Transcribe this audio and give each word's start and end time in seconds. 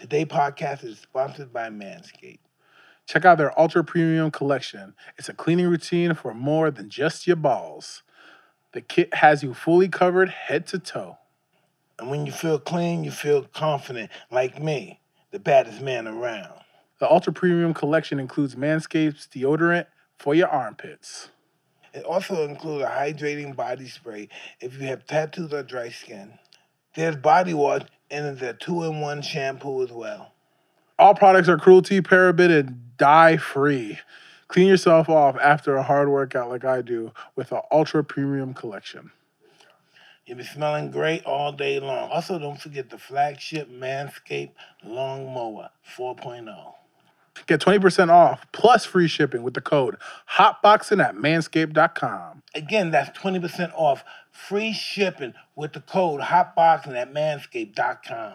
Today 0.00 0.24
podcast 0.24 0.82
is 0.82 0.98
sponsored 0.98 1.52
by 1.52 1.68
Manscaped. 1.68 2.38
Check 3.04 3.26
out 3.26 3.36
their 3.36 3.56
Ultra 3.60 3.84
Premium 3.84 4.30
collection. 4.30 4.94
It's 5.18 5.28
a 5.28 5.34
cleaning 5.34 5.66
routine 5.66 6.14
for 6.14 6.32
more 6.32 6.70
than 6.70 6.88
just 6.88 7.26
your 7.26 7.36
balls. 7.36 8.02
The 8.72 8.80
kit 8.80 9.12
has 9.12 9.42
you 9.42 9.52
fully 9.52 9.90
covered 9.90 10.30
head 10.30 10.66
to 10.68 10.78
toe. 10.78 11.18
And 11.98 12.08
when 12.08 12.24
you 12.24 12.32
feel 12.32 12.58
clean, 12.58 13.04
you 13.04 13.10
feel 13.10 13.42
confident, 13.42 14.10
like 14.30 14.58
me, 14.58 15.00
the 15.32 15.38
baddest 15.38 15.82
man 15.82 16.08
around. 16.08 16.60
The 16.98 17.10
Ultra 17.10 17.34
Premium 17.34 17.74
collection 17.74 18.18
includes 18.18 18.54
Manscaped's 18.54 19.28
deodorant 19.30 19.84
for 20.16 20.34
your 20.34 20.48
armpits. 20.48 21.28
It 21.92 22.04
also 22.04 22.48
includes 22.48 22.84
a 22.84 22.88
hydrating 22.88 23.54
body 23.54 23.86
spray 23.86 24.30
if 24.60 24.80
you 24.80 24.86
have 24.86 25.06
tattoos 25.06 25.52
or 25.52 25.62
dry 25.62 25.90
skin. 25.90 26.38
There's 26.94 27.16
body 27.16 27.52
wash 27.52 27.82
and 28.10 28.38
the 28.38 28.54
two-in-one 28.54 29.22
shampoo 29.22 29.82
as 29.82 29.90
well. 29.90 30.32
All 30.98 31.14
products 31.14 31.48
are 31.48 31.56
cruelty, 31.56 32.00
paraben, 32.00 32.50
and 32.58 32.96
dye 32.96 33.36
free. 33.36 33.98
Clean 34.48 34.66
yourself 34.66 35.08
off 35.08 35.36
after 35.40 35.76
a 35.76 35.82
hard 35.82 36.08
workout 36.08 36.48
like 36.48 36.64
I 36.64 36.82
do 36.82 37.12
with 37.36 37.50
the 37.50 37.62
Ultra 37.70 38.02
Premium 38.02 38.52
collection. 38.52 39.10
You'll 40.26 40.38
be 40.38 40.44
smelling 40.44 40.90
great 40.90 41.24
all 41.24 41.52
day 41.52 41.80
long. 41.80 42.10
Also, 42.10 42.38
don't 42.38 42.60
forget 42.60 42.90
the 42.90 42.98
flagship 42.98 43.70
Manscaped 43.70 44.52
Lawnmower 44.84 45.70
4.0. 45.96 46.74
Get 47.46 47.60
20% 47.60 48.10
off 48.10 48.44
plus 48.52 48.84
free 48.84 49.08
shipping 49.08 49.42
with 49.42 49.54
the 49.54 49.60
code 49.60 49.96
HOTBOXING 50.36 51.02
at 51.04 51.14
manscaped.com. 51.16 52.42
Again, 52.54 52.90
that's 52.90 53.16
20% 53.18 53.72
off 53.74 54.04
free 54.32 54.72
shipping 54.72 55.34
with 55.56 55.72
the 55.72 55.80
code 55.80 56.20
HOTBOXING 56.20 56.96
at 56.96 57.12
manscaped.com. 57.14 58.34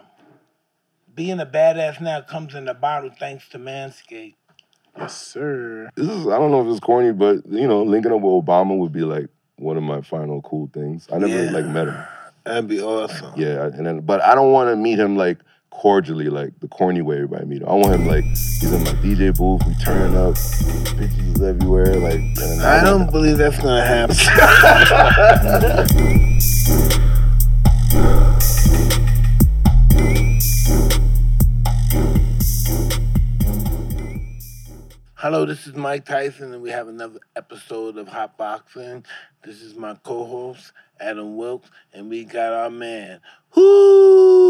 Being 1.14 1.40
a 1.40 1.46
badass 1.46 2.00
now 2.00 2.20
comes 2.20 2.54
in 2.54 2.68
a 2.68 2.74
bottle 2.74 3.10
thanks 3.18 3.48
to 3.50 3.58
Manscaped. 3.58 4.34
Yes, 4.98 5.16
sir. 5.16 5.90
This 5.96 6.08
is 6.08 6.26
I 6.26 6.38
don't 6.38 6.50
know 6.50 6.62
if 6.62 6.68
it's 6.68 6.80
corny, 6.80 7.12
but 7.12 7.46
you 7.50 7.66
know, 7.66 7.82
linking 7.82 8.12
up 8.12 8.20
with 8.20 8.44
Obama 8.44 8.76
would 8.76 8.92
be 8.92 9.00
like 9.02 9.28
one 9.56 9.76
of 9.76 9.82
my 9.82 10.00
final 10.02 10.42
cool 10.42 10.68
things. 10.72 11.06
I 11.12 11.18
never 11.18 11.44
Yeah. 11.44 11.50
like 11.50 11.64
met 11.66 11.88
him. 11.88 12.02
That'd 12.44 12.68
be 12.68 12.80
awesome. 12.82 13.32
Yeah, 13.36 13.64
and 13.64 13.86
then 13.86 14.00
but 14.00 14.22
I 14.22 14.34
don't 14.34 14.52
want 14.52 14.70
to 14.70 14.76
meet 14.76 14.98
him 14.98 15.16
like 15.16 15.38
cordially, 15.70 16.28
like 16.28 16.58
the 16.60 16.68
corny 16.68 17.02
way 17.02 17.16
everybody 17.16 17.44
meet 17.46 17.62
him. 17.62 17.68
I 17.68 17.74
want 17.74 17.94
him 17.94 18.06
like 18.06 18.24
he's 18.24 18.72
in 18.72 18.84
my 18.84 18.92
DJ 18.92 19.36
booth, 19.36 19.66
we 19.66 19.74
turning 19.82 20.16
up, 20.16 20.34
bitches 20.34 21.42
everywhere, 21.42 21.96
like. 21.96 22.20
I 22.62 22.82
don't 22.82 23.10
believe 23.10 23.38
that's 23.38 23.58
gonna 23.58 23.84
happen. 23.84 24.16
Hello, 35.18 35.44
this 35.44 35.66
is 35.66 35.74
Mike 35.74 36.04
Tyson, 36.04 36.52
and 36.52 36.62
we 36.62 36.70
have 36.70 36.86
another 36.86 37.18
episode 37.34 37.98
of 37.98 38.06
Hot 38.06 38.36
Boxing. 38.36 39.04
This 39.42 39.60
is 39.60 39.74
my 39.74 39.94
co-host 40.04 40.72
Adam 41.00 41.36
Wilkes, 41.36 41.68
and 41.92 42.08
we 42.08 42.24
got 42.24 42.52
our 42.52 42.70
man 42.70 43.20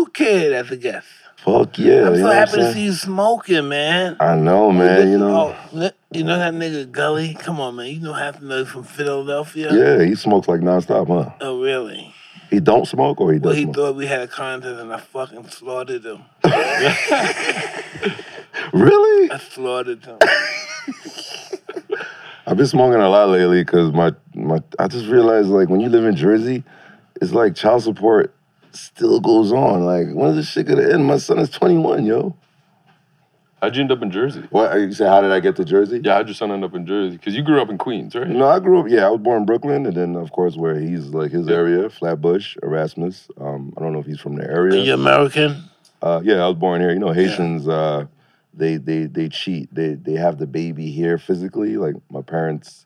Kid 0.04 0.52
as 0.52 0.70
a 0.70 0.76
guest. 0.76 1.06
Fuck 1.38 1.78
yeah! 1.78 2.08
I'm 2.08 2.14
you 2.14 2.20
so 2.20 2.30
happy 2.30 2.56
to 2.56 2.72
see 2.72 2.84
you 2.84 2.92
smoking, 2.92 3.68
man. 3.68 4.16
I 4.20 4.34
know, 4.34 4.72
man. 4.72 5.08
You 5.08 5.18
know. 5.18 5.54
Oh, 5.72 5.90
you 6.12 6.24
know 6.24 6.38
that 6.38 6.52
nigga 6.54 6.90
Gully? 6.90 7.34
Come 7.34 7.60
on, 7.60 7.76
man. 7.76 7.86
You 7.86 8.00
know 8.00 8.12
half 8.12 8.40
the 8.40 8.46
niggas 8.46 8.66
from 8.66 8.82
Philadelphia. 8.82 9.72
Yeah, 9.72 10.04
he 10.04 10.14
smokes 10.16 10.48
like 10.48 10.60
nonstop, 10.60 11.06
huh? 11.06 11.30
Oh, 11.40 11.62
really? 11.62 12.12
He 12.50 12.60
don't 12.60 12.86
smoke 12.86 13.20
or 13.20 13.32
he 13.32 13.38
does. 13.38 13.46
Well, 13.46 13.54
he 13.54 13.62
smoke? 13.62 13.76
thought 13.76 13.96
we 13.96 14.06
had 14.06 14.22
a 14.22 14.28
contest, 14.28 14.80
and 14.80 14.92
I 14.92 14.98
fucking 14.98 15.48
slaughtered 15.48 16.04
him. 16.04 16.22
Really? 18.72 19.30
I 19.32 19.38
slaughtered 19.38 20.04
him. 20.04 20.18
I've 22.46 22.56
been 22.56 22.66
smoking 22.66 23.00
a 23.00 23.08
lot 23.08 23.30
lately 23.30 23.62
because 23.64 23.92
my 23.92 24.12
my 24.34 24.60
I 24.78 24.86
just 24.86 25.06
realized 25.06 25.48
like 25.48 25.68
when 25.68 25.80
you 25.80 25.88
live 25.88 26.04
in 26.04 26.14
Jersey, 26.14 26.62
it's 27.20 27.32
like 27.32 27.54
child 27.54 27.82
support 27.82 28.34
still 28.78 29.20
goes 29.20 29.52
on. 29.52 29.84
Like 29.84 30.08
when 30.12 30.30
is 30.30 30.36
this 30.36 30.48
shit 30.48 30.66
gonna 30.66 30.88
end? 30.88 31.06
My 31.06 31.18
son 31.18 31.38
is 31.38 31.50
21, 31.50 32.06
yo. 32.06 32.36
How'd 33.62 33.74
you 33.74 33.82
end 33.82 33.90
up 33.90 34.02
in 34.02 34.10
Jersey? 34.10 34.42
What 34.50 34.74
you 34.78 34.92
say? 34.92 35.06
How 35.06 35.22
did 35.22 35.32
I 35.32 35.40
get 35.40 35.56
to 35.56 35.64
Jersey? 35.64 36.00
Yeah, 36.04 36.16
how'd 36.16 36.28
your 36.28 36.34
son 36.34 36.52
end 36.52 36.62
up 36.62 36.74
in 36.74 36.86
Jersey? 36.86 37.16
Because 37.16 37.34
you 37.34 37.42
grew 37.42 37.60
up 37.60 37.70
in 37.70 37.78
Queens, 37.78 38.14
right? 38.14 38.28
No, 38.28 38.46
I 38.46 38.60
grew 38.60 38.80
up. 38.80 38.86
Yeah, 38.88 39.06
I 39.06 39.10
was 39.10 39.20
born 39.20 39.40
in 39.40 39.46
Brooklyn, 39.46 39.86
and 39.86 39.96
then 39.96 40.14
of 40.14 40.30
course 40.30 40.56
where 40.56 40.78
he's 40.78 41.06
like 41.06 41.30
his 41.30 41.48
area, 41.48 41.88
Flatbush, 41.88 42.56
Erasmus. 42.62 43.28
Um, 43.40 43.72
I 43.76 43.80
don't 43.80 43.94
know 43.94 43.98
if 43.98 44.06
he's 44.06 44.20
from 44.20 44.36
the 44.36 44.44
area. 44.44 44.80
Are 44.80 44.84
you 44.84 44.94
American? 44.94 45.64
Uh, 46.02 46.20
yeah, 46.22 46.44
I 46.44 46.48
was 46.48 46.58
born 46.58 46.82
here. 46.82 46.92
You 46.92 46.98
know, 46.98 47.12
Haitians, 47.12 47.66
uh, 47.66 48.06
they 48.52 48.76
they 48.76 49.04
they 49.04 49.28
cheat. 49.30 49.74
They 49.74 49.94
they 49.94 50.14
have 50.14 50.38
the 50.38 50.46
baby 50.46 50.90
here 50.90 51.16
physically. 51.16 51.78
Like 51.78 51.94
my 52.10 52.20
parents, 52.20 52.84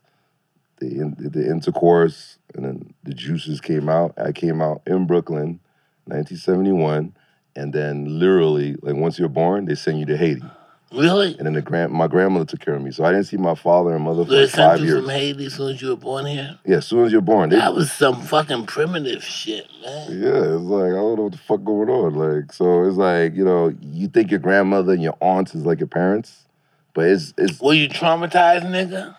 they 0.79 0.87
the 0.89 1.47
intercourse, 1.49 2.37
and 2.55 2.63
then 2.63 2.93
the 3.03 3.13
juices 3.13 3.59
came 3.59 3.89
out. 3.89 4.13
I 4.17 4.31
came 4.31 4.61
out 4.61 4.81
in 4.87 5.05
Brooklyn, 5.05 5.59
1971, 6.05 7.13
and 7.55 7.73
then 7.73 8.19
literally, 8.19 8.75
like 8.81 8.95
once 8.95 9.19
you're 9.19 9.29
born, 9.29 9.65
they 9.65 9.75
send 9.75 9.99
you 9.99 10.05
to 10.07 10.17
Haiti, 10.17 10.43
Really? 10.91 11.35
and 11.37 11.45
then 11.45 11.53
the 11.53 11.61
grand 11.61 11.91
my 11.93 12.07
grandmother 12.07 12.45
took 12.45 12.59
care 12.59 12.73
of 12.75 12.81
me. 12.81 12.91
So 12.91 13.03
I 13.05 13.11
didn't 13.11 13.25
see 13.27 13.37
my 13.37 13.55
father 13.55 13.93
and 13.95 14.03
mother 14.03 14.25
for 14.25 14.31
They 14.31 14.41
like 14.41 14.49
sent 14.49 14.79
you 14.81 14.85
years. 14.87 14.99
from 15.01 15.09
Haiti 15.09 15.45
as 15.45 15.53
soon 15.53 15.73
as 15.75 15.81
you 15.81 15.89
were 15.89 15.95
born 15.95 16.25
here? 16.25 16.59
Yeah, 16.65 16.77
as 16.77 16.85
soon 16.87 17.05
as 17.05 17.11
you're 17.11 17.21
born, 17.21 17.49
they, 17.49 17.57
That 17.57 17.73
was 17.73 17.91
some 17.91 18.21
fucking 18.21 18.65
primitive 18.65 19.23
shit, 19.23 19.67
man. 19.83 20.21
Yeah, 20.21 20.55
it's 20.55 20.63
like 20.63 20.91
I 20.91 20.95
don't 20.95 21.15
know 21.17 21.23
what 21.23 21.31
the 21.33 21.37
fuck 21.37 21.63
going 21.63 21.89
on. 21.89 22.15
Like, 22.15 22.51
so 22.53 22.83
it's 22.85 22.97
like 22.97 23.35
you 23.35 23.45
know, 23.45 23.73
you 23.81 24.07
think 24.07 24.31
your 24.31 24.39
grandmother 24.39 24.93
and 24.93 25.01
your 25.03 25.17
aunts 25.21 25.55
is 25.55 25.65
like 25.65 25.79
your 25.79 25.87
parents, 25.87 26.45
but 26.93 27.05
it's 27.05 27.33
it's 27.37 27.61
Were 27.61 27.73
you 27.73 27.87
traumatized, 27.89 28.63
nigga? 28.63 29.15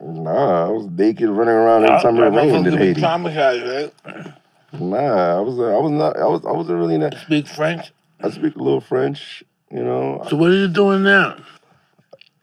nah. 0.00 0.66
I 0.66 0.70
was 0.70 0.86
naked 0.86 1.28
running 1.28 1.54
around 1.54 1.84
every 1.84 2.00
time 2.02 2.16
it 2.18 2.28
rained 2.36 2.66
in 2.66 2.76
Haiti. 2.78 3.00
traumatized, 3.00 3.94
right? 4.06 4.34
Nah, 4.80 5.38
I 5.38 5.40
was 5.40 5.58
I 5.58 5.78
was 5.78 5.90
not 5.90 6.16
I 6.16 6.26
was 6.26 6.44
I 6.44 6.52
wasn't 6.52 6.78
really 6.78 6.98
not. 6.98 7.14
Speak 7.18 7.46
French. 7.46 7.92
I 8.20 8.30
speak 8.30 8.56
a 8.56 8.62
little 8.62 8.80
French, 8.80 9.42
you 9.70 9.82
know. 9.84 10.24
So 10.28 10.36
what 10.36 10.50
are 10.50 10.56
you 10.56 10.68
doing 10.68 11.02
now? 11.02 11.36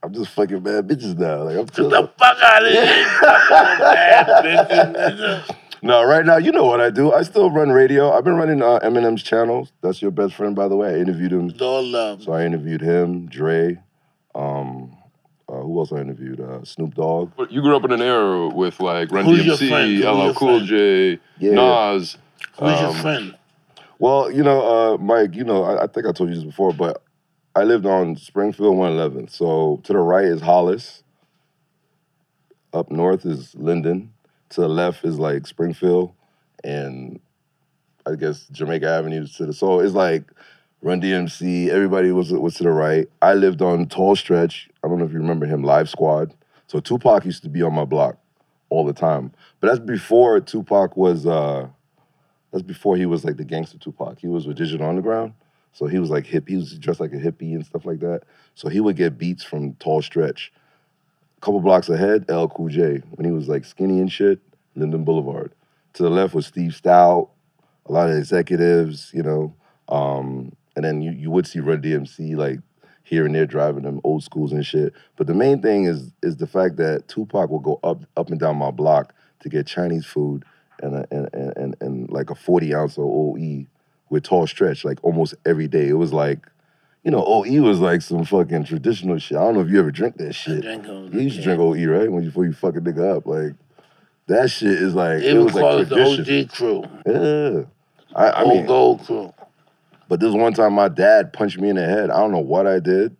I'm 0.03 0.13
just 0.13 0.31
fucking 0.31 0.61
bad 0.61 0.87
bitches 0.87 1.17
now. 1.17 1.43
Like 1.43 1.57
I'm 1.57 1.65
Get 1.65 1.75
the 1.75 2.11
fuck 2.17 2.37
out 2.41 2.65
of 2.65 2.71
here, 2.71 3.05
fucking 3.21 3.79
bad 3.79 4.27
bitches, 4.45 4.95
nigga. 4.95 5.55
No, 5.83 6.03
right 6.03 6.23
now, 6.25 6.37
you 6.37 6.51
know 6.51 6.65
what 6.65 6.79
I 6.79 6.91
do. 6.91 7.11
I 7.11 7.23
still 7.23 7.49
run 7.49 7.71
radio. 7.71 8.11
I've 8.11 8.23
been 8.23 8.35
running 8.35 8.61
uh, 8.61 8.79
Eminem's 8.83 9.23
channels. 9.23 9.71
That's 9.81 9.99
your 9.99 10.11
best 10.11 10.35
friend, 10.35 10.55
by 10.55 10.67
the 10.67 10.75
way. 10.75 10.93
I 10.93 10.97
interviewed 10.97 11.31
him. 11.33 11.47
With 11.47 11.61
all 11.61 11.83
love. 11.83 12.21
So 12.21 12.33
I 12.33 12.45
interviewed 12.45 12.81
him, 12.81 13.25
Dre. 13.27 13.79
Um, 14.35 14.95
uh, 15.51 15.61
who 15.61 15.79
else 15.79 15.91
I 15.91 15.97
interviewed? 15.97 16.39
Uh, 16.39 16.63
Snoop 16.63 16.95
Dogg. 16.95 17.31
But 17.35 17.51
you 17.51 17.61
grew 17.61 17.75
up 17.75 17.83
in 17.83 17.91
an 17.91 18.01
era 18.01 18.47
with 18.47 18.79
like 18.79 19.11
Run 19.11 19.25
Who's 19.25 19.45
your? 19.45 19.57
DMC, 19.57 20.29
LL 20.31 20.33
Cool? 20.33 20.61
J, 20.61 21.19
Yeah. 21.39 21.51
Nas. 21.53 22.17
Who's 22.57 22.79
your 22.79 22.89
um, 22.89 22.95
friend? 22.95 23.37
Well, 23.99 24.31
you 24.31 24.43
know, 24.43 24.61
uh, 24.93 24.97
Mike, 24.97 25.35
you 25.35 25.43
know, 25.43 25.63
I, 25.63 25.83
I 25.83 25.87
think 25.87 26.07
I 26.07 26.11
told 26.11 26.29
you 26.29 26.35
this 26.35 26.43
before, 26.43 26.73
but 26.73 27.03
I 27.55 27.63
lived 27.63 27.85
on 27.85 28.15
Springfield 28.15 28.77
111. 28.77 29.27
So 29.27 29.81
to 29.83 29.93
the 29.93 29.99
right 29.99 30.25
is 30.25 30.41
Hollis. 30.41 31.03
Up 32.73 32.89
north 32.89 33.25
is 33.25 33.53
Linden. 33.55 34.13
To 34.51 34.61
the 34.61 34.69
left 34.69 35.03
is 35.03 35.19
like 35.19 35.45
Springfield. 35.45 36.13
And 36.63 37.19
I 38.05 38.15
guess 38.15 38.47
Jamaica 38.51 38.87
Avenue 38.87 39.27
to 39.27 39.47
the 39.47 39.53
so 39.53 39.79
it's 39.81 39.93
like 39.93 40.23
Run 40.83 40.99
DMC, 40.99 41.69
everybody 41.69 42.11
was 42.11 42.31
was 42.31 42.55
to 42.55 42.63
the 42.63 42.71
right. 42.71 43.07
I 43.21 43.35
lived 43.35 43.61
on 43.61 43.85
Tall 43.85 44.15
Stretch. 44.15 44.67
I 44.83 44.87
don't 44.87 44.97
know 44.97 45.05
if 45.05 45.11
you 45.11 45.19
remember 45.19 45.45
him, 45.45 45.63
Live 45.63 45.89
Squad. 45.89 46.33
So 46.65 46.79
Tupac 46.79 47.23
used 47.23 47.43
to 47.43 47.49
be 47.49 47.61
on 47.61 47.73
my 47.73 47.85
block 47.85 48.17
all 48.69 48.83
the 48.83 48.93
time. 48.93 49.31
But 49.59 49.67
that's 49.67 49.79
before 49.79 50.39
Tupac 50.39 50.97
was 50.97 51.27
uh 51.27 51.67
that's 52.51 52.63
before 52.63 52.97
he 52.97 53.05
was 53.05 53.23
like 53.23 53.37
the 53.37 53.45
gangster 53.45 53.77
Tupac. 53.77 54.17
He 54.19 54.27
was 54.27 54.47
with 54.47 54.57
Digital 54.57 54.89
Underground. 54.89 55.33
So 55.73 55.85
he 55.85 55.99
was 55.99 56.09
like 56.09 56.25
hip. 56.25 56.47
He 56.47 56.55
was 56.55 56.75
dressed 56.79 56.99
like 56.99 57.13
a 57.13 57.17
hippie 57.17 57.53
and 57.53 57.63
stuff 57.63 57.85
like 57.85 57.99
that. 57.99 58.23
So 58.55 58.67
he 58.67 58.79
would 58.79 58.95
get 58.95 59.19
beats 59.19 59.43
from 59.43 59.75
Tall 59.75 60.01
Stretch. 60.01 60.51
A 61.37 61.41
couple 61.41 61.59
blocks 61.59 61.89
ahead, 61.89 62.25
L 62.27 62.49
Cool 62.49 62.69
J, 62.69 63.03
when 63.11 63.25
he 63.25 63.31
was 63.31 63.47
like 63.47 63.65
skinny 63.65 63.99
and 63.99 64.11
shit, 64.11 64.39
Linden 64.75 65.03
Boulevard. 65.03 65.53
To 65.93 66.03
the 66.03 66.09
left 66.09 66.33
was 66.33 66.47
Steve 66.47 66.71
Stoute, 66.71 67.29
a 67.85 67.91
lot 67.91 68.09
of 68.09 68.17
executives, 68.17 69.11
you 69.13 69.21
know. 69.21 69.55
Um, 69.87 70.53
and 70.75 70.85
then 70.85 71.01
you, 71.01 71.11
you 71.11 71.31
would 71.31 71.47
see 71.47 71.59
Run 71.59 71.81
DMC 71.81 72.35
like 72.35 72.59
here 73.03 73.25
and 73.25 73.35
there 73.35 73.45
driving 73.45 73.83
them 73.83 73.99
old 74.03 74.23
schools 74.23 74.51
and 74.51 74.65
shit. 74.65 74.93
But 75.17 75.27
the 75.27 75.33
main 75.33 75.61
thing 75.61 75.85
is 75.85 76.11
is 76.23 76.37
the 76.37 76.47
fact 76.47 76.77
that 76.77 77.07
Tupac 77.07 77.49
will 77.49 77.59
go 77.59 77.79
up 77.83 78.03
up 78.17 78.29
and 78.29 78.39
down 78.39 78.57
my 78.57 78.71
block 78.71 79.13
to 79.41 79.49
get 79.49 79.67
Chinese 79.67 80.05
food 80.05 80.45
and 80.81 80.95
a, 80.95 81.07
and, 81.11 81.29
and, 81.33 81.57
and, 81.57 81.75
and 81.81 82.09
like 82.09 82.29
a 82.29 82.35
40 82.35 82.73
ounce 82.73 82.97
of 82.97 83.05
OE 83.05 83.65
with 84.09 84.23
tall 84.23 84.47
stretch 84.47 84.83
like 84.85 84.99
almost 85.03 85.35
every 85.45 85.67
day. 85.67 85.87
It 85.87 85.93
was 85.93 86.13
like, 86.13 86.45
you 87.03 87.11
know, 87.11 87.23
OE 87.25 87.61
was 87.61 87.79
like 87.79 88.01
some 88.01 88.23
fucking 88.25 88.65
traditional 88.65 89.17
shit. 89.17 89.37
I 89.37 89.41
don't 89.41 89.55
know 89.55 89.61
if 89.61 89.69
you 89.69 89.79
ever 89.79 89.91
drink 89.91 90.17
that 90.17 90.33
shit. 90.33 90.61
drink 90.61 90.85
You 90.85 91.19
used 91.19 91.37
to 91.37 91.43
drink 91.43 91.59
OE, 91.59 91.85
right? 91.85 92.11
When 92.11 92.23
you, 92.23 92.29
before 92.29 92.45
you 92.45 92.53
fuck 92.53 92.75
a 92.75 92.79
nigga 92.79 93.17
up. 93.17 93.25
Like, 93.25 93.55
that 94.27 94.51
shit 94.51 94.73
is 94.73 94.93
like, 94.93 95.19
They 95.19 95.29
it 95.29 95.37
was 95.37 95.53
like 95.55 95.87
it 95.87 95.89
the. 95.89 96.45
OG 96.45 96.49
crew. 96.51 96.83
Yeah. 97.05 97.63
I, 98.15 98.29
I 98.29 98.43
Old 98.43 98.53
mean, 98.53 98.65
gold 98.65 99.05
crew. 99.05 99.33
But 100.11 100.19
this 100.19 100.33
one 100.33 100.51
time, 100.51 100.73
my 100.73 100.89
dad 100.89 101.31
punched 101.31 101.57
me 101.57 101.69
in 101.69 101.77
the 101.77 101.85
head. 101.85 102.09
I 102.09 102.17
don't 102.17 102.33
know 102.33 102.39
what 102.39 102.67
I 102.67 102.81
did, 102.81 103.15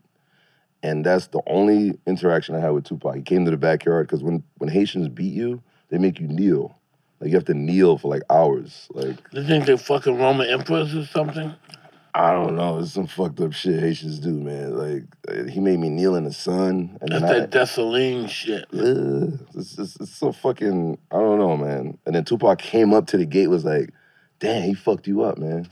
and 0.84 1.06
that's 1.06 1.28
the 1.28 1.40
only 1.48 1.98
interaction 2.06 2.54
I 2.54 2.60
had 2.60 2.72
with 2.72 2.84
Tupac. 2.84 3.16
He 3.16 3.22
came 3.22 3.46
to 3.46 3.52
the 3.52 3.56
backyard 3.56 4.08
because 4.08 4.22
when 4.22 4.44
when 4.58 4.70
Haitians 4.70 5.08
beat 5.08 5.34
you, 5.34 5.64
they 5.88 5.98
make 5.98 6.20
you 6.20 6.28
kneel. 6.28 6.78
Like 7.22 7.30
you 7.30 7.38
have 7.38 7.46
to 7.46 7.54
kneel 7.54 7.98
for 7.98 8.10
like 8.10 8.24
hours. 8.30 8.90
Like 8.92 9.16
You 9.32 9.48
think 9.48 9.68
they're 9.68 9.78
fucking 9.78 10.18
Roman 10.18 10.50
emperors 10.50 10.94
or 10.94 11.06
something? 11.06 11.54
I 12.14 12.34
don't 12.34 12.58
know, 12.58 12.80
it's 12.80 12.92
some 12.92 13.08
fucked 13.08 13.40
up 13.40 13.54
shit 13.54 13.80
Haitians 13.80 14.20
do, 14.20 14.34
man. 14.34 14.76
Like 14.76 15.50
he 15.50 15.62
made 15.62 15.80
me 15.80 15.88
kneel 15.88 16.16
in 16.16 16.26
the 16.26 16.34
sun, 16.34 16.98
and 17.00 17.10
That's 17.10 17.24
I, 17.24 17.40
that 17.40 17.52
Dessalines 17.52 18.32
shit. 18.32 18.66
Ugh, 18.74 19.40
it's, 19.56 19.80
it's, 19.80 19.96
it's 19.96 20.18
so 20.18 20.34
fucking 20.34 20.98
I 21.10 21.16
don't 21.16 21.40
know, 21.40 21.56
man. 21.56 21.98
And 22.06 22.16
then 22.16 22.26
Tupac 22.26 22.60
came 22.60 22.94
up 22.94 23.08
to 23.08 23.18
the 23.18 23.26
gate, 23.26 23.48
was 23.48 23.64
like, 23.64 23.92
"Damn, 24.40 24.64
he 24.64 24.74
fucked 24.74 25.08
you 25.08 25.22
up, 25.24 25.38
man." 25.38 25.70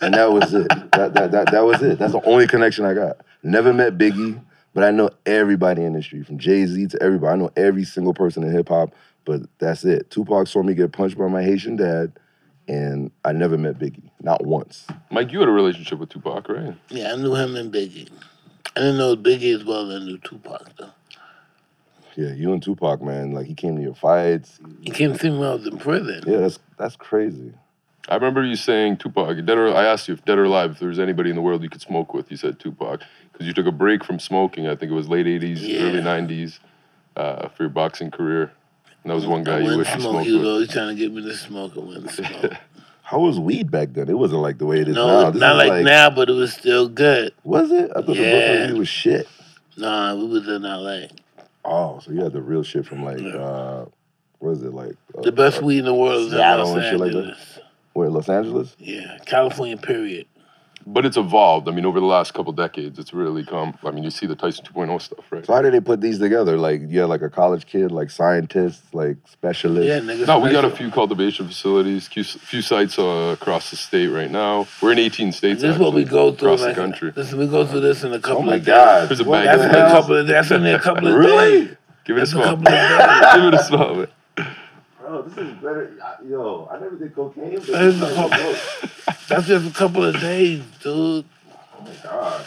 And 0.00 0.14
that 0.14 0.32
was 0.32 0.54
it. 0.54 0.68
That, 0.92 1.12
that 1.14 1.30
that 1.32 1.50
that 1.50 1.64
was 1.64 1.82
it. 1.82 1.98
That's 1.98 2.12
the 2.12 2.24
only 2.24 2.46
connection 2.46 2.84
I 2.84 2.94
got. 2.94 3.18
Never 3.42 3.72
met 3.74 3.98
Biggie, 3.98 4.40
but 4.72 4.82
I 4.82 4.90
know 4.90 5.10
everybody 5.26 5.84
in 5.84 5.92
the 5.92 6.02
street, 6.02 6.26
from 6.26 6.38
Jay 6.38 6.64
Z 6.66 6.86
to 6.88 7.02
everybody. 7.02 7.34
I 7.34 7.36
know 7.36 7.50
every 7.56 7.84
single 7.84 8.14
person 8.14 8.42
in 8.42 8.52
hip 8.52 8.68
hop. 8.68 8.94
But 9.28 9.42
that's 9.58 9.84
it. 9.84 10.10
Tupac 10.10 10.46
saw 10.46 10.62
me 10.62 10.72
get 10.72 10.92
punched 10.92 11.18
by 11.18 11.28
my 11.28 11.42
Haitian 11.42 11.76
dad, 11.76 12.18
and 12.66 13.10
I 13.26 13.32
never 13.32 13.58
met 13.58 13.78
Biggie, 13.78 14.10
not 14.22 14.46
once. 14.46 14.86
Mike, 15.10 15.32
you 15.32 15.40
had 15.40 15.50
a 15.50 15.52
relationship 15.52 15.98
with 15.98 16.08
Tupac, 16.08 16.48
right? 16.48 16.74
Yeah, 16.88 17.12
I 17.12 17.16
knew 17.16 17.34
him 17.34 17.54
and 17.54 17.70
Biggie. 17.70 18.08
I 18.74 18.80
didn't 18.80 18.96
know 18.96 19.16
Biggie 19.16 19.54
as 19.54 19.64
well 19.64 19.90
as 19.90 20.00
I 20.00 20.04
knew 20.06 20.16
Tupac 20.16 20.70
though. 20.78 20.92
Yeah, 22.16 22.32
you 22.32 22.54
and 22.54 22.62
Tupac, 22.62 23.02
man. 23.02 23.32
Like 23.32 23.44
he 23.44 23.52
came 23.52 23.76
to 23.76 23.82
your 23.82 23.94
fights. 23.94 24.58
He 24.80 24.90
came 24.90 25.12
to 25.12 25.18
see 25.18 25.28
me 25.28 25.36
when 25.36 25.48
I 25.48 25.52
was 25.52 25.66
in 25.66 25.76
prison. 25.76 26.22
Yeah, 26.26 26.38
that's 26.38 26.58
that's 26.78 26.96
crazy. 26.96 27.52
I 28.08 28.14
remember 28.14 28.44
you 28.44 28.56
saying 28.56 28.96
Tupac. 28.98 29.44
Dead 29.44 29.58
or 29.58 29.74
I 29.74 29.84
asked 29.84 30.08
you 30.08 30.14
if 30.14 30.24
dead 30.24 30.38
or 30.38 30.44
alive, 30.44 30.72
if 30.72 30.78
there 30.78 30.88
was 30.88 30.98
anybody 30.98 31.30
in 31.30 31.36
the 31.36 31.42
world 31.42 31.62
you 31.62 31.68
could 31.68 31.82
smoke 31.82 32.14
with. 32.14 32.30
You 32.30 32.36
said 32.36 32.58
Tupac 32.58 33.02
because 33.32 33.46
you 33.46 33.52
took 33.52 33.66
a 33.66 33.72
break 33.72 34.02
from 34.04 34.18
smoking. 34.18 34.66
I 34.66 34.74
think 34.76 34.90
it 34.90 34.94
was 34.94 35.08
late 35.08 35.26
'80s, 35.26 35.58
Yeah. 35.60 35.80
early 35.82 36.00
'90s 36.00 36.58
uh, 37.16 37.48
for 37.48 37.64
your 37.64 37.70
boxing 37.70 38.10
career. 38.10 38.50
And 39.04 39.10
that 39.10 39.14
was 39.14 39.26
one 39.26 39.44
guy 39.44 39.56
I 39.56 39.58
you 39.58 39.64
wouldn't 39.64 39.78
wish 39.80 39.94
you 39.94 40.00
smoke. 40.00 40.12
smoked 40.12 40.26
He 40.26 40.32
was 40.32 40.40
with. 40.42 40.50
always 40.50 40.68
trying 40.68 40.88
to 40.88 40.94
get 40.94 41.12
me 41.12 41.22
to 41.22 41.36
smoke. 41.36 41.72
I 41.76 41.80
wouldn't 41.80 42.10
smoke. 42.10 42.52
How 43.02 43.20
was 43.20 43.38
weed 43.40 43.70
back 43.70 43.92
then? 43.94 44.08
It 44.10 44.18
wasn't 44.18 44.42
like 44.42 44.58
the 44.58 44.66
way 44.66 44.80
it 44.80 44.88
is 44.88 44.94
no, 44.94 45.06
now. 45.06 45.22
not 45.30 45.32
This 45.32 45.42
like, 45.68 45.84
now, 45.84 46.10
but 46.10 46.28
it 46.28 46.32
was 46.34 46.52
still 46.52 46.88
good. 46.88 47.32
Was 47.42 47.70
it? 47.70 47.90
I 47.90 48.02
thought 48.02 48.06
the 48.06 48.14
Yeah. 48.14 48.30
Brooklyn 48.48 48.72
weed 48.72 48.78
was 48.80 48.88
shit. 48.88 49.26
Nah, 49.78 50.14
we 50.14 50.26
was 50.26 50.46
in 50.48 50.62
LA. 50.62 51.06
Oh, 51.64 52.00
so 52.00 52.10
you 52.10 52.22
had 52.22 52.32
the 52.32 52.42
real 52.42 52.62
shit 52.62 52.84
from 52.84 53.04
like, 53.04 53.20
uh, 53.22 53.86
what 54.40 54.50
is 54.50 54.62
it 54.62 54.74
like? 54.74 54.94
Uh, 55.16 55.22
The 55.22 55.32
best 55.32 55.62
weed 55.62 55.78
in 55.80 55.84
the 55.86 55.94
world 55.94 56.20
is 56.26 56.32
in 56.32 56.38
Seattle 56.38 56.66
Los 56.74 56.84
and 56.84 57.00
like? 57.00 57.06
Angeles. 57.14 57.57
Where 57.98 58.10
Los 58.10 58.28
Angeles? 58.28 58.76
Yeah, 58.78 59.18
California. 59.26 59.76
Period. 59.76 60.26
But 60.86 61.04
it's 61.04 61.16
evolved. 61.16 61.68
I 61.68 61.72
mean, 61.72 61.84
over 61.84 61.98
the 61.98 62.06
last 62.06 62.32
couple 62.32 62.52
decades, 62.52 62.96
it's 62.96 63.12
really 63.12 63.44
come. 63.44 63.76
I 63.84 63.90
mean, 63.90 64.04
you 64.04 64.10
see 64.10 64.24
the 64.26 64.36
Tyson 64.36 64.64
2.0 64.66 65.02
stuff, 65.02 65.24
right? 65.32 65.44
So 65.44 65.52
how 65.52 65.62
did 65.62 65.74
they 65.74 65.80
put 65.80 66.00
these 66.00 66.20
together? 66.20 66.56
Like 66.56 66.80
you 66.86 67.00
had 67.00 67.08
like 67.08 67.22
a 67.22 67.28
college 67.28 67.66
kid, 67.66 67.90
like 67.90 68.08
scientists, 68.10 68.82
like 68.94 69.16
specialists. 69.28 69.88
Yeah, 69.88 69.98
nigga. 69.98 70.28
No, 70.28 70.38
we 70.38 70.52
got 70.52 70.64
a 70.64 70.70
few 70.70 70.92
cultivation 70.92 71.48
facilities, 71.48 72.06
few, 72.06 72.22
few 72.22 72.62
sites 72.62 73.00
uh, 73.00 73.36
across 73.38 73.70
the 73.70 73.76
state 73.76 74.06
right 74.06 74.30
now. 74.30 74.68
We're 74.80 74.92
in 74.92 75.00
18 75.00 75.32
states. 75.32 75.60
This 75.62 75.74
is 75.74 75.80
what 75.80 75.92
we 75.92 76.04
go 76.04 76.30
through. 76.32 76.50
across 76.52 76.60
Like, 76.60 76.76
the 76.76 76.80
country. 76.80 77.12
Listen, 77.16 77.40
we 77.40 77.48
go 77.48 77.66
through 77.66 77.80
this 77.80 78.04
in 78.04 78.12
a 78.12 78.20
couple 78.20 78.42
Oh 78.44 78.46
my 78.46 78.54
of 78.54 78.64
God! 78.64 79.00
days. 79.00 79.08
There's 79.08 79.20
a 79.20 79.24
What 79.24 79.44
bag 79.44 79.58
That's 79.58 79.64
of 79.64 79.70
a 79.70 79.74
hell? 79.76 79.88
hell. 79.90 80.00
couple 80.02 80.16
of. 80.18 80.26
That's 80.28 80.52
only 80.52 80.70
a 80.70 80.78
couple 80.78 81.08
of 81.08 81.14
Really? 81.16 81.66
days. 81.66 81.76
Give 82.04 82.16
it 82.16 82.20
a 82.20 82.22
That's 82.22 82.30
a 82.30 82.34
smell. 82.36 82.56
couple. 82.56 82.64
Give 83.42 83.52
it 83.52 83.54
a 83.54 83.64
smell, 83.64 83.94
man. 83.96 84.06
Bro, 85.08 85.22
this 85.22 85.38
is 85.38 85.54
better. 85.54 85.90
Yo, 86.28 86.68
I 86.70 86.78
never 86.78 86.96
did 86.96 87.14
cocaine. 87.14 87.54
But 87.54 87.66
That 87.66 87.82
is. 87.82 89.26
That's 89.28 89.46
just 89.46 89.66
a 89.66 89.70
couple 89.70 90.04
of 90.04 90.20
days, 90.20 90.62
dude. 90.82 91.24
Oh 91.24 91.82
my 91.82 91.90
god! 92.02 92.44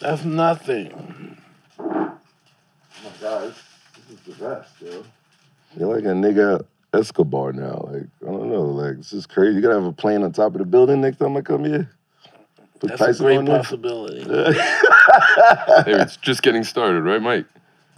That's 0.00 0.24
nothing. 0.24 1.36
Oh 1.78 1.84
my 1.86 3.10
god! 3.20 3.48
This, 3.48 3.62
this 4.08 4.20
is 4.20 4.38
the 4.38 4.44
best, 4.44 4.70
yo. 4.80 5.04
You're 5.76 5.94
like 5.94 6.04
a 6.04 6.08
nigga 6.08 6.64
Escobar 6.94 7.52
now. 7.52 7.86
Like 7.90 8.06
I 8.22 8.30
don't 8.30 8.50
know. 8.50 8.62
Like 8.62 8.96
this 8.96 9.12
is 9.12 9.26
crazy. 9.26 9.56
You 9.56 9.60
gotta 9.60 9.74
have 9.74 9.84
a 9.84 9.92
plane 9.92 10.22
on 10.22 10.32
top 10.32 10.54
of 10.54 10.60
the 10.60 10.64
building 10.64 11.02
next 11.02 11.18
time 11.18 11.36
I 11.36 11.42
come 11.42 11.64
here. 11.64 11.90
Put 12.80 12.96
That's 12.96 13.20
a 13.20 13.22
great 13.22 13.44
possibility. 13.44 14.24
Hey, 15.84 15.92
it's 15.92 16.16
just 16.18 16.42
getting 16.42 16.64
started, 16.64 17.02
right, 17.02 17.22
Mike? 17.22 17.46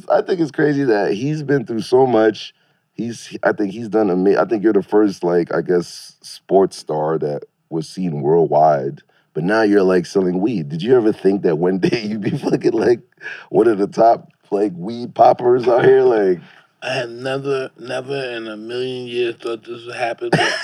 I 0.08 0.22
think 0.22 0.40
it's 0.40 0.52
crazy 0.52 0.84
that 0.84 1.12
he's 1.12 1.42
been 1.42 1.66
through 1.66 1.80
so 1.80 2.06
much. 2.06 2.54
He's, 3.00 3.36
I 3.42 3.52
think 3.52 3.72
he's 3.72 3.88
done 3.88 4.10
amazing. 4.10 4.38
I 4.38 4.44
think 4.44 4.62
you're 4.62 4.72
the 4.72 4.82
first, 4.82 5.24
like, 5.24 5.54
I 5.54 5.62
guess, 5.62 6.16
sports 6.20 6.76
star 6.76 7.18
that 7.18 7.44
was 7.70 7.88
seen 7.88 8.20
worldwide. 8.20 9.02
But 9.32 9.44
now 9.44 9.62
you're 9.62 9.82
like 9.82 10.06
selling 10.06 10.40
weed. 10.40 10.68
Did 10.68 10.82
you 10.82 10.96
ever 10.96 11.12
think 11.12 11.42
that 11.42 11.56
one 11.56 11.78
day 11.80 12.02
you'd 12.02 12.20
be 12.20 12.36
fucking 12.36 12.72
like 12.72 13.00
one 13.48 13.68
of 13.68 13.78
the 13.78 13.86
top 13.86 14.30
like 14.50 14.72
weed 14.74 15.14
poppers 15.14 15.66
out 15.66 15.84
here? 15.84 16.02
Like, 16.02 16.40
I 16.82 16.92
had 16.92 17.10
never, 17.10 17.70
never 17.78 18.16
in 18.16 18.48
a 18.48 18.56
million 18.56 19.06
years 19.06 19.36
thought 19.36 19.64
this 19.64 19.86
would 19.86 19.94
happen. 19.94 20.30
But, 20.30 20.58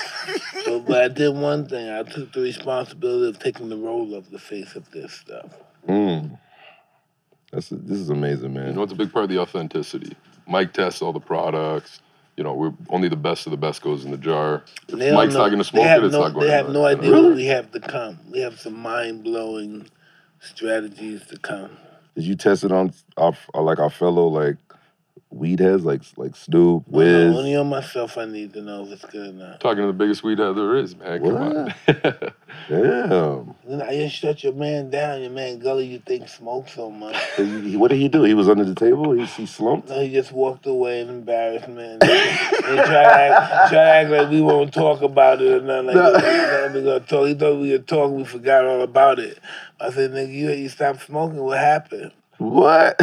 but, 0.65 0.85
but 0.85 1.03
I 1.03 1.07
did 1.07 1.35
one 1.35 1.67
thing. 1.67 1.89
I 1.89 2.03
took 2.03 2.33
the 2.33 2.41
responsibility 2.41 3.29
of 3.29 3.39
taking 3.39 3.69
the 3.69 3.77
role 3.77 4.13
of 4.13 4.29
the 4.31 4.39
face 4.39 4.75
of 4.75 4.89
this 4.91 5.13
stuff. 5.13 5.49
mm. 5.87 6.37
that's 7.51 7.69
this 7.69 7.99
is 7.99 8.09
amazing, 8.09 8.53
man. 8.53 8.67
You 8.67 8.73
know, 8.73 8.83
it's 8.83 8.93
a 8.93 8.95
big 8.95 9.13
part 9.13 9.23
of 9.23 9.29
the 9.29 9.39
authenticity. 9.39 10.15
Mike 10.47 10.73
tests 10.73 11.01
all 11.01 11.13
the 11.13 11.19
products. 11.19 12.01
You 12.37 12.43
know, 12.43 12.53
we're 12.53 12.73
only 12.91 13.09
the 13.09 13.15
best 13.15 13.47
of 13.47 13.51
the 13.51 13.57
best 13.57 13.81
goes 13.81 14.05
in 14.05 14.11
the 14.11 14.17
jar. 14.17 14.63
If 14.87 14.99
They 14.99 15.11
Mike's 15.11 15.33
know- 15.33 15.39
not 15.39 15.47
going 15.47 15.57
to 15.57 15.63
smoke 15.63 15.85
it, 15.85 16.03
it's 16.03 16.13
no, 16.13 16.21
not 16.21 16.33
going 16.33 16.45
to 16.45 16.47
They 16.51 16.55
have 16.55 16.69
no 16.69 16.85
idea 16.85 17.09
You 17.09 17.15
know? 17.15 17.23
what 17.29 17.35
we 17.35 17.45
have 17.47 17.71
to 17.71 17.79
come. 17.79 18.19
We 18.31 18.39
have 18.41 18.59
some 18.59 18.77
mind 18.79 19.23
blowing 19.23 19.87
strategies 20.39 21.25
to 21.27 21.37
come. 21.39 21.71
Did 22.15 22.25
you 22.25 22.35
test 22.35 22.63
it 22.63 22.71
on 22.71 22.93
our, 23.17 23.33
like 23.55 23.79
our 23.79 23.89
fellow 23.89 24.27
like 24.27 24.57
weed 25.29 25.59
heads, 25.59 25.83
like 25.85 26.01
like 26.15 26.35
Snoop, 26.35 26.83
Well, 26.87 27.05
Wiz? 27.29 27.37
Only 27.37 27.55
on 27.55 27.67
myself, 27.69 28.17
I 28.17 28.25
need 28.25 28.53
to 28.53 28.61
know 28.61 28.83
if 28.85 28.91
it's 28.91 29.05
good 29.05 29.29
or 29.29 29.33
not. 29.33 29.59
Talking 29.59 29.81
to 29.83 29.87
the 29.87 29.93
biggest 29.93 30.23
weed 30.23 30.39
head 30.39 30.55
there 30.55 30.75
is, 30.77 30.95
man. 30.95 31.21
Come 31.21 31.35
on. 31.35 31.73
Damn. 32.69 33.55
Then 33.67 33.81
I 33.81 33.95
just 33.95 34.15
shut 34.15 34.43
your 34.43 34.53
man 34.53 34.89
down. 34.89 35.21
Your 35.21 35.29
man 35.31 35.59
Gully, 35.59 35.85
you 35.85 35.99
think 35.99 36.27
smoke 36.27 36.67
so 36.69 36.89
much. 36.89 37.15
What 37.37 37.89
did 37.91 37.97
he 37.97 38.07
do? 38.07 38.23
He 38.23 38.33
was 38.33 38.49
under 38.49 38.63
the 38.65 38.75
table. 38.75 39.11
He, 39.13 39.25
he 39.25 39.45
slumped. 39.45 39.89
No, 39.89 40.01
he 40.01 40.11
just 40.11 40.31
walked 40.31 40.65
away 40.65 41.01
in 41.01 41.09
embarrassment. 41.09 42.01
and 42.01 42.01
try 42.01 42.85
to, 42.85 42.99
act, 42.99 43.69
try 43.69 43.71
to 43.71 43.79
act 43.79 44.09
like 44.09 44.29
we 44.29 44.41
won't 44.41 44.73
talk 44.73 45.01
about 45.01 45.41
it 45.41 45.51
or 45.51 45.61
nothing. 45.61 45.87
Like 45.87 45.95
No. 45.95 46.11
that. 46.13 46.73
we 46.73 46.81
gonna 46.81 46.99
talk. 47.01 47.27
He 47.27 47.33
thought 47.35 47.59
we 47.59 47.71
could 47.71 47.87
talk. 47.87 48.11
We 48.11 48.23
forgot 48.25 48.65
all 48.65 48.81
about 48.81 49.19
it. 49.19 49.39
I 49.79 49.91
said, 49.91 50.11
nigga, 50.11 50.33
you 50.33 50.51
you 50.51 50.69
stopped 50.69 51.03
smoking. 51.05 51.37
What 51.39 51.59
happened? 51.59 52.11
What? 52.39 52.99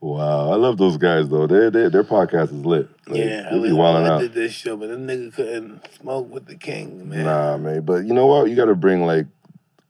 Wow, 0.00 0.50
I 0.50 0.56
love 0.56 0.76
those 0.78 0.96
guys 0.96 1.28
though. 1.28 1.46
Their 1.46 1.70
their 1.70 1.90
their 1.90 2.04
podcast 2.04 2.46
is 2.46 2.64
lit. 2.64 2.88
Like, 3.06 3.18
yeah, 3.20 3.46
I, 3.50 3.54
they 3.54 3.56
be 3.62 3.68
was, 3.68 3.72
wilding 3.74 4.06
I 4.06 4.14
out. 4.14 4.20
did 4.20 4.34
this 4.34 4.52
show, 4.52 4.76
but 4.76 4.88
that 4.88 4.98
nigga 4.98 5.32
couldn't 5.34 5.80
smoke 6.00 6.30
with 6.30 6.46
the 6.46 6.56
king, 6.56 7.08
man. 7.08 7.24
Nah, 7.24 7.56
man. 7.58 7.82
But 7.82 8.04
you 8.06 8.12
know 8.14 8.26
what? 8.26 8.48
You 8.50 8.56
got 8.56 8.66
to 8.66 8.74
bring 8.74 9.04
like 9.06 9.26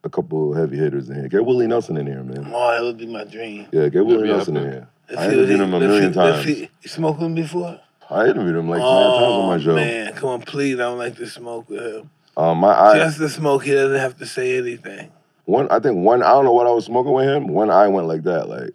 a 0.05 0.11
couple 0.11 0.55
heavy 0.55 0.77
hitters 0.77 1.09
in 1.09 1.17
here. 1.17 1.29
Get 1.29 1.45
Willie 1.45 1.67
Nelson 1.67 1.97
in 1.97 2.07
here, 2.07 2.23
man. 2.23 2.51
Oh, 2.55 2.73
that 2.73 2.83
would 2.83 2.99
be 2.99 3.07
my 3.07 3.25
dream. 3.25 3.67
Yeah, 3.73 3.89
get 3.89 4.05
Willie 4.07 4.23
be 4.23 4.29
Nelson 4.29 4.57
in 4.57 4.71
here. 4.71 4.89
Let's 5.11 5.21
I 5.23 5.31
see 5.31 5.37
what 5.37 5.49
interviewed 5.51 5.59
he- 5.59 5.65
him 5.65 5.75
a 5.75 5.79
let's 5.79 5.89
million 5.91 6.13
see- 6.13 6.19
times. 6.19 6.45
see- 6.45 6.71
You 6.83 6.89
smoked 6.89 7.19
with 7.19 7.27
him 7.27 7.35
before? 7.35 7.81
I 8.11 8.27
interviewed 8.29 8.57
him 8.57 8.69
like 8.71 8.81
oh, 8.81 8.85
nine 9.01 9.21
times 9.21 9.33
on 9.33 9.47
my 9.49 9.59
show. 9.65 9.75
man, 9.75 10.13
come 10.15 10.29
on, 10.31 10.41
please. 10.43 10.75
I 10.77 10.79
don't 10.85 10.97
like 10.99 11.17
to 11.17 11.27
smoke 11.27 11.69
with 11.69 11.83
him. 11.97 12.11
Um, 12.39 12.59
my 12.59 12.73
eye, 12.73 12.99
Just 12.99 13.19
to 13.19 13.29
smoke, 13.29 13.65
he 13.65 13.73
doesn't 13.73 13.99
have 13.99 14.17
to 14.19 14.27
say 14.27 14.57
anything. 14.59 15.11
one, 15.45 15.69
I 15.71 15.79
think 15.81 15.97
one. 15.97 16.23
I 16.23 16.29
don't 16.31 16.45
know 16.45 16.53
what 16.53 16.67
I 16.67 16.71
was 16.71 16.85
smoking 16.87 17.13
with 17.13 17.27
him. 17.27 17.49
One 17.49 17.71
eye 17.71 17.89
went 17.89 18.07
like 18.07 18.23
that, 18.23 18.49
like, 18.49 18.71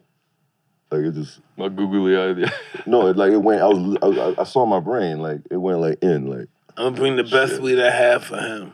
like 0.93 1.05
it 1.05 1.13
just 1.15 1.39
My 1.57 1.69
googly 1.69 2.17
eye. 2.17 2.49
no, 2.85 3.07
it 3.07 3.17
like 3.17 3.31
it 3.31 3.37
went. 3.41 3.61
I 3.61 3.67
was, 3.67 3.97
I, 4.01 4.05
was- 4.07 4.35
I 4.39 4.43
saw 4.43 4.65
my 4.65 4.79
brain 4.79 5.19
like 5.19 5.41
it 5.51 5.57
went 5.57 5.79
like 5.79 6.01
in, 6.03 6.27
like 6.27 6.47
I'm 6.77 6.85
gonna 6.85 6.95
bring 6.97 7.15
the 7.17 7.23
best 7.23 7.53
Shit. 7.53 7.61
weed 7.61 7.79
I 7.79 7.89
have 7.91 8.23
for 8.23 8.37
him. 8.37 8.73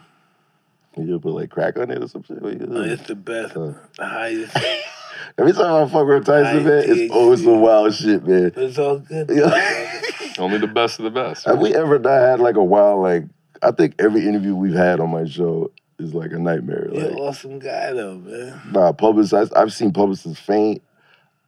you 0.98 1.20
put 1.20 1.34
like 1.34 1.50
crack 1.50 1.78
on 1.78 1.92
it 1.92 2.04
or 2.04 2.08
some 2.08 2.24
shit. 2.24 2.42
What 2.42 2.54
you 2.60 2.68
Oh, 2.72 2.82
it's 2.82 3.04
the 3.08 3.16
best, 3.16 3.56
Uh. 3.58 3.74
the 3.98 4.06
highest. 4.06 4.56
Every 5.38 5.54
time 5.54 5.88
I 5.88 5.90
fuck 5.90 6.08
with 6.08 6.26
Tyson, 6.26 6.64
man, 6.66 6.84
it's 6.86 7.12
always 7.14 7.42
you. 7.42 7.46
some 7.48 7.62
wild 7.62 7.94
shit, 7.94 8.26
man. 8.26 8.52
But 8.56 8.64
it's 8.64 8.78
all 8.78 9.00
good. 9.00 9.30
Yeah. 9.34 10.02
Only 10.38 10.58
the 10.60 10.68
best 10.68 11.00
of 11.00 11.04
the 11.04 11.12
best. 11.12 11.46
Have 11.46 11.60
we 11.60 11.76
ever 11.76 12.00
not 12.00 12.10
had 12.20 12.40
like 12.40 12.56
a 12.56 12.64
wild 12.64 13.02
like? 13.02 13.24
I 13.62 13.72
think 13.72 13.96
every 14.00 14.26
interview 14.26 14.56
we've 14.56 14.74
had 14.74 15.02
on 15.02 15.10
my 15.10 15.26
show 15.26 15.70
is 16.00 16.14
like 16.14 16.32
a 16.32 16.40
nightmare. 16.40 16.88
You're 16.94 17.04
Like, 17.04 17.12
an 17.12 17.18
awesome 17.20 17.60
guy, 17.60 17.92
though, 17.92 18.16
man. 18.16 18.62
nah, 18.72 18.94
publicists. 18.94 19.54
I've 19.54 19.74
seen 19.74 19.92
publicists 19.92 20.40
faint. 20.40 20.82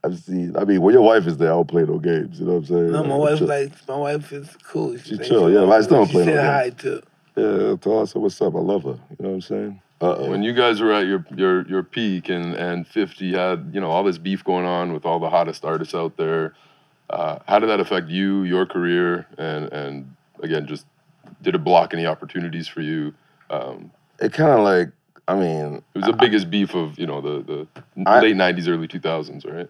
I've 0.04 0.18
seen. 0.20 0.56
I 0.58 0.64
mean, 0.66 0.82
when 0.82 0.94
your 0.94 1.04
wife 1.04 1.28
is 1.28 1.38
there, 1.38 1.50
I 1.50 1.56
don't 1.56 1.68
play 1.68 1.84
no 1.84 2.00
games. 2.00 2.40
You 2.40 2.46
know 2.48 2.54
what 2.54 2.58
I'm 2.60 2.66
saying? 2.66 2.92
No, 2.92 3.04
my 3.04 3.16
Like, 3.16 3.20
wife 3.30 3.38
chill. 3.40 3.48
like 3.48 3.88
my 3.88 3.96
wife 3.98 4.34
is 4.34 4.58
cool. 4.64 4.98
She 4.98 5.16
said 5.16 5.26
chill, 5.26 5.48
she 5.48 5.54
yeah, 5.54 5.62
but 5.66 5.72
I 5.72 5.82
still 5.82 5.98
don't 5.98 6.08
to- 6.08 6.12
play 6.14 6.24
She 6.26 6.32
said 6.32 6.46
hi 6.46 6.70
too. 6.72 7.02
Yeah, 7.36 7.76
tell 7.80 7.96
her 7.98 8.02
I 8.02 8.06
said, 8.06 8.22
what's 8.22 8.42
up. 8.42 8.56
I 8.56 8.60
love 8.60 8.84
her. 8.84 8.90
You 8.90 9.18
know 9.20 9.30
what 9.30 9.36
I'm 9.36 9.42
saying? 9.42 9.82
Uh 10.02 10.16
oh. 10.18 10.30
When 10.32 10.42
you 10.42 10.54
guys 10.54 10.82
were 10.82 10.92
at 10.92 11.06
your 11.06 11.24
your 11.36 11.68
your 11.68 11.84
peak 11.84 12.30
and 12.30 12.56
and 12.56 12.88
50 12.88 13.34
had 13.34 13.70
you 13.74 13.80
know 13.80 13.92
all 13.92 14.04
this 14.04 14.18
beef 14.18 14.44
going 14.44 14.66
on 14.66 14.92
with 14.94 15.06
all 15.06 15.20
the 15.20 15.30
hottest 15.30 15.64
artists 15.64 15.94
out 15.94 16.18
there, 16.18 16.56
uh, 17.12 17.38
how 17.48 17.60
did 17.60 17.70
that 17.70 17.80
affect 17.80 18.10
you, 18.10 18.42
your 18.44 18.66
career, 18.66 19.28
and 19.38 19.72
and 19.72 20.16
again 20.42 20.66
just 20.66 20.86
did 21.44 21.54
it 21.54 21.64
block 21.64 21.94
any 21.94 22.08
opportunities 22.08 22.68
for 22.68 22.82
you? 22.82 23.14
Um, 23.52 23.92
It 24.20 24.34
kind 24.34 24.52
of 24.52 24.60
like, 24.62 24.90
I 25.28 25.36
mean, 25.36 25.84
it 25.94 25.98
was 26.00 26.06
the 26.06 26.14
biggest 26.14 26.50
beef 26.50 26.74
of 26.74 26.98
you 26.98 27.06
know 27.06 27.22
the 27.22 27.44
the 27.44 28.04
I- 28.10 28.22
late 28.22 28.36
'90s, 28.36 28.68
early 28.68 28.88
2000s, 28.88 29.46
right? 29.46 29.70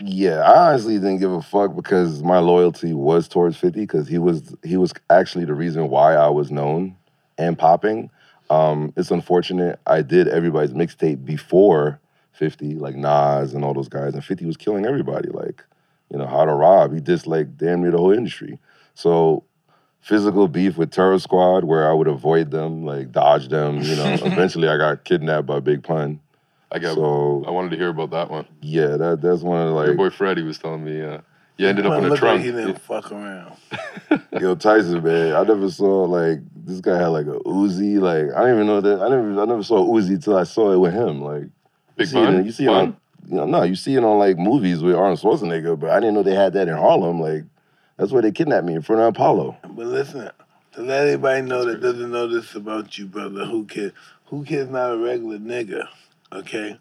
Yeah, 0.00 0.40
I 0.40 0.70
honestly 0.70 0.94
didn't 0.94 1.18
give 1.18 1.32
a 1.32 1.42
fuck 1.42 1.76
because 1.76 2.22
my 2.22 2.38
loyalty 2.38 2.92
was 2.92 3.28
towards 3.28 3.56
50 3.56 3.80
because 3.80 4.08
he 4.08 4.18
was 4.18 4.54
he 4.64 4.76
was 4.76 4.92
actually 5.10 5.44
the 5.44 5.54
reason 5.54 5.88
why 5.90 6.14
I 6.14 6.28
was 6.28 6.50
known 6.50 6.96
and 7.38 7.58
popping. 7.58 8.10
Um, 8.50 8.92
it's 8.96 9.10
unfortunate 9.10 9.78
I 9.86 10.02
did 10.02 10.28
everybody's 10.28 10.74
mixtape 10.74 11.24
before 11.24 12.00
50, 12.32 12.74
like 12.74 12.96
Nas 12.96 13.54
and 13.54 13.64
all 13.64 13.74
those 13.74 13.88
guys, 13.88 14.14
and 14.14 14.24
50 14.24 14.44
was 14.46 14.56
killing 14.56 14.86
everybody. 14.86 15.28
Like, 15.28 15.64
you 16.10 16.18
know, 16.18 16.26
how 16.26 16.44
to 16.44 16.52
rob. 16.52 16.92
He 16.92 17.00
did 17.00 17.26
like 17.26 17.56
damn 17.56 17.82
near 17.82 17.92
the 17.92 17.98
whole 17.98 18.12
industry. 18.12 18.58
So 18.94 19.44
physical 20.00 20.48
beef 20.48 20.76
with 20.76 20.90
Terror 20.90 21.18
Squad 21.18 21.64
where 21.64 21.88
I 21.88 21.92
would 21.92 22.08
avoid 22.08 22.50
them, 22.50 22.84
like 22.84 23.12
dodge 23.12 23.48
them, 23.48 23.78
you 23.80 23.94
know. 23.94 24.14
Eventually 24.24 24.68
I 24.68 24.76
got 24.76 25.04
kidnapped 25.04 25.46
by 25.46 25.60
Big 25.60 25.84
Pun. 25.84 26.20
I 26.72 26.78
got. 26.78 26.94
So 26.94 27.44
I 27.46 27.50
wanted 27.50 27.70
to 27.70 27.76
hear 27.76 27.88
about 27.88 28.10
that 28.10 28.30
one. 28.30 28.46
yeah, 28.60 28.96
that 28.96 29.20
that's 29.20 29.42
one 29.42 29.60
of 29.60 29.68
Your 29.68 29.74
like 29.74 29.86
your 29.86 29.94
boy 29.94 30.10
Freddie 30.10 30.42
was 30.42 30.58
telling 30.58 30.84
me 30.84 31.02
uh, 31.02 31.18
you 31.58 31.68
ended 31.68 31.86
up 31.86 31.98
in 31.98 32.06
a 32.06 32.08
look 32.08 32.18
trunk. 32.18 32.38
Like 32.38 32.46
he 32.46 32.50
didn't 32.52 32.80
fuck 32.80 33.12
around. 33.12 33.56
Yo, 34.40 34.54
Tyson, 34.54 35.02
man, 35.02 35.34
I 35.34 35.42
never 35.42 35.70
saw 35.70 36.04
like 36.04 36.40
this 36.56 36.80
guy 36.80 36.98
had 36.98 37.08
like 37.08 37.26
a 37.26 37.38
Uzi. 37.40 38.00
Like 38.00 38.34
I 38.34 38.40
didn't 38.40 38.54
even 38.54 38.66
know 38.66 38.80
that. 38.80 39.02
I 39.02 39.08
never, 39.08 39.42
I 39.42 39.44
never 39.44 39.62
saw 39.62 39.86
Uzi 39.86 40.22
till 40.22 40.36
I 40.36 40.44
saw 40.44 40.72
it 40.72 40.78
with 40.78 40.94
him. 40.94 41.22
Like 41.22 41.42
you 41.42 41.50
Big 41.96 42.08
see 42.08 42.18
it, 42.18 42.46
you 42.46 42.52
see 42.52 42.64
it 42.64 42.70
on, 42.70 42.96
you 43.28 43.36
know, 43.36 43.44
no, 43.46 43.62
you 43.64 43.74
see 43.74 43.94
it 43.94 44.02
on 44.02 44.18
like 44.18 44.38
movies 44.38 44.82
with 44.82 44.96
Arnold 44.96 45.20
Schwarzenegger, 45.20 45.78
but 45.78 45.90
I 45.90 46.00
didn't 46.00 46.14
know 46.14 46.22
they 46.22 46.34
had 46.34 46.54
that 46.54 46.68
in 46.68 46.76
Harlem. 46.76 47.20
Like 47.20 47.44
that's 47.98 48.12
where 48.12 48.22
they 48.22 48.32
kidnapped 48.32 48.66
me 48.66 48.74
in 48.74 48.82
front 48.82 49.02
of 49.02 49.08
Apollo. 49.08 49.58
But 49.62 49.86
listen, 49.86 50.30
to 50.72 50.82
let 50.82 51.06
anybody 51.06 51.42
know 51.42 51.66
that 51.66 51.82
doesn't 51.82 52.10
know 52.10 52.26
this 52.26 52.54
about 52.54 52.96
you, 52.96 53.06
brother, 53.06 53.44
Whoo 53.44 53.66
Kid, 53.66 53.92
Whoo 54.30 54.44
Kid's 54.44 54.70
not 54.70 54.92
a 54.92 54.96
regular 54.96 55.38
nigga, 55.38 55.86
okay? 56.32 56.78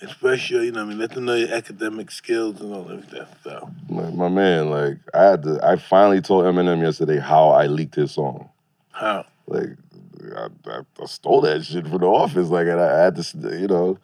Express 0.00 0.50
your, 0.50 0.62
you 0.62 0.72
know, 0.72 0.82
I 0.82 0.84
mean, 0.84 0.98
let 0.98 1.12
them 1.12 1.24
know 1.24 1.34
your 1.34 1.52
academic 1.54 2.10
skills 2.10 2.60
and 2.60 2.74
all 2.74 2.90
of 2.90 3.10
that 3.10 3.40
stuff. 3.40 3.70
My, 3.88 4.10
my 4.10 4.28
man, 4.28 4.70
like 4.70 4.98
I 5.14 5.22
had 5.22 5.42
to. 5.44 5.60
I 5.62 5.76
finally 5.76 6.20
told 6.20 6.44
Eminem 6.44 6.82
yesterday 6.82 7.18
how 7.18 7.50
I 7.50 7.66
leaked 7.66 7.94
his 7.94 8.12
song. 8.12 8.48
How? 8.90 9.24
Like 9.46 9.70
I, 10.36 10.48
I, 10.66 10.80
I 11.00 11.06
stole 11.06 11.40
that 11.42 11.64
shit 11.64 11.86
from 11.86 11.98
the 11.98 12.06
office. 12.06 12.48
Like 12.48 12.66
and 12.66 12.80
I, 12.80 13.00
I 13.00 13.04
had 13.04 13.16
to, 13.16 13.58
you 13.58 13.68
know. 13.68 13.98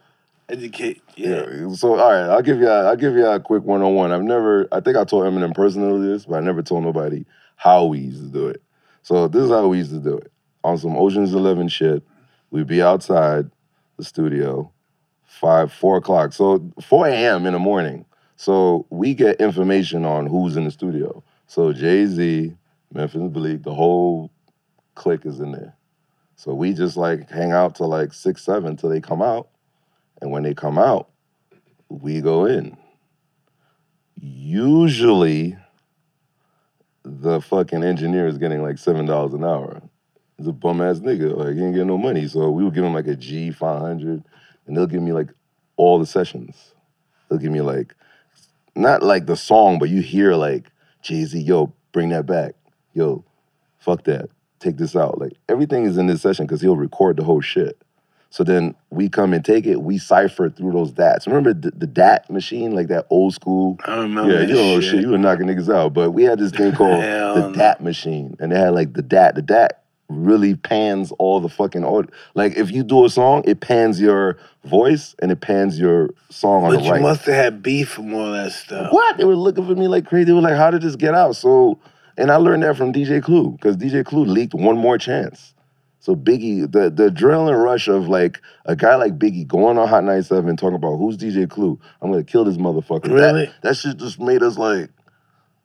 Educate. 0.48 1.02
Yeah. 1.16 1.44
Yeah. 1.50 1.72
So 1.74 1.98
all 1.98 2.10
right, 2.10 2.28
I'll 2.30 2.42
give 2.42 2.58
you 2.58 2.68
a, 2.68 2.84
I'll 2.84 2.96
give 2.96 3.14
you 3.14 3.26
a 3.26 3.40
quick 3.40 3.64
one 3.64 3.82
on 3.82 3.94
one. 3.94 4.12
I've 4.12 4.22
never 4.22 4.68
I 4.72 4.80
think 4.80 4.96
I 4.96 5.04
told 5.04 5.24
Eminem 5.24 5.54
personally 5.54 6.06
this, 6.06 6.24
but 6.24 6.36
I 6.36 6.40
never 6.40 6.62
told 6.62 6.84
nobody 6.84 7.24
how 7.56 7.84
we 7.84 7.98
used 7.98 8.22
to 8.22 8.28
do 8.28 8.46
it. 8.46 8.62
So 9.02 9.28
this 9.28 9.42
is 9.42 9.50
how 9.50 9.66
we 9.66 9.78
used 9.78 9.92
to 9.92 9.98
do 9.98 10.16
it. 10.16 10.30
On 10.62 10.78
some 10.78 10.96
Ocean's 10.96 11.34
Eleven 11.34 11.68
shit, 11.68 12.02
we'd 12.50 12.66
be 12.66 12.80
outside 12.80 13.50
the 13.96 14.04
studio, 14.04 14.70
five, 15.30 15.72
four 15.72 15.96
o'clock. 15.96 16.32
So 16.32 16.72
4 16.82 17.06
a.m. 17.08 17.46
in 17.46 17.52
the 17.52 17.58
morning. 17.58 18.04
So 18.36 18.86
we 18.90 19.14
get 19.14 19.40
information 19.40 20.04
on 20.04 20.26
who's 20.26 20.56
in 20.56 20.64
the 20.64 20.70
studio. 20.70 21.22
So 21.46 21.72
Jay-Z, 21.72 22.54
Memphis 22.92 23.30
Bleek, 23.30 23.62
the 23.62 23.74
whole 23.74 24.30
clique 24.96 25.24
is 25.24 25.40
in 25.40 25.52
there. 25.52 25.74
So 26.34 26.52
we 26.52 26.72
just 26.72 26.96
like 26.96 27.30
hang 27.30 27.52
out 27.52 27.76
till 27.76 27.88
like 27.88 28.12
six, 28.12 28.42
seven 28.42 28.76
till 28.76 28.90
they 28.90 29.00
come 29.00 29.22
out. 29.22 29.48
And 30.20 30.32
when 30.32 30.42
they 30.42 30.52
come 30.52 30.78
out, 30.78 31.08
we 31.88 32.20
go 32.20 32.44
in. 32.44 32.76
Usually, 34.16 35.56
the 37.04 37.40
fucking 37.40 37.84
engineer 37.84 38.26
is 38.26 38.36
getting 38.36 38.62
like 38.62 38.78
seven 38.78 39.06
dollars 39.06 39.32
an 39.32 39.44
hour. 39.44 39.80
He's 40.36 40.46
a 40.46 40.52
bum 40.52 40.80
ass 40.80 41.00
nigga. 41.00 41.36
Like 41.36 41.54
he 41.54 41.62
ain't 41.62 41.74
getting 41.74 41.86
no 41.88 41.98
money. 41.98 42.26
So 42.26 42.50
we 42.50 42.64
would 42.64 42.74
give 42.74 42.84
him 42.84 42.94
like 42.94 43.06
a 43.06 43.16
G 43.16 43.50
five 43.50 43.80
hundred, 43.80 44.24
and 44.66 44.76
they'll 44.76 44.86
give 44.86 45.02
me 45.02 45.12
like 45.12 45.28
all 45.76 45.98
the 45.98 46.06
sessions. 46.06 46.74
They'll 47.28 47.38
give 47.38 47.52
me 47.52 47.60
like 47.60 47.94
not 48.74 49.02
like 49.02 49.26
the 49.26 49.36
song, 49.36 49.78
but 49.78 49.88
you 49.88 50.00
hear 50.00 50.34
like 50.34 50.66
Jay 51.02 51.24
Z, 51.24 51.38
yo, 51.40 51.72
bring 51.92 52.10
that 52.10 52.26
back. 52.26 52.54
Yo, 52.94 53.24
fuck 53.78 54.04
that. 54.04 54.28
Take 54.58 54.76
this 54.76 54.94
out. 54.94 55.18
Like 55.18 55.32
everything 55.48 55.84
is 55.84 55.96
in 55.96 56.06
this 56.06 56.22
session 56.22 56.46
because 56.46 56.60
he'll 56.60 56.76
record 56.76 57.16
the 57.16 57.24
whole 57.24 57.40
shit. 57.40 57.80
So 58.32 58.44
then 58.44 58.76
we 58.90 59.08
come 59.08 59.32
and 59.32 59.44
take 59.44 59.66
it. 59.66 59.82
We 59.82 59.98
cipher 59.98 60.48
through 60.48 60.70
those 60.72 60.92
DATs. 60.92 61.26
Remember 61.26 61.52
the, 61.52 61.72
the 61.72 61.86
DAT 61.86 62.30
machine, 62.30 62.72
like 62.72 62.86
that 62.86 63.06
old 63.10 63.34
school. 63.34 63.76
I 63.84 63.96
don't 63.96 64.14
remember. 64.14 64.32
Yeah, 64.32 64.46
you 64.46 64.54
know 64.54 64.80
shit. 64.80 64.90
shit. 64.90 65.00
You 65.00 65.10
were 65.10 65.18
knocking 65.18 65.46
niggas 65.46 65.74
out. 65.74 65.94
But 65.94 66.12
we 66.12 66.22
had 66.22 66.38
this 66.38 66.52
thing 66.52 66.72
called 66.76 67.02
the. 67.02 67.52
DAT 67.56 67.82
machine, 67.82 68.36
and 68.38 68.52
they 68.52 68.58
had 68.58 68.72
like 68.72 68.92
the 68.92 69.02
DAT. 69.02 69.34
The 69.34 69.42
DAT 69.42 69.82
really 70.10 70.54
pans 70.56 71.12
all 71.18 71.40
the 71.40 71.48
fucking 71.48 71.84
audio. 71.84 72.10
Like 72.34 72.56
if 72.56 72.70
you 72.70 72.82
do 72.82 73.04
a 73.06 73.10
song, 73.10 73.44
it 73.46 73.60
pans 73.60 74.00
your 74.00 74.38
voice 74.64 75.14
and 75.20 75.32
it 75.32 75.40
pans 75.40 75.78
your 75.78 76.10
song 76.30 76.64
on 76.64 76.70
But 76.72 76.78
the 76.80 76.84
you 76.84 76.92
right. 76.92 77.02
must 77.02 77.26
have 77.26 77.34
had 77.36 77.62
beef 77.62 77.90
from 77.90 78.14
all 78.14 78.32
that 78.32 78.52
stuff. 78.52 78.92
What? 78.92 79.18
They 79.18 79.24
were 79.24 79.36
looking 79.36 79.66
for 79.66 79.74
me 79.74 79.88
like 79.88 80.06
crazy. 80.06 80.24
They 80.26 80.32
were 80.32 80.40
like, 80.42 80.56
"How 80.56 80.70
did 80.70 80.82
this 80.82 80.96
get 80.96 81.14
out?" 81.14 81.36
So, 81.36 81.78
and 82.18 82.30
I 82.30 82.36
learned 82.36 82.62
that 82.64 82.76
from 82.76 82.92
DJ 82.92 83.22
Clue 83.22 83.52
because 83.52 83.76
DJ 83.76 84.04
Clue 84.04 84.24
leaked 84.26 84.54
one 84.54 84.76
more 84.78 84.98
chance. 84.98 85.54
So 86.00 86.16
Biggie, 86.16 86.70
the 86.70 86.90
the 86.90 87.10
adrenaline 87.10 87.62
rush 87.62 87.88
of 87.88 88.08
like 88.08 88.40
a 88.66 88.76
guy 88.76 88.96
like 88.96 89.18
Biggie 89.18 89.46
going 89.46 89.78
on 89.78 89.88
Hot 89.88 90.04
97 90.04 90.56
talking 90.56 90.76
about 90.76 90.96
who's 90.96 91.16
DJ 91.16 91.48
Clue, 91.48 91.78
I'm 92.02 92.10
gonna 92.10 92.24
kill 92.24 92.44
this 92.44 92.56
motherfucker. 92.56 93.02
That- 93.04 93.12
Really? 93.12 93.50
That, 93.62 93.76
shit 93.76 93.98
just 93.98 94.18
made 94.20 94.42
us 94.42 94.58
like, 94.58 94.90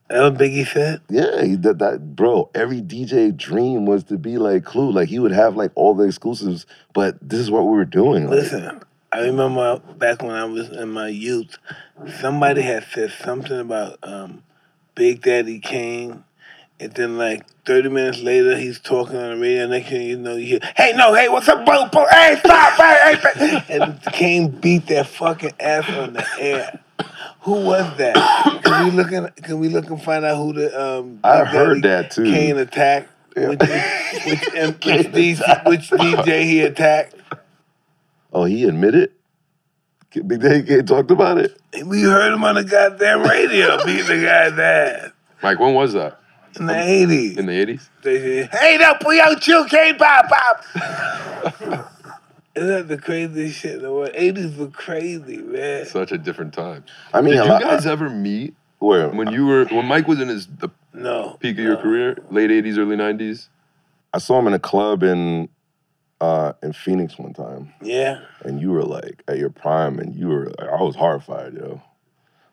What 0.07 0.35
Biggie 0.35 0.67
said? 0.67 1.01
yeah, 1.09 1.43
he- 1.43 1.55
that 1.55 1.79
that 1.79 2.15
bro. 2.15 2.49
Every 2.53 2.81
DJ 2.81 3.35
dream 3.35 3.85
was 3.85 4.03
to 4.05 4.17
be 4.17 4.37
like 4.37 4.63
Clue. 4.63 4.91
Like 4.91 5.09
he 5.09 5.19
would 5.19 5.31
have 5.31 5.55
like 5.55 5.71
all 5.75 5.95
the 5.95 6.03
exclusives, 6.03 6.65
but 6.93 7.17
this 7.21 7.39
is 7.39 7.49
what 7.49 7.63
we 7.63 7.71
were 7.71 7.85
doing. 7.85 8.25
Like, 8.25 8.41
Listen, 8.41 8.81
I 9.11 9.21
remember 9.21 9.79
back 9.97 10.21
when 10.21 10.31
I 10.31 10.45
was 10.45 10.69
in 10.69 10.91
my 10.91 11.07
youth, 11.07 11.57
somebody 12.19 12.61
had 12.61 12.85
said 12.93 13.11
something 13.11 13.59
about 13.59 13.97
um, 14.03 14.43
Big 14.93 15.21
Daddy 15.23 15.59
Kane, 15.59 16.23
and 16.79 16.93
then 16.93 17.17
like 17.17 17.43
30 17.65 17.89
minutes 17.89 18.19
later, 18.19 18.55
he's 18.57 18.79
talking 18.79 19.17
on 19.17 19.31
the 19.31 19.41
radio. 19.41 19.65
Next 19.67 19.89
thing 19.89 20.03
you 20.07 20.17
know, 20.17 20.35
you 20.35 20.45
hear, 20.45 20.59
"Hey, 20.75 20.93
no, 20.95 21.15
hey, 21.15 21.29
what's 21.29 21.47
up, 21.47 21.65
bro? 21.65 21.87
bro 21.87 22.05
hey, 22.11 22.35
stop, 22.43 22.73
hey, 22.73 23.17
hey." 23.37 23.63
And 23.69 23.99
Kane 24.13 24.49
beat 24.49 24.85
that 24.87 25.07
fucking 25.07 25.53
ass 25.59 25.89
on 25.89 26.13
the 26.13 26.25
air. 26.37 26.79
Who 27.45 27.63
was 27.63 27.97
that? 27.97 28.61
Can 28.63 28.85
we 28.85 28.91
look 28.91 29.11
and 29.11 29.35
can 29.35 29.59
we 29.59 29.69
look 29.69 29.87
and 29.89 30.01
find 30.01 30.25
out 30.25 30.37
who 30.37 30.53
the 30.53 30.81
um? 30.83 31.19
I 31.23 31.43
heard 31.45 31.83
that, 31.83 32.09
too. 32.09 32.23
Kane 32.23 32.57
attacked. 32.57 33.09
Yeah. 33.37 33.49
Which, 33.49 33.59
which, 33.59 33.69
which, 34.25 34.39
which, 34.83 35.07
DJ, 35.07 35.69
which 35.69 35.89
DJ 35.91 36.43
he 36.43 36.61
attacked? 36.61 37.15
oh, 38.33 38.45
he 38.45 38.63
admitted. 38.63 39.11
Big 40.11 40.41
Daddy 40.41 40.63
Kane 40.63 40.85
talked 40.85 41.11
about 41.11 41.37
it. 41.37 41.55
We 41.85 42.01
heard 42.01 42.33
him 42.33 42.43
on 42.43 42.55
the 42.55 42.63
goddamn 42.63 43.21
radio 43.21 43.77
beat 43.85 44.03
the 44.03 44.23
guy's 44.23 44.57
ass 44.57 45.11
Mike, 45.43 45.59
when 45.59 45.75
was 45.75 45.93
that? 45.93 46.19
in 46.59 46.65
the 46.67 46.73
80s. 46.73 47.37
In 47.37 47.45
the 47.47 47.51
80s? 47.51 47.89
They 48.01 48.19
said, 48.19 48.49
hey, 48.59 48.77
that 48.77 49.01
boy, 49.01 49.15
yo, 49.15 49.35
chill, 49.35 49.65
K 49.65 49.93
pop, 49.93 50.29
pop. 50.29 51.91
Isn't 52.55 52.69
that 52.69 52.87
the 52.87 52.97
craziest 52.97 53.59
shit 53.59 53.75
in 53.75 53.81
the 53.81 53.91
world? 53.91 54.11
80s 54.13 54.55
were 54.57 54.67
crazy, 54.67 55.37
man. 55.37 55.85
Such 55.85 56.11
a 56.11 56.17
different 56.17 56.53
time. 56.53 56.85
I 57.13 57.21
mean, 57.21 57.33
Did 57.33 57.41
a 57.41 57.45
you 57.45 57.49
lot- 57.51 57.61
guys 57.61 57.85
ever 57.85 58.09
meet 58.09 58.55
where 58.79 59.09
when 59.09 59.31
you 59.31 59.45
were 59.45 59.65
when 59.65 59.85
Mike 59.87 60.07
was 60.07 60.19
in 60.21 60.29
his 60.29 60.47
the 60.47 60.69
No. 60.93 61.35
peak 61.41 61.57
of 61.57 61.63
your 61.65 61.75
career, 61.77 62.17
late 62.31 62.51
80s, 62.51 62.77
early 62.77 62.95
90s? 62.95 63.49
I 64.13 64.19
saw 64.19 64.39
him 64.39 64.47
in 64.47 64.53
a 64.53 64.59
club 64.59 65.03
in 65.03 65.49
uh 66.21 66.53
in 66.63 66.71
Phoenix 66.71 67.19
one 67.19 67.33
time, 67.33 67.73
Yeah. 67.81 68.19
and 68.45 68.61
you 68.61 68.71
were 68.71 68.83
like 68.83 69.21
at 69.27 69.37
your 69.37 69.49
prime, 69.49 69.99
and 69.99 70.15
you 70.15 70.29
were 70.29 70.53
I 70.61 70.81
was 70.81 70.95
horrified, 70.95 71.55
yo. 71.55 71.81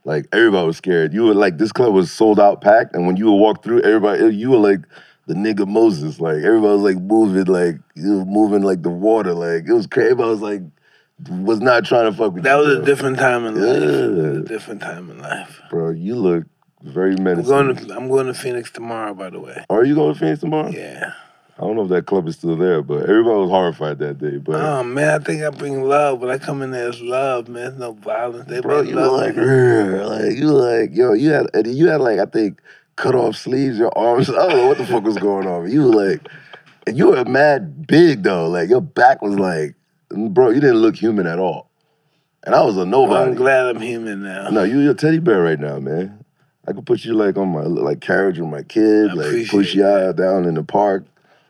Like 0.04 0.26
everybody 0.32 0.66
was 0.66 0.76
scared. 0.78 1.14
You 1.14 1.26
were 1.26 1.35
like 1.35 1.59
this 1.59 1.71
club 1.71 1.94
was 1.94 2.11
sold 2.11 2.40
out, 2.40 2.61
packed, 2.61 2.97
and 2.97 3.06
when 3.06 3.16
you 3.16 3.26
would 3.26 3.37
walk 3.38 3.62
through, 3.62 3.82
everybody 3.82 4.35
you 4.35 4.50
were 4.50 4.56
like 4.59 4.80
the 5.26 5.35
nigga 5.35 5.67
Moses. 5.67 6.21
Like 6.21 6.37
everybody 6.37 6.75
was 6.75 6.83
like 6.83 6.99
moving, 7.02 7.45
like 7.45 7.76
you 7.95 8.19
were 8.19 8.25
moving 8.25 8.62
like 8.62 8.83
the 8.83 8.91
water. 8.91 9.35
Like 9.35 9.64
it 9.69 9.73
was 9.73 9.87
crazy. 9.87 10.11
Everybody 10.11 10.31
was 10.31 10.41
like 10.41 10.62
was 11.29 11.61
not 11.61 11.85
trying 11.85 12.11
to 12.11 12.17
fuck 12.17 12.33
with 12.35 12.43
That 12.45 12.57
you. 12.57 12.67
was 12.67 12.79
a 12.79 12.83
different 12.85 13.19
time 13.19 13.47
in 13.47 13.55
life. 13.55 14.43
A 14.45 14.49
different 14.49 14.81
time 14.81 15.11
in 15.11 15.19
life. 15.21 15.61
bro. 15.71 15.91
You 15.91 16.17
look 16.17 16.45
very 16.83 17.14
I'm 17.14 17.23
menacing. 17.25 17.45
going 17.50 17.76
to 17.76 17.95
I'm 17.97 18.09
going 18.09 18.26
to 18.26 18.35
Phoenix 18.35 18.71
tomorrow, 18.71 19.14
by 19.14 19.31
the 19.31 19.38
way. 19.41 19.64
Are 19.71 19.85
you 19.85 19.95
going 19.95 20.14
to 20.14 20.19
Phoenix 20.19 20.41
tomorrow? 20.41 20.71
Yeah. 20.71 21.12
I 21.59 21.61
don't 21.64 21.76
know 21.76 21.83
if 21.83 21.91
that 21.91 22.07
club 22.07 22.26
is 22.26 22.35
still 22.37 22.57
there, 22.57 22.83
but 22.83 23.02
everybody 23.02 23.37
was 23.38 23.50
horrified 23.50 23.99
that 24.00 24.19
day. 24.19 24.38
But 24.38 24.57
Oh 24.57 24.83
man, 24.83 25.21
I 25.21 25.23
think 25.23 25.45
I 25.45 25.50
bring 25.50 25.83
love. 25.85 26.19
When 26.21 26.31
I 26.31 26.38
come 26.38 26.61
in 26.62 26.73
there, 26.73 26.88
it's 26.88 27.00
love, 27.00 27.47
man. 27.47 27.62
There's 27.64 27.79
no 27.79 27.93
violence. 27.93 28.49
They 28.49 28.61
Bro, 28.61 28.81
you 28.83 28.97
love. 28.97 29.12
like, 29.12 29.37
like 29.37 30.37
you 30.37 30.50
like, 30.50 30.91
yo, 30.97 31.12
you 31.12 31.31
had, 31.31 31.47
you 31.67 31.88
had 31.88 32.00
like, 32.00 32.19
I 32.19 32.25
think, 32.25 32.61
cut 33.02 33.14
off 33.16 33.37
sleeves, 33.37 33.78
your 33.78 33.97
arms. 33.99 34.30
I 34.30 34.49
don't 34.49 34.56
know 34.56 34.68
what 34.68 34.78
the 34.78 34.87
fuck 34.87 35.02
was 35.02 35.18
going 35.18 35.47
on. 35.47 35.71
You 35.71 35.85
were 35.85 36.06
like, 36.06 36.21
and 36.87 36.97
you 36.97 37.09
were 37.09 37.25
mad 37.25 37.87
big 37.87 38.23
though. 38.23 38.49
Like 38.49 38.68
your 38.68 38.80
back 38.80 39.21
was 39.21 39.38
like, 39.38 39.75
bro, 40.09 40.50
you 40.50 40.61
didn't 40.61 40.76
look 40.76 40.97
human 40.97 41.26
at 41.26 41.38
all. 41.38 41.68
And 42.44 42.54
I 42.54 42.62
was 42.62 42.76
a 42.76 42.87
nobody. 42.87 43.30
I'm 43.30 43.37
glad 43.37 43.66
I'm 43.66 43.80
human 43.80 44.23
now. 44.23 44.50
No, 44.50 44.62
you 44.62 44.80
you're 44.80 44.92
a 44.92 44.94
teddy 44.94 45.18
bear 45.18 45.42
right 45.42 45.59
now, 45.59 45.78
man. 45.78 46.25
I 46.66 46.73
could 46.73 46.87
put 46.87 47.04
you 47.04 47.14
like 47.14 47.37
on 47.37 47.49
my 47.49 47.62
like 47.62 48.00
carriage 48.00 48.38
with 48.38 48.49
my 48.49 48.62
kid, 48.62 49.14
like 49.14 49.49
push 49.49 49.75
you 49.75 49.85
out 49.85 50.16
down 50.16 50.44
in 50.44 50.54
the 50.54 50.62
park. 50.62 51.04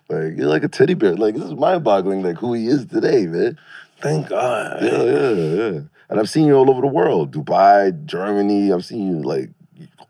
Like 0.08 0.36
you're 0.36 0.48
like 0.48 0.64
a 0.64 0.68
teddy 0.68 0.94
bear. 0.94 1.14
Like 1.14 1.34
this 1.34 1.44
is 1.44 1.54
mind 1.54 1.84
boggling. 1.84 2.22
Like 2.22 2.36
who 2.36 2.54
he 2.54 2.66
is 2.66 2.86
today, 2.86 3.26
man. 3.26 3.58
Thank 4.00 4.28
God. 4.28 4.82
Yeah, 4.82 5.02
yeah, 5.02 5.30
yeah. 5.30 5.80
And 6.08 6.20
I've 6.20 6.28
seen 6.28 6.46
you 6.46 6.54
all 6.54 6.68
over 6.68 6.80
the 6.80 6.88
world, 6.88 7.32
Dubai, 7.32 8.04
Germany. 8.04 8.72
I've 8.72 8.84
seen 8.84 9.06
you 9.08 9.22
like 9.22 9.50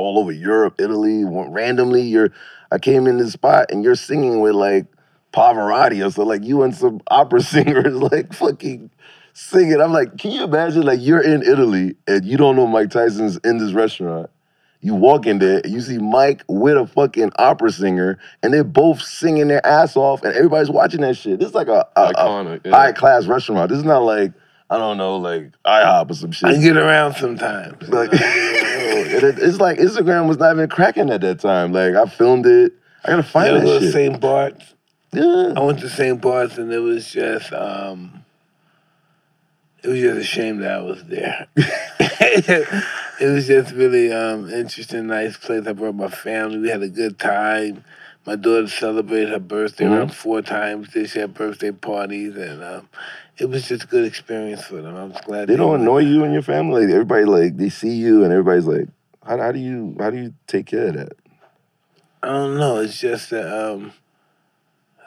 all 0.02 0.18
over 0.18 0.32
Europe, 0.32 0.74
Italy. 0.78 1.24
Randomly, 1.24 2.02
you're. 2.02 2.30
I 2.70 2.78
came 2.78 3.06
in 3.06 3.18
this 3.18 3.32
spot 3.32 3.70
and 3.70 3.84
you're 3.84 3.94
singing 3.94 4.40
with 4.40 4.54
like 4.54 4.86
Pavarotti 5.32 6.06
or 6.06 6.10
so, 6.10 6.22
like 6.24 6.42
you 6.42 6.62
and 6.62 6.74
some 6.74 7.00
opera 7.08 7.40
singers, 7.42 7.94
like 7.94 8.32
fucking 8.32 8.90
singing. 9.34 9.80
I'm 9.80 9.92
like, 9.92 10.18
can 10.18 10.30
you 10.30 10.44
imagine? 10.44 10.82
Like 10.82 11.00
you're 11.00 11.22
in 11.22 11.42
Italy 11.42 11.96
and 12.06 12.24
you 12.24 12.36
don't 12.36 12.56
know 12.56 12.66
Mike 12.66 12.90
Tyson's 12.90 13.38
in 13.38 13.58
this 13.58 13.72
restaurant. 13.72 14.30
You 14.84 14.96
walk 14.96 15.26
in 15.26 15.38
there, 15.38 15.60
and 15.62 15.72
you 15.72 15.80
see 15.80 15.98
Mike 15.98 16.42
with 16.48 16.76
a 16.76 16.88
fucking 16.88 17.30
opera 17.36 17.70
singer, 17.70 18.18
and 18.42 18.52
they're 18.52 18.64
both 18.64 19.00
singing 19.00 19.46
their 19.46 19.64
ass 19.64 19.96
off, 19.96 20.24
and 20.24 20.34
everybody's 20.34 20.70
watching 20.70 21.02
that 21.02 21.16
shit. 21.16 21.38
This 21.38 21.50
is 21.50 21.54
like 21.54 21.68
a, 21.68 21.86
a, 21.94 22.02
a 22.02 22.12
Iconic. 22.14 22.62
yeah. 22.64 22.72
high 22.72 22.90
class 22.90 23.26
restaurant. 23.26 23.68
This 23.68 23.78
is 23.78 23.84
not 23.84 24.02
like 24.02 24.32
I 24.72 24.78
don't 24.78 24.96
know, 24.96 25.18
like 25.18 25.52
IHOP 25.66 26.10
or 26.10 26.14
some 26.14 26.32
shit. 26.32 26.48
I 26.48 26.56
get 26.56 26.78
around 26.78 27.14
sometimes. 27.16 27.86
Like, 27.90 28.10
it- 29.06 29.22
it- 29.24 29.38
it's 29.38 29.58
like 29.58 29.78
Instagram 29.78 30.26
was 30.28 30.38
not 30.38 30.54
even 30.54 30.68
cracking 30.68 31.10
at 31.10 31.20
that 31.22 31.40
time. 31.40 31.72
Like 31.72 31.94
I 31.94 32.06
filmed 32.06 32.46
it. 32.46 32.72
I 33.04 33.08
gotta 33.10 33.22
find 33.22 33.62
go 33.62 33.68
that 33.74 33.80
shit. 33.82 33.92
St. 33.92 34.20
Bart's. 34.20 34.74
Yeah. 35.12 35.52
I 35.56 35.60
went 35.60 35.80
to 35.80 35.88
St. 35.88 36.20
Bart's 36.20 36.56
and 36.58 36.72
it 36.72 36.78
was 36.78 37.10
just 37.10 37.52
um 37.52 38.24
it 39.82 39.88
was 39.88 40.00
just 40.00 40.18
a 40.20 40.24
shame 40.24 40.58
that 40.60 40.72
I 40.72 40.80
was 40.80 41.02
there. 41.04 41.48
it 41.56 43.26
was 43.32 43.46
just 43.46 43.72
really 43.74 44.12
um 44.12 44.48
interesting, 44.50 45.06
nice 45.06 45.36
place. 45.36 45.66
I 45.66 45.72
brought 45.72 45.94
my 45.94 46.08
family. 46.08 46.58
We 46.58 46.68
had 46.68 46.82
a 46.82 46.88
good 46.88 47.18
time. 47.18 47.84
My 48.24 48.36
daughter 48.36 48.68
celebrated 48.68 49.30
her 49.30 49.40
birthday 49.40 49.84
Mhm. 49.84 49.96
around 49.98 50.14
four 50.14 50.42
times. 50.42 50.92
They 50.94 51.06
had 51.06 51.34
birthday 51.34 51.72
parties 51.72 52.36
and 52.36 52.62
um 52.62 52.88
it 53.38 53.46
was 53.46 53.66
just 53.68 53.84
a 53.84 53.86
good 53.86 54.04
experience 54.04 54.62
for 54.64 54.82
them. 54.82 54.94
I 54.96 55.04
was 55.04 55.16
glad 55.24 55.48
They 55.48 55.56
don't 55.56 55.70
went. 55.70 55.82
annoy 55.82 55.98
you 56.00 56.24
and 56.24 56.32
your 56.32 56.42
family. 56.42 56.84
Like, 56.86 56.92
everybody 56.94 57.24
like 57.24 57.56
they 57.56 57.68
see 57.68 57.92
you 57.94 58.24
and 58.24 58.32
everybody's 58.32 58.66
like, 58.66 58.88
how, 59.26 59.38
how 59.38 59.52
do 59.52 59.58
you 59.58 59.96
how 59.98 60.10
do 60.10 60.18
you 60.18 60.34
take 60.46 60.66
care 60.66 60.88
of 60.88 60.94
that? 60.94 61.12
I 62.22 62.28
don't 62.28 62.56
know. 62.58 62.78
It's 62.80 62.98
just 63.00 63.30
that 63.30 63.46
um, 63.52 63.92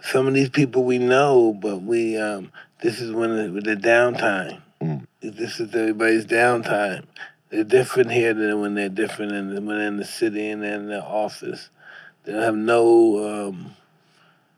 some 0.01 0.27
of 0.27 0.33
these 0.33 0.49
people 0.49 0.83
we 0.83 0.97
know, 0.97 1.53
but 1.53 1.81
we 1.81 2.17
um, 2.17 2.51
this 2.81 2.99
is 2.99 3.11
when 3.11 3.53
the, 3.55 3.61
the 3.61 3.75
downtime. 3.75 4.61
Mm. 4.81 5.07
This 5.21 5.59
is 5.59 5.73
everybody's 5.73 6.25
downtime. 6.25 7.05
They're 7.49 7.63
different 7.63 8.11
here 8.11 8.33
than 8.33 8.59
when 8.61 8.75
they're 8.75 8.89
different 8.89 9.31
in 9.31 9.55
the, 9.55 9.61
when 9.61 9.77
they're 9.77 9.87
in 9.87 9.97
the 9.97 10.05
city 10.05 10.49
and 10.49 10.61
they're 10.61 10.75
in 10.75 10.87
the 10.87 11.01
office. 11.01 11.69
They 12.23 12.33
don't 12.33 12.41
have 12.41 12.55
no 12.55 13.47
um, 13.47 13.75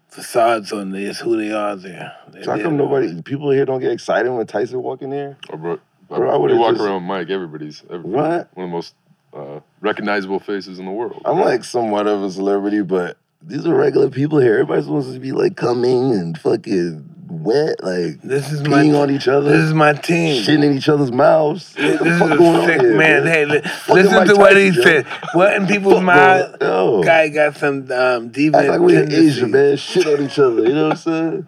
facades 0.10 0.72
on 0.72 0.92
there. 0.92 1.10
It's 1.10 1.20
who 1.20 1.38
they 1.38 1.52
are 1.52 1.76
there. 1.76 2.14
They're 2.30 2.44
So 2.44 2.52
how 2.52 2.58
there. 2.58 2.66
come 2.66 2.78
nobody 2.78 3.22
people 3.22 3.52
here 3.52 3.66
don't 3.66 3.80
get 3.82 3.92
excited 3.92 4.32
when 4.32 4.46
Tyson 4.48 4.82
walk 4.82 5.02
in 5.02 5.10
there? 5.10 5.38
Oh, 5.52 5.58
bro, 5.58 5.80
Bro, 6.10 6.30
I 6.34 6.38
would've 6.38 6.58
walk 6.58 6.76
just- 6.76 6.86
around 6.86 7.04
Mike, 7.04 7.30
everybody's 7.30 7.84
every, 7.90 8.10
What? 8.10 8.50
one 8.54 8.66
of 8.66 8.70
the 8.70 8.76
most 8.76 8.96
uh, 9.34 9.60
recognizable 9.82 10.40
faces 10.40 10.80
in 10.80 10.86
the 10.86 10.92
world. 10.92 11.22
I'm 11.26 11.40
like 11.40 11.64
somewhat 11.64 12.08
of 12.08 12.24
a 12.24 12.32
celebrity, 12.32 12.82
but 12.82 13.18
these 13.42 13.68
are 13.68 13.76
regular 13.76 14.10
people 14.10 14.40
here. 14.40 14.54
Everybody's 14.54 14.86
supposed 14.86 15.14
to 15.14 15.20
be 15.20 15.34
like 15.34 15.56
coming 15.58 16.12
and 16.14 16.38
fucking 16.38 17.17
wet, 17.48 17.84
like 17.84 18.22
This 18.22 18.52
is 18.52 18.62
my 18.68 18.90
on 18.92 19.10
each 19.10 19.28
other, 19.28 19.50
this 19.52 19.64
is 19.64 19.74
my 19.74 19.94
team. 19.94 20.44
shitting 20.44 20.64
in 20.66 20.78
each 20.78 20.90
other's 20.90 21.12
mouths. 21.12 21.74
This 21.74 22.00
fuck 22.20 22.32
is 22.32 22.38
going 22.38 22.56
a 22.56 22.60
on 22.60 22.68
sick 22.68 22.82
here, 22.82 22.98
man. 22.98 23.26
Hey, 23.26 23.46
li- 23.46 23.62
listen 23.90 24.28
to 24.28 24.36
what 24.36 24.58
he 24.58 24.70
Tyson, 24.70 24.84
said. 24.84 25.06
What 25.34 25.54
in 25.56 25.66
people's 25.68 25.96
Fuck 25.96 26.04
mind? 26.04 26.56
going. 26.60 27.02
Guy 27.04 27.30
got 27.30 27.56
some 27.58 27.78
um, 27.92 28.30
deviant 28.32 28.56
Act 28.56 28.70
like 28.70 28.80
we're 28.82 29.04
in. 29.04 29.12
Asia, 29.12 29.48
man. 29.48 29.78
Shit 29.78 30.06
on 30.08 30.22
each 30.26 30.38
other. 30.40 30.64
You 30.64 30.74
know 30.76 30.84
what 30.90 30.92
I'm 30.92 30.98
saying? 30.98 31.48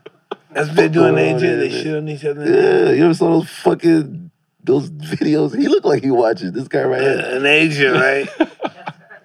That's 0.52 0.68
what 0.70 0.78
they 0.78 0.90
do 0.90 1.06
in 1.06 1.18
Asia. 1.18 1.56
They 1.58 1.70
shit 1.70 1.96
on 1.96 2.08
each 2.10 2.26
other. 2.26 2.44
Yeah, 2.46 2.92
you 2.94 3.06
ever 3.06 3.14
saw 3.14 3.30
those 3.40 3.50
fucking 3.50 4.32
those 4.64 4.90
videos? 4.90 5.58
He 5.58 5.68
looked 5.68 5.86
like 5.86 6.04
he 6.04 6.12
watches 6.12 6.54
this 6.54 6.68
guy 6.68 6.84
right 6.84 7.02
here. 7.02 7.20
In 7.38 7.46
Asia, 7.46 7.92
right? 7.94 8.30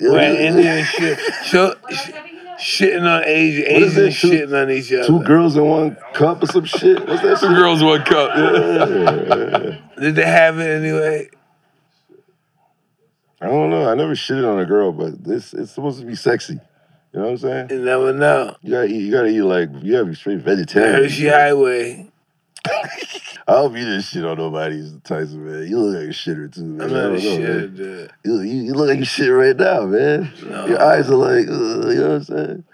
Yeah, 0.01 0.11
right. 0.11 0.35
Indian 0.41 0.85
shit. 0.85 1.19
So, 1.45 1.77
shitting 2.59 3.03
on 3.03 3.23
Asia. 3.25 3.73
What 3.73 3.83
is 3.83 3.99
Asian? 3.99 4.31
Two- 4.31 4.37
shitting 4.37 4.63
on 4.63 4.71
each 4.71 4.93
other. 4.93 5.07
Two 5.07 5.23
girls 5.25 5.57
in 5.57 5.65
one 5.65 5.97
cup 6.13 6.43
or 6.43 6.47
some 6.47 6.65
shit. 6.65 7.07
What's 7.07 7.23
that 7.23 7.39
Two 7.41 7.47
shit? 7.49 7.57
girls, 7.57 7.83
one 7.83 8.03
cup. 8.03 8.31
Yeah. 8.37 9.79
Did 10.01 10.15
they 10.17 10.25
have 10.27 10.59
it 10.59 10.83
anyway? 10.83 11.29
I 13.41 13.47
don't 13.47 13.71
know. 13.71 13.91
I 13.91 13.95
never 13.95 14.15
shitted 14.15 14.51
on 14.51 14.59
a 14.59 14.65
girl, 14.65 14.93
but 14.93 15.23
this 15.23 15.53
it's 15.55 15.73
supposed 15.73 16.01
to 16.01 16.07
be 16.07 16.15
sexy. 16.15 16.55
You 17.13 17.21
know 17.21 17.23
what 17.27 17.31
I'm 17.33 17.39
saying? 17.39 17.67
You 17.71 17.79
never 17.85 18.13
know. 18.13 18.57
You 18.63 18.71
gotta 18.73 18.87
eat. 18.87 19.03
You 19.03 19.13
gotta 19.13 19.29
eat 19.29 19.43
like 19.43 19.69
you 19.83 19.93
gotta 19.93 20.07
be 20.07 20.15
straight 20.15 20.39
vegetarian. 20.41 20.95
Hershey 20.95 21.29
Highway. 21.29 22.11
I 22.67 23.53
hope 23.53 23.73
you 23.73 23.85
didn't 23.85 24.03
shit 24.03 24.25
on 24.25 24.39
nobody's 24.39 24.93
Tyson, 25.05 25.45
man. 25.45 25.69
You 25.69 25.79
look 25.79 26.01
like 26.01 26.09
a 26.11 26.13
shitter 26.13 26.53
too, 26.53 26.65
man. 26.65 26.89
I'm 26.89 26.97
I 26.97 27.01
not 27.01 27.13
a 27.13 27.21
don't 27.21 27.25
know, 27.25 27.39
man. 27.39 27.61
shit, 27.61 27.77
dude. 27.77 28.13
You, 28.25 28.41
you, 28.41 28.63
you 28.63 28.75
look 28.75 28.89
like 28.89 28.99
you 28.99 29.05
shit 29.05 29.31
right 29.31 29.57
now, 29.57 29.83
man. 29.87 30.33
No. 30.47 30.67
Your 30.67 30.83
eyes 30.83 31.11
are 31.11 31.17
like, 31.17 31.47
uh, 31.49 31.53
you 31.89 31.95
know 32.01 32.09
what 32.09 32.15
I'm 32.17 32.25
saying? 32.25 32.65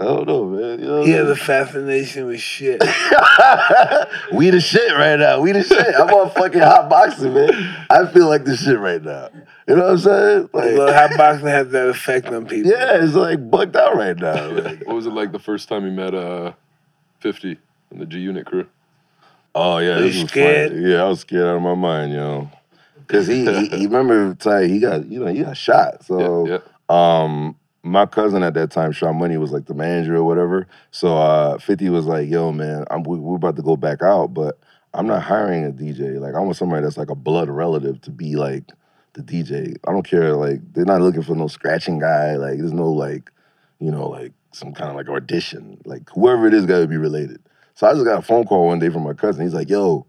I 0.00 0.04
don't 0.04 0.26
know, 0.26 0.44
man. 0.46 0.80
You 0.80 0.86
know 0.86 1.02
He 1.04 1.10
has 1.12 1.28
a 1.28 1.36
fascination 1.36 2.26
with 2.26 2.40
shit. 2.40 2.80
we 4.32 4.50
the 4.50 4.60
shit 4.60 4.90
right 4.92 5.16
now. 5.18 5.40
We 5.40 5.52
the 5.52 5.62
shit. 5.62 5.94
I'm 5.94 6.08
on 6.08 6.30
fucking 6.30 6.60
hot 6.60 6.88
boxing, 6.88 7.34
man. 7.34 7.50
I 7.90 8.06
feel 8.06 8.28
like 8.28 8.44
the 8.44 8.56
shit 8.56 8.78
right 8.78 9.02
now. 9.02 9.28
You 9.68 9.76
know 9.76 9.82
what 9.84 9.90
I'm 9.92 9.98
saying? 9.98 10.40
Like, 10.52 10.76
well, 10.76 10.92
how 10.92 11.16
boxing 11.16 11.46
has 11.48 11.68
that 11.70 11.88
effect 11.88 12.26
on 12.28 12.46
people? 12.46 12.72
yeah, 12.72 13.02
it's 13.04 13.14
like 13.14 13.48
bugged 13.50 13.76
out 13.76 13.96
right 13.96 14.16
now. 14.16 14.50
Like, 14.52 14.86
What 14.86 14.96
was 14.96 15.06
it 15.06 15.12
like 15.12 15.30
the 15.32 15.38
first 15.38 15.68
time 15.68 15.84
you 15.84 15.92
met 15.92 16.14
uh, 16.14 16.52
50 17.20 17.58
in 17.92 17.98
the 17.98 18.06
G 18.06 18.18
Unit 18.18 18.44
crew? 18.46 18.66
Oh 19.54 19.78
yeah, 19.78 19.98
this 19.98 20.20
was 20.20 20.30
scared? 20.30 20.72
Yeah, 20.74 21.04
I 21.04 21.08
was 21.08 21.20
scared 21.20 21.44
out 21.44 21.56
of 21.56 21.62
my 21.62 21.74
mind, 21.74 22.12
yo. 22.12 22.50
Cause 23.08 23.26
he, 23.26 23.44
he, 23.44 23.68
he 23.68 23.86
remember 23.86 24.34
Ty, 24.34 24.66
he 24.66 24.78
got 24.78 25.06
you 25.06 25.20
know 25.20 25.26
he 25.26 25.42
got 25.42 25.56
shot. 25.56 26.04
So 26.04 26.46
yeah, 26.46 26.58
yeah. 26.58 27.24
um 27.24 27.56
my 27.82 28.06
cousin 28.06 28.42
at 28.42 28.54
that 28.54 28.70
time, 28.70 28.92
Sha 28.92 29.12
Money, 29.12 29.36
was 29.36 29.52
like 29.52 29.66
the 29.66 29.74
manager 29.74 30.16
or 30.16 30.24
whatever. 30.24 30.66
So 30.92 31.18
uh 31.18 31.58
50 31.58 31.90
was 31.90 32.06
like, 32.06 32.30
yo, 32.30 32.52
man, 32.52 32.84
I'm 32.90 33.02
we, 33.02 33.18
we're 33.18 33.36
about 33.36 33.56
to 33.56 33.62
go 33.62 33.76
back 33.76 34.02
out, 34.02 34.28
but 34.28 34.58
I'm 34.94 35.06
not 35.06 35.22
hiring 35.22 35.66
a 35.66 35.72
DJ. 35.72 36.18
Like 36.18 36.34
I 36.34 36.40
want 36.40 36.56
somebody 36.56 36.82
that's 36.82 36.96
like 36.96 37.10
a 37.10 37.14
blood 37.14 37.50
relative 37.50 38.00
to 38.02 38.10
be 38.10 38.36
like 38.36 38.72
the 39.12 39.22
DJ. 39.22 39.76
I 39.86 39.92
don't 39.92 40.06
care, 40.06 40.34
like 40.34 40.60
they're 40.72 40.86
not 40.86 41.02
looking 41.02 41.22
for 41.22 41.34
no 41.34 41.48
scratching 41.48 41.98
guy. 41.98 42.36
Like 42.36 42.58
there's 42.58 42.72
no 42.72 42.90
like, 42.90 43.30
you 43.78 43.90
know, 43.90 44.08
like 44.08 44.32
some 44.52 44.72
kind 44.72 44.90
of 44.90 44.96
like 44.96 45.08
audition. 45.08 45.80
Like 45.84 46.08
whoever 46.10 46.46
it 46.46 46.54
is 46.54 46.64
gotta 46.64 46.86
be 46.86 46.96
related. 46.96 47.40
So 47.74 47.86
I 47.86 47.92
just 47.94 48.04
got 48.04 48.18
a 48.18 48.22
phone 48.22 48.44
call 48.44 48.66
one 48.68 48.78
day 48.78 48.90
from 48.90 49.02
my 49.04 49.14
cousin. 49.14 49.44
He's 49.44 49.54
like, 49.54 49.68
yo, 49.70 50.06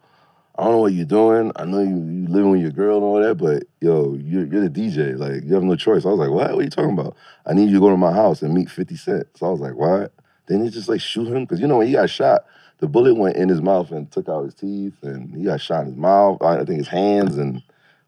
I 0.58 0.64
don't 0.64 0.74
know 0.74 0.80
what 0.80 0.94
you're 0.94 1.06
doing. 1.06 1.52
I 1.56 1.66
know 1.66 1.80
you, 1.82 1.96
you 1.96 2.28
living 2.28 2.52
with 2.52 2.62
your 2.62 2.72
girl 2.72 2.98
and 2.98 3.04
all 3.06 3.22
that, 3.22 3.36
but 3.36 3.64
yo, 3.82 4.16
you're, 4.16 4.46
you're 4.46 4.68
the 4.68 4.70
DJ. 4.70 5.18
Like, 5.18 5.44
you 5.44 5.54
have 5.56 5.64
no 5.64 5.76
choice. 5.76 6.06
I 6.06 6.10
was 6.10 6.20
like, 6.20 6.30
what? 6.30 6.52
What 6.52 6.60
are 6.60 6.64
you 6.64 6.70
talking 6.70 6.94
about? 6.94 7.16
I 7.46 7.54
need 7.54 7.70
you 7.70 7.76
to 7.76 7.80
go 7.80 7.90
to 7.90 7.98
my 7.98 8.14
house 8.14 8.42
and 8.42 8.54
meet 8.54 8.70
50 8.70 8.96
Cent. 8.96 9.28
So 9.36 9.48
I 9.48 9.50
was 9.50 9.62
like, 9.62 9.76
what? 9.76 10.14
Then 10.48 10.64
you 10.64 10.70
just 10.70 10.90
like 10.90 11.02
shoot 11.02 11.28
him? 11.28 11.44
Because 11.44 11.60
you 11.60 11.68
know, 11.68 11.78
when 11.80 11.88
he 11.88 11.94
got 11.94 12.10
shot, 12.10 12.46
the 12.80 12.88
bullet 12.88 13.16
went 13.16 13.38
in 13.38 13.50
his 13.50 13.62
mouth 13.62 13.92
and 13.92 14.12
took 14.12 14.28
out 14.30 14.44
his 14.44 14.54
teeth, 14.56 15.02
and 15.04 15.34
he 15.36 15.46
got 15.46 15.62
shot 15.62 15.82
in 15.82 15.88
his 15.88 15.96
mouth, 15.98 16.42
I 16.42 16.60
I 16.60 16.66
think 16.66 16.80
his 16.80 16.88
hands, 16.88 17.38
and 17.38 17.64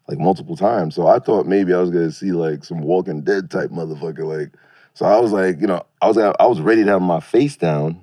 like 0.08 0.18
multiple 0.18 0.56
times. 0.56 0.94
So 0.94 1.06
I 1.06 1.18
thought 1.18 1.46
maybe 1.46 1.72
I 1.72 1.78
was 1.78 1.90
gonna 1.90 2.12
see 2.12 2.32
like 2.32 2.64
some 2.64 2.82
Walking 2.82 3.22
Dead 3.22 3.50
type 3.50 3.70
motherfucker. 3.70 4.24
Like, 4.24 4.52
so 4.94 5.06
I 5.06 5.18
was 5.18 5.32
like, 5.32 5.60
you 5.60 5.66
know, 5.66 5.84
I 6.02 6.08
was 6.08 6.18
I 6.18 6.46
was 6.46 6.60
ready 6.60 6.84
to 6.84 6.90
have 6.90 7.02
my 7.02 7.20
face 7.20 7.56
down. 7.56 8.02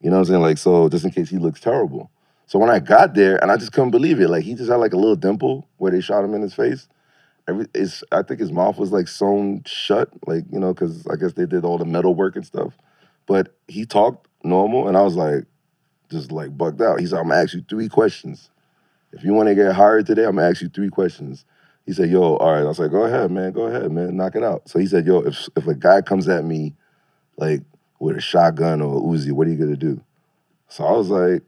You 0.00 0.10
know 0.10 0.16
what 0.16 0.20
I'm 0.20 0.26
saying? 0.26 0.42
Like, 0.42 0.58
so 0.58 0.88
just 0.88 1.04
in 1.04 1.10
case 1.10 1.30
he 1.30 1.38
looks 1.38 1.60
terrible. 1.60 2.10
So 2.46 2.58
when 2.58 2.70
I 2.70 2.80
got 2.80 3.14
there, 3.14 3.40
and 3.42 3.50
I 3.52 3.56
just 3.56 3.72
couldn't 3.72 3.90
believe 3.90 4.20
it, 4.20 4.28
like 4.28 4.44
he 4.44 4.54
just 4.54 4.70
had 4.70 4.76
like 4.76 4.92
a 4.92 4.96
little 4.98 5.16
dimple 5.16 5.68
where 5.78 5.92
they 5.92 6.00
shot 6.00 6.24
him 6.24 6.34
in 6.34 6.42
his 6.42 6.54
face. 6.54 6.88
Every, 7.48 7.66
it's, 7.74 8.04
I 8.12 8.22
think 8.22 8.40
his 8.40 8.52
mouth 8.52 8.78
was 8.78 8.92
like 8.92 9.08
sewn 9.08 9.62
shut, 9.66 10.10
like 10.26 10.44
you 10.50 10.58
know, 10.60 10.74
because 10.74 11.06
I 11.08 11.16
guess 11.16 11.34
they 11.34 11.46
did 11.46 11.64
all 11.64 11.78
the 11.78 11.84
metal 11.84 12.14
work 12.14 12.36
and 12.36 12.46
stuff. 12.46 12.74
But 13.26 13.54
he 13.68 13.86
talked 13.86 14.28
normal, 14.44 14.88
and 14.88 14.96
I 14.96 15.02
was 15.02 15.16
like, 15.16 15.44
just 16.10 16.32
like 16.32 16.56
bugged 16.56 16.82
out. 16.82 17.00
He 17.00 17.06
said, 17.06 17.18
"I'm 17.18 17.28
gonna 17.28 17.42
ask 17.42 17.54
you 17.54 17.64
three 17.68 17.88
questions. 17.88 18.50
If 19.12 19.24
you 19.24 19.34
want 19.34 19.48
to 19.48 19.54
get 19.54 19.74
hired 19.74 20.06
today, 20.06 20.24
I'm 20.24 20.36
gonna 20.36 20.48
ask 20.50 20.62
you 20.62 20.68
three 20.68 20.90
questions." 20.90 21.44
He 21.86 21.92
said, 21.92 22.10
"Yo, 22.10 22.36
all 22.36 22.52
right." 22.52 22.62
I 22.62 22.64
was 22.64 22.78
like, 22.78 22.90
"Go 22.90 23.04
ahead, 23.04 23.30
man. 23.30 23.52
Go 23.52 23.62
ahead, 23.66 23.90
man. 23.92 24.16
Knock 24.16 24.36
it 24.36 24.44
out." 24.44 24.68
So 24.68 24.78
he 24.78 24.86
said, 24.86 25.06
"Yo, 25.06 25.20
if 25.20 25.48
if 25.56 25.66
a 25.66 25.74
guy 25.74 26.02
comes 26.02 26.28
at 26.28 26.44
me, 26.44 26.74
like 27.36 27.62
with 28.00 28.16
a 28.16 28.20
shotgun 28.20 28.80
or 28.80 28.98
a 28.98 29.00
Uzi, 29.00 29.30
what 29.30 29.46
are 29.46 29.50
you 29.50 29.56
gonna 29.56 29.76
do?" 29.76 30.00
So 30.68 30.84
I 30.84 30.92
was 30.92 31.08
like, 31.08 31.42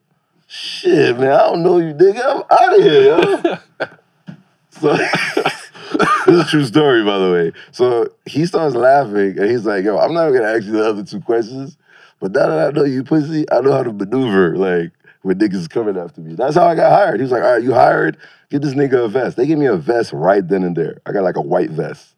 "Shit, 0.47 1.19
man. 1.19 1.33
I 1.33 1.39
don't 1.49 1.63
know 1.65 1.79
you, 1.79 1.95
nigga. 1.95 2.25
I'm 2.25 2.43
out 2.51 2.79
of 2.79 2.85
here, 2.85 3.03
yo." 3.03 3.87
so 4.71 4.97
this 6.27 6.29
is 6.29 6.41
a 6.41 6.45
true 6.45 6.65
story, 6.65 7.05
by 7.05 7.19
the 7.19 7.33
way. 7.33 7.53
So 7.73 8.09
he 8.27 8.47
starts 8.47 8.75
laughing 8.75 9.39
and 9.39 9.51
he's 9.51 9.67
like, 9.67 9.85
"Yo, 9.85 9.99
I'm 9.99 10.15
not 10.15 10.31
gonna 10.31 10.49
ask 10.49 10.65
you 10.65 10.73
the 10.73 10.85
other 10.85 11.03
two 11.05 11.21
questions, 11.21 11.77
but 12.21 12.33
now 12.33 12.49
that 12.49 12.69
I 12.69 12.71
know 12.71 12.85
you 12.85 13.05
pussy, 13.05 13.45
I 13.51 13.61
know 13.61 13.73
how 13.73 13.83
to 13.83 13.93
maneuver 13.93 14.57
like 14.57 14.93
when 15.23 15.39
niggas 15.39 15.55
is 15.55 15.69
coming 15.69 15.97
after 15.97 16.21
me." 16.21 16.35
That's 16.35 16.55
how 16.55 16.67
I 16.67 16.75
got 16.75 16.93
hired. 16.93 17.21
He 17.21 17.23
was 17.23 17.33
like, 17.33 17.43
"All 17.43 17.53
right, 17.53 17.63
you 17.63 17.73
hired. 17.73 18.17
Get 18.51 18.63
this 18.63 18.75
nigga 18.75 19.05
a 19.05 19.09
vest." 19.09 19.37
They 19.37 19.47
gave 19.47 19.59
me 19.59 19.67
a 19.67 19.77
vest 19.77 20.13
right 20.13 20.47
then 20.47 20.63
and 20.65 20.77
there. 20.77 21.01
I 21.07 21.13
got 21.13 21.23
like 21.23 21.37
a 21.37 21.43
white 21.43 21.71
vest. 21.71 22.15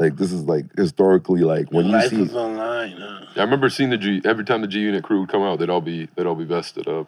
Like 0.00 0.16
this 0.16 0.32
is 0.32 0.44
like 0.44 0.64
historically 0.78 1.42
like 1.42 1.70
when 1.70 1.84
you 1.84 1.92
Life 1.92 2.08
see 2.08 2.22
was 2.22 2.34
online. 2.34 2.92
Huh? 2.92 3.20
Yeah, 3.36 3.42
I 3.42 3.44
remember 3.44 3.68
seeing 3.68 3.90
the 3.90 3.98
G 3.98 4.22
every 4.24 4.44
time 4.46 4.62
the 4.62 4.66
G 4.66 4.78
Unit 4.80 5.04
crew 5.04 5.20
would 5.20 5.28
come 5.28 5.42
out, 5.42 5.58
they'd 5.58 5.68
all 5.68 5.82
be 5.82 6.08
they'd 6.16 6.24
all 6.26 6.34
be 6.34 6.46
vested 6.46 6.88
up. 6.88 7.06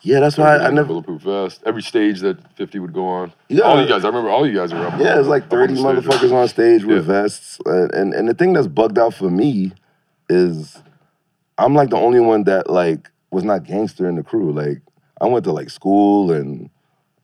yeah, 0.00 0.18
that's 0.20 0.38
why 0.38 0.44
I, 0.46 0.48
I 0.48 0.54
Everybody 0.54 0.66
in 0.68 0.72
a 0.72 0.76
never 0.76 0.88
bulletproof 0.88 1.20
vest. 1.22 1.62
Every 1.66 1.82
stage 1.82 2.20
that 2.20 2.38
50 2.56 2.78
would 2.78 2.94
go 2.94 3.06
on. 3.06 3.32
Yeah. 3.50 3.64
All 3.64 3.78
you 3.82 3.86
guys, 3.86 4.02
I 4.04 4.08
remember 4.08 4.30
all 4.30 4.46
you 4.46 4.54
guys 4.54 4.72
were 4.72 4.80
up. 4.86 4.98
Yeah, 4.98 5.18
it's 5.18 5.28
like 5.28 5.42
up 5.44 5.52
on 5.52 5.68
30 5.68 5.74
motherfuckers 5.74 6.32
on 6.32 6.48
stage 6.48 6.84
with 6.84 7.06
Yeah. 7.06 7.12
vests. 7.22 7.58
And, 7.66 7.92
and 7.92 8.14
and 8.14 8.26
the 8.30 8.34
thing 8.34 8.54
that's 8.54 8.66
bugged 8.66 8.98
out 8.98 9.12
for 9.12 9.28
me 9.28 9.72
is 10.30 10.78
I'm 11.58 11.74
like 11.74 11.90
the 11.90 11.98
only 11.98 12.20
one 12.20 12.44
that 12.44 12.70
like 12.70 13.10
was 13.30 13.44
not 13.44 13.64
gangster 13.64 14.08
in 14.08 14.16
the 14.16 14.22
crew. 14.22 14.52
Like 14.54 14.80
I 15.20 15.26
went 15.26 15.44
to 15.44 15.52
like 15.52 15.68
school 15.68 16.32
and 16.32 16.70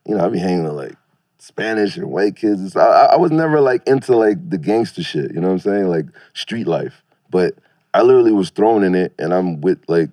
you 0.06 0.14
know, 0.14 0.22
I'd 0.26 0.32
be 0.32 0.38
hanging 0.38 0.64
with 0.64 0.74
like 0.74 0.96
Spanish 1.38 1.96
and 1.96 2.10
white 2.10 2.36
kids. 2.36 2.76
I, 2.76 3.06
I 3.12 3.16
was 3.16 3.30
never 3.30 3.60
like 3.60 3.86
into 3.86 4.16
like 4.16 4.50
the 4.50 4.58
gangster 4.58 5.02
shit, 5.02 5.32
you 5.32 5.40
know 5.40 5.48
what 5.48 5.54
I'm 5.54 5.58
saying? 5.60 5.88
Like 5.88 6.06
street 6.34 6.66
life. 6.66 7.02
But 7.30 7.54
I 7.94 8.02
literally 8.02 8.32
was 8.32 8.50
thrown 8.50 8.84
in 8.84 8.94
it 8.94 9.14
and 9.18 9.32
I'm 9.32 9.60
with 9.60 9.78
like 9.88 10.10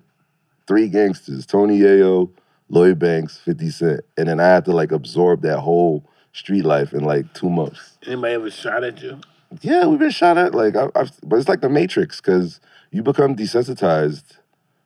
three 0.66 0.88
gangsters, 0.88 1.46
Tony 1.46 1.80
Yayo, 1.80 2.30
Lloyd 2.68 2.98
Banks, 2.98 3.38
50 3.38 3.70
Cent. 3.70 4.00
And 4.16 4.28
then 4.28 4.40
I 4.40 4.46
had 4.46 4.64
to 4.66 4.72
like 4.72 4.92
absorb 4.92 5.42
that 5.42 5.60
whole 5.60 6.04
street 6.32 6.64
life 6.64 6.92
in 6.92 7.04
like 7.04 7.32
two 7.34 7.50
months. 7.50 7.98
Anybody 8.06 8.34
ever 8.34 8.50
shot 8.50 8.84
at 8.84 9.02
you? 9.02 9.20
Yeah, 9.62 9.86
we've 9.86 9.98
been 9.98 10.10
shot 10.10 10.38
at. 10.38 10.54
Like, 10.54 10.76
I, 10.76 10.88
I've, 10.94 11.12
but 11.22 11.36
it's 11.36 11.48
like 11.48 11.60
the 11.60 11.68
Matrix 11.68 12.20
because 12.20 12.60
you 12.90 13.02
become 13.02 13.36
desensitized 13.36 14.38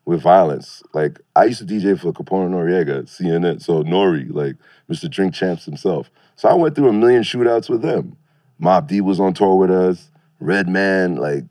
with 0.04 0.20
violence. 0.20 0.82
Like, 0.92 1.20
I 1.34 1.44
used 1.44 1.60
to 1.60 1.64
DJ 1.64 1.98
for 1.98 2.12
Capone 2.12 2.50
Noreaga, 2.50 3.02
CNN, 3.04 3.62
so 3.62 3.82
Nori, 3.82 4.32
like 4.32 4.56
Mr. 4.90 5.10
Drink 5.10 5.34
Champs 5.34 5.64
himself. 5.64 6.10
So 6.40 6.48
I 6.48 6.54
went 6.54 6.74
through 6.74 6.88
a 6.88 6.92
million 6.94 7.22
shootouts 7.22 7.68
with 7.68 7.82
them. 7.82 8.16
Mobb 8.58 8.86
Deep 8.86 9.04
was 9.04 9.20
on 9.20 9.34
tour 9.34 9.56
with 9.56 9.70
us. 9.70 10.08
Redman, 10.40 11.16
like 11.16 11.44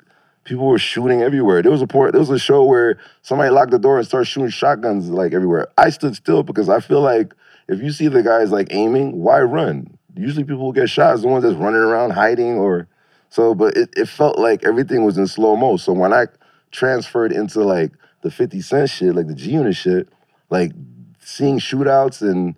people 0.45 0.65
were 0.65 0.80
shooting 0.80 1.21
everywhere. 1.21 1.62
There 1.62 1.71
was 1.71 1.84
a 1.84 1.86
port, 1.86 2.13
there 2.13 2.19
was 2.19 2.32
a 2.32 2.39
show 2.39 2.63
where 2.63 2.97
somebody 3.21 3.52
locked 3.52 3.69
the 3.69 3.78
door 3.78 3.99
and 3.99 4.08
started 4.08 4.25
shooting 4.25 4.49
shotguns 4.49 5.08
like 5.08 5.32
everywhere. 5.32 5.67
I 5.78 5.91
stood 5.91 6.15
still 6.15 6.41
because 6.41 6.69
I 6.69 6.80
feel 6.80 7.02
like 7.02 7.36
if 7.67 7.84
you 7.84 7.91
see 7.91 8.08
the 8.08 8.23
guys 8.23 8.49
like 8.49 8.69
aiming, 8.71 9.15
why 9.21 9.41
run? 9.41 9.95
Usually 10.15 10.43
people 10.43 10.65
who 10.65 10.73
get 10.73 10.89
shot 10.89 11.13
is 11.13 11.21
the 11.21 11.28
ones 11.28 11.43
that's 11.43 11.56
running 11.56 11.82
around 11.82 12.10
hiding 12.10 12.56
or 12.56 12.88
so, 13.30 13.54
but 13.54 13.78
it, 13.78 13.89
it 13.95 14.08
felt 14.08 14.39
like 14.39 14.63
everything 14.63 15.06
was 15.06 15.19
in 15.19 15.28
slow 15.28 15.56
mo. 15.56 15.78
So 15.78 15.93
when 15.93 16.13
I 16.13 16.25
transferred 16.71 17.32
into 17.32 17.63
like 17.63 17.91
the 18.21 18.32
50 18.32 18.60
Cent 18.62 18.89
shit, 18.89 19.13
like 19.13 19.28
the 19.28 19.36
G 19.36 19.52
Unit 19.52 19.75
shit, 19.75 20.10
like 20.49 20.71
seeing 21.19 21.60
shootouts 21.60 22.23
and 22.23 22.56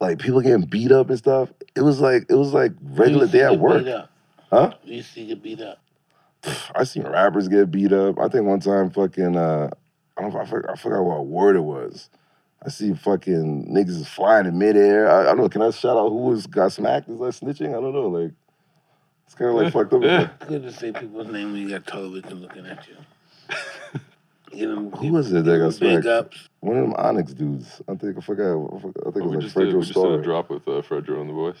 like 0.00 0.18
people 0.18 0.40
getting 0.40 0.66
beat 0.66 0.92
up 0.92 1.08
and 1.08 1.18
stuff, 1.18 1.50
it 1.74 1.82
was 1.82 2.00
like 2.00 2.26
it 2.28 2.34
was 2.34 2.52
like 2.52 2.72
regular 2.82 3.26
day 3.26 3.42
at 3.42 3.58
work. 3.58 3.86
Huh? 4.50 4.74
You 4.84 5.02
see 5.02 5.26
get 5.26 5.42
beat 5.42 5.60
up. 5.60 5.78
I 6.74 6.84
seen 6.84 7.04
rappers 7.04 7.48
get 7.48 7.70
beat 7.70 7.92
up. 7.92 8.18
I 8.18 8.28
think 8.28 8.44
one 8.44 8.60
time 8.60 8.90
fucking 8.90 9.36
uh 9.36 9.70
I 10.16 10.22
don't 10.22 10.32
know 10.32 10.40
if 10.40 10.46
I 10.46 10.50
forgot, 10.50 10.72
I 10.72 10.76
forgot 10.76 11.02
what 11.02 11.26
word 11.26 11.56
it 11.56 11.60
was. 11.60 12.08
I 12.64 12.70
see 12.70 12.94
fucking 12.94 13.66
niggas 13.66 14.00
is 14.00 14.08
flying 14.08 14.46
in 14.46 14.58
midair. 14.58 15.10
I, 15.10 15.22
I 15.22 15.24
don't 15.24 15.38
know. 15.38 15.48
Can 15.48 15.62
I 15.62 15.70
shout 15.70 15.96
out 15.96 16.08
who 16.08 16.16
was 16.16 16.46
got 16.46 16.72
smacked? 16.72 17.08
Is 17.08 17.18
that 17.18 17.44
snitching? 17.44 17.70
I 17.70 17.80
don't 17.80 17.92
know. 17.92 18.08
Like 18.08 18.32
it's 19.26 19.34
kind 19.34 19.50
of 19.50 19.56
like 19.56 19.72
fucked 19.72 19.92
up. 19.92 20.38
Good 20.48 20.62
to 20.62 20.72
say 20.72 20.92
people's 20.92 21.28
name 21.28 21.52
when 21.52 21.60
you 21.60 21.68
got 21.68 21.86
television 21.86 22.40
looking 22.40 22.66
at 22.66 22.86
you. 22.88 22.96
Get 24.54 24.68
them, 24.68 24.90
Who 24.92 25.12
was 25.12 25.32
it 25.32 25.44
that 25.44 25.58
got 25.58 25.80
big 25.80 26.02
smacked? 26.02 26.06
ups. 26.06 26.48
One 26.60 26.76
of 26.76 26.82
them 26.84 26.94
Onyx 26.96 27.34
dudes. 27.34 27.82
I 27.88 27.94
think 27.96 28.16
I 28.18 28.20
forgot. 28.20 28.52
I, 28.52 28.80
forgot, 28.80 29.02
I 29.06 29.10
think 29.10 29.16
it 29.16 29.22
Oh, 29.22 29.28
we 29.28 29.36
was 29.36 29.44
just 29.44 29.56
like 29.56 29.66
did, 29.66 29.74
we 29.74 29.80
Fredro 29.80 29.86
just 29.86 29.94
did 29.94 30.12
a 30.20 30.22
drop 30.22 30.50
with 30.50 30.68
uh, 30.68 30.82
Fredro 30.82 31.20
and 31.20 31.28
the 31.30 31.34
boys. 31.34 31.56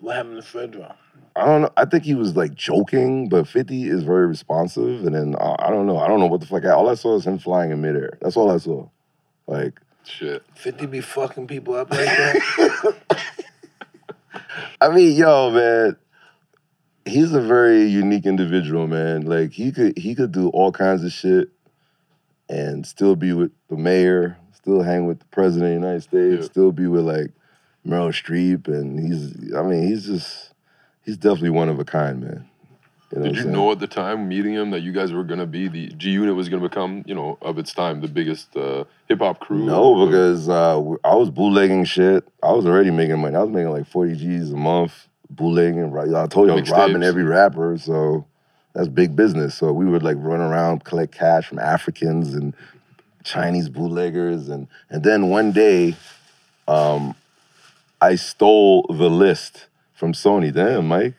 What 0.00 0.16
happened 0.16 0.42
to 0.42 0.46
Fredro? 0.46 0.94
I 1.34 1.44
don't 1.46 1.62
know. 1.62 1.70
I 1.76 1.84
think 1.84 2.04
he 2.04 2.14
was 2.14 2.36
like 2.36 2.54
joking, 2.54 3.28
but 3.28 3.48
50 3.48 3.84
is 3.88 4.02
very 4.02 4.26
responsive. 4.26 5.04
And 5.04 5.14
then 5.14 5.34
uh, 5.38 5.56
I 5.58 5.70
don't 5.70 5.86
know. 5.86 5.98
I 5.98 6.08
don't 6.08 6.20
know 6.20 6.26
what 6.26 6.40
the 6.40 6.46
fuck. 6.46 6.64
I, 6.64 6.70
All 6.70 6.88
I 6.88 6.94
saw 6.94 7.16
is 7.16 7.26
him 7.26 7.38
flying 7.38 7.70
in 7.70 7.80
midair. 7.80 8.18
That's 8.20 8.36
all 8.36 8.50
I 8.50 8.58
saw. 8.58 8.88
Like, 9.46 9.80
Shit. 10.04 10.44
50 10.54 10.86
be 10.86 11.00
fucking 11.00 11.46
people 11.46 11.74
up 11.74 11.90
like 11.90 12.04
that? 12.06 12.94
I 14.80 14.88
mean, 14.90 15.16
yo, 15.16 15.50
man, 15.50 15.96
he's 17.04 17.32
a 17.32 17.40
very 17.40 17.86
unique 17.86 18.26
individual, 18.26 18.86
man. 18.86 19.22
Like 19.22 19.52
he 19.52 19.72
could 19.72 19.96
he 19.98 20.14
could 20.14 20.32
do 20.32 20.48
all 20.50 20.72
kinds 20.72 21.04
of 21.04 21.12
shit 21.12 21.48
and 22.48 22.86
still 22.86 23.16
be 23.16 23.32
with 23.32 23.50
the 23.68 23.76
mayor, 23.76 24.36
still 24.52 24.82
hang 24.82 25.06
with 25.06 25.18
the 25.20 25.26
president 25.26 25.74
of 25.74 25.80
the 25.80 25.86
United 25.86 26.02
States, 26.02 26.42
Yeah. 26.42 26.50
still 26.52 26.72
be 26.72 26.86
with 26.86 27.04
like 27.04 27.32
Meryl 27.86 28.08
Streep, 28.10 28.68
and 28.68 28.98
he's 28.98 29.54
I 29.54 29.62
mean, 29.62 29.86
he's 29.86 30.06
just 30.06 30.52
he's 31.02 31.16
definitely 31.16 31.50
one 31.50 31.68
of 31.68 31.78
a 31.78 31.84
kind, 31.84 32.20
man. 32.20 32.48
You 33.12 33.18
know 33.20 33.24
Did 33.26 33.36
you 33.36 33.42
saying? 33.42 33.52
know 33.54 33.70
at 33.70 33.78
the 33.78 33.86
time 33.86 34.26
meeting 34.26 34.52
him 34.54 34.72
that 34.72 34.80
you 34.80 34.90
guys 34.90 35.12
were 35.12 35.22
gonna 35.22 35.46
be 35.46 35.68
the 35.68 35.86
G 35.90 36.10
Unit 36.10 36.34
was 36.34 36.48
gonna 36.48 36.62
become, 36.68 37.04
you 37.06 37.14
know, 37.14 37.38
of 37.40 37.56
its 37.58 37.72
time 37.72 38.00
the 38.00 38.08
biggest 38.08 38.56
uh, 38.56 38.82
hip 39.08 39.20
hop 39.20 39.38
crew? 39.38 39.64
No, 39.64 40.02
of- 40.02 40.08
because 40.10 40.48
uh, 40.48 40.76
I 41.04 41.14
was 41.14 41.30
bootlegging 41.30 41.84
shit. 41.84 42.24
I 42.42 42.50
was 42.52 42.66
already 42.66 42.90
making 42.90 43.20
money. 43.20 43.36
I 43.36 43.42
was 43.42 43.50
making 43.50 43.70
like 43.70 43.86
40 43.86 44.16
G's 44.16 44.52
a 44.52 44.56
month 44.56 45.06
bootlegging. 45.30 45.92
Right? 45.92 46.12
I 46.12 46.26
told 46.26 46.48
you 46.48 46.54
I 46.56 46.60
was 46.60 46.68
robbing 46.68 46.96
Mixtapes. 46.96 47.04
every 47.04 47.22
rapper, 47.22 47.78
so 47.78 48.26
that's 48.76 48.88
big 48.88 49.16
business. 49.16 49.56
So 49.56 49.72
we 49.72 49.86
would 49.86 50.04
like 50.04 50.18
run 50.20 50.40
around, 50.40 50.84
collect 50.84 51.12
cash 51.14 51.48
from 51.48 51.60
Africans 51.60 52.34
and 52.34 52.54
Chinese 53.24 53.70
bootleggers, 53.70 54.50
and 54.50 54.68
and 54.90 55.02
then 55.02 55.30
one 55.30 55.52
day, 55.52 55.96
um, 56.68 57.16
I 58.00 58.16
stole 58.16 58.84
the 58.88 59.10
list 59.10 59.66
from 59.94 60.12
Sony. 60.12 60.54
Damn, 60.54 60.88
Mike 60.88 61.14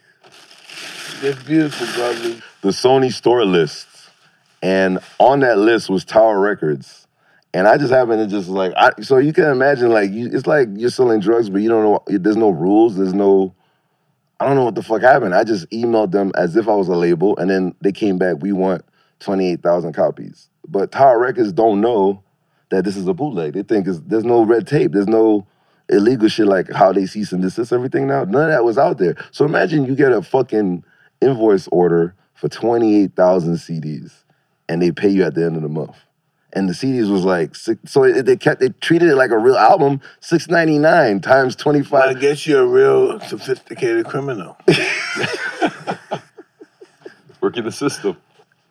It's 1.21 1.43
beautiful, 1.43 1.87
brother. 1.95 2.41
the 2.61 2.69
Sony 2.69 3.11
store 3.11 3.45
list, 3.45 3.87
and 4.63 4.99
on 5.19 5.41
that 5.41 5.57
list 5.57 5.89
was 5.89 6.05
Tower 6.05 6.39
Records. 6.39 7.07
And 7.53 7.67
I 7.67 7.77
just 7.77 7.91
happened 7.91 8.29
to 8.29 8.37
just 8.37 8.49
like, 8.49 8.73
I, 8.77 8.91
so 9.01 9.17
you 9.17 9.33
can 9.33 9.45
imagine 9.45 9.89
like, 9.89 10.11
you, 10.11 10.29
it's 10.31 10.47
like 10.47 10.69
you're 10.75 10.91
selling 10.91 11.21
drugs, 11.21 11.49
but 11.49 11.63
you 11.63 11.69
don't 11.69 11.83
know, 11.83 12.03
there's 12.19 12.37
no 12.37 12.49
rules, 12.51 12.97
there's 12.97 13.15
no, 13.15 13.55
I 14.39 14.45
don't 14.45 14.55
know 14.55 14.65
what 14.65 14.75
the 14.75 14.83
fuck 14.83 15.01
happened. 15.01 15.33
I 15.33 15.43
just 15.43 15.69
emailed 15.71 16.11
them 16.11 16.31
as 16.35 16.55
if 16.55 16.67
I 16.67 16.75
was 16.75 16.87
a 16.87 16.95
label, 16.95 17.35
and 17.37 17.49
then 17.49 17.73
they 17.81 17.91
came 17.91 18.17
back, 18.17 18.37
we 18.39 18.51
want 18.51 18.83
28,000 19.19 19.93
copies. 19.93 20.49
But 20.67 20.91
Tower 20.91 21.19
Records 21.19 21.51
don't 21.51 21.81
know 21.81 22.23
that 22.69 22.83
this 22.83 22.97
is 22.97 23.07
a 23.07 23.13
bootleg. 23.13 23.53
They 23.53 23.63
think 23.63 23.87
there's 23.87 24.25
no 24.25 24.43
red 24.43 24.67
tape, 24.67 24.91
there's 24.91 25.07
no 25.07 25.47
illegal 25.89 26.27
shit 26.27 26.47
like 26.47 26.69
how 26.71 26.91
they 26.91 27.05
cease 27.05 27.31
and 27.31 27.41
desist 27.41 27.71
everything 27.71 28.07
now. 28.07 28.25
None 28.25 28.43
of 28.43 28.49
that 28.49 28.65
was 28.65 28.77
out 28.77 28.97
there. 28.97 29.15
So 29.31 29.45
imagine 29.45 29.85
you 29.85 29.95
get 29.95 30.11
a 30.11 30.21
fucking 30.21 30.83
invoice 31.21 31.67
order 31.69 32.13
for 32.33 32.49
28,000 32.49 33.55
CDs 33.55 34.11
and 34.67 34.81
they 34.81 34.91
pay 34.91 35.09
you 35.09 35.23
at 35.23 35.33
the 35.33 35.45
end 35.45 35.55
of 35.55 35.61
the 35.61 35.69
month. 35.69 35.95
And 36.57 36.67
the 36.67 36.73
CDs 36.73 37.11
was 37.11 37.23
like 37.23 37.53
six, 37.53 37.91
so 37.91 38.03
it, 38.03 38.25
they 38.25 38.35
kept 38.35 38.61
they 38.61 38.69
treated 38.69 39.09
it 39.09 39.15
like 39.15 39.29
a 39.29 39.37
real 39.37 39.57
album, 39.57 40.01
six 40.21 40.47
ninety 40.49 40.79
nine 40.79 41.21
times 41.21 41.55
twenty 41.55 41.81
I 41.81 41.83
five. 41.83 42.19
guess 42.19 42.47
you're 42.47 42.63
a 42.63 42.65
real 42.65 43.19
sophisticated 43.19 44.07
criminal. 44.07 44.57
working 47.41 47.63
the 47.63 47.71
system. 47.71 48.17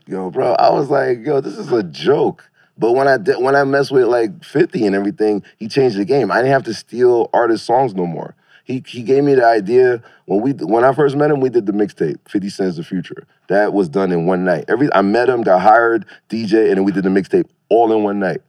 Yo, 0.08 0.30
bro, 0.30 0.54
I 0.54 0.70
was 0.70 0.90
like, 0.90 1.24
yo, 1.24 1.40
this 1.40 1.56
is 1.56 1.70
a 1.70 1.84
joke. 1.84 2.50
But 2.76 2.92
when 2.92 3.06
I 3.06 3.18
did, 3.18 3.40
when 3.40 3.54
I 3.54 3.62
messed 3.62 3.92
with 3.92 4.06
like 4.06 4.42
Fifty 4.42 4.84
and 4.84 4.96
everything, 4.96 5.44
he 5.58 5.68
changed 5.68 5.96
the 5.96 6.04
game. 6.04 6.32
I 6.32 6.38
didn't 6.38 6.52
have 6.52 6.64
to 6.64 6.74
steal 6.74 7.30
artist 7.32 7.64
songs 7.66 7.94
no 7.94 8.04
more. 8.04 8.34
He 8.66 8.82
he 8.84 9.04
gave 9.04 9.22
me 9.22 9.36
the 9.36 9.46
idea 9.46 10.02
when 10.24 10.40
we 10.40 10.52
when 10.52 10.82
I 10.82 10.92
first 10.92 11.14
met 11.14 11.30
him. 11.30 11.40
We 11.40 11.50
did 11.50 11.66
the 11.66 11.72
mixtape, 11.72 12.18
Fifty 12.28 12.50
Cent's 12.50 12.76
the 12.76 12.82
Future. 12.82 13.24
That 13.46 13.72
was 13.72 13.88
done 13.88 14.10
in 14.10 14.26
one 14.26 14.44
night. 14.44 14.64
Every 14.66 14.92
I 14.92 15.02
met 15.02 15.28
him, 15.28 15.42
got 15.42 15.60
hired, 15.60 16.04
DJ, 16.28 16.68
and 16.68 16.78
then 16.78 16.84
we 16.84 16.90
did 16.90 17.04
the 17.04 17.08
mixtape 17.08 17.48
all 17.68 17.92
in 17.92 18.02
one 18.02 18.18
night. 18.18 18.42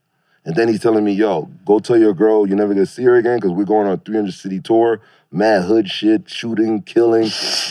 And 0.43 0.55
then 0.55 0.69
he's 0.69 0.79
telling 0.79 1.03
me, 1.03 1.13
yo, 1.13 1.43
go 1.65 1.77
tell 1.77 1.99
your 1.99 2.15
girl 2.15 2.47
you're 2.47 2.57
never 2.57 2.73
gonna 2.73 2.87
see 2.87 3.03
her 3.03 3.15
again 3.15 3.37
because 3.37 3.51
we're 3.51 3.65
going 3.65 3.85
on 3.85 3.93
a 3.93 3.97
300 3.97 4.33
city 4.33 4.59
tour, 4.59 5.01
mad 5.31 5.65
hood 5.65 5.87
shit, 5.87 6.27
shooting, 6.27 6.81
killing. 6.81 7.29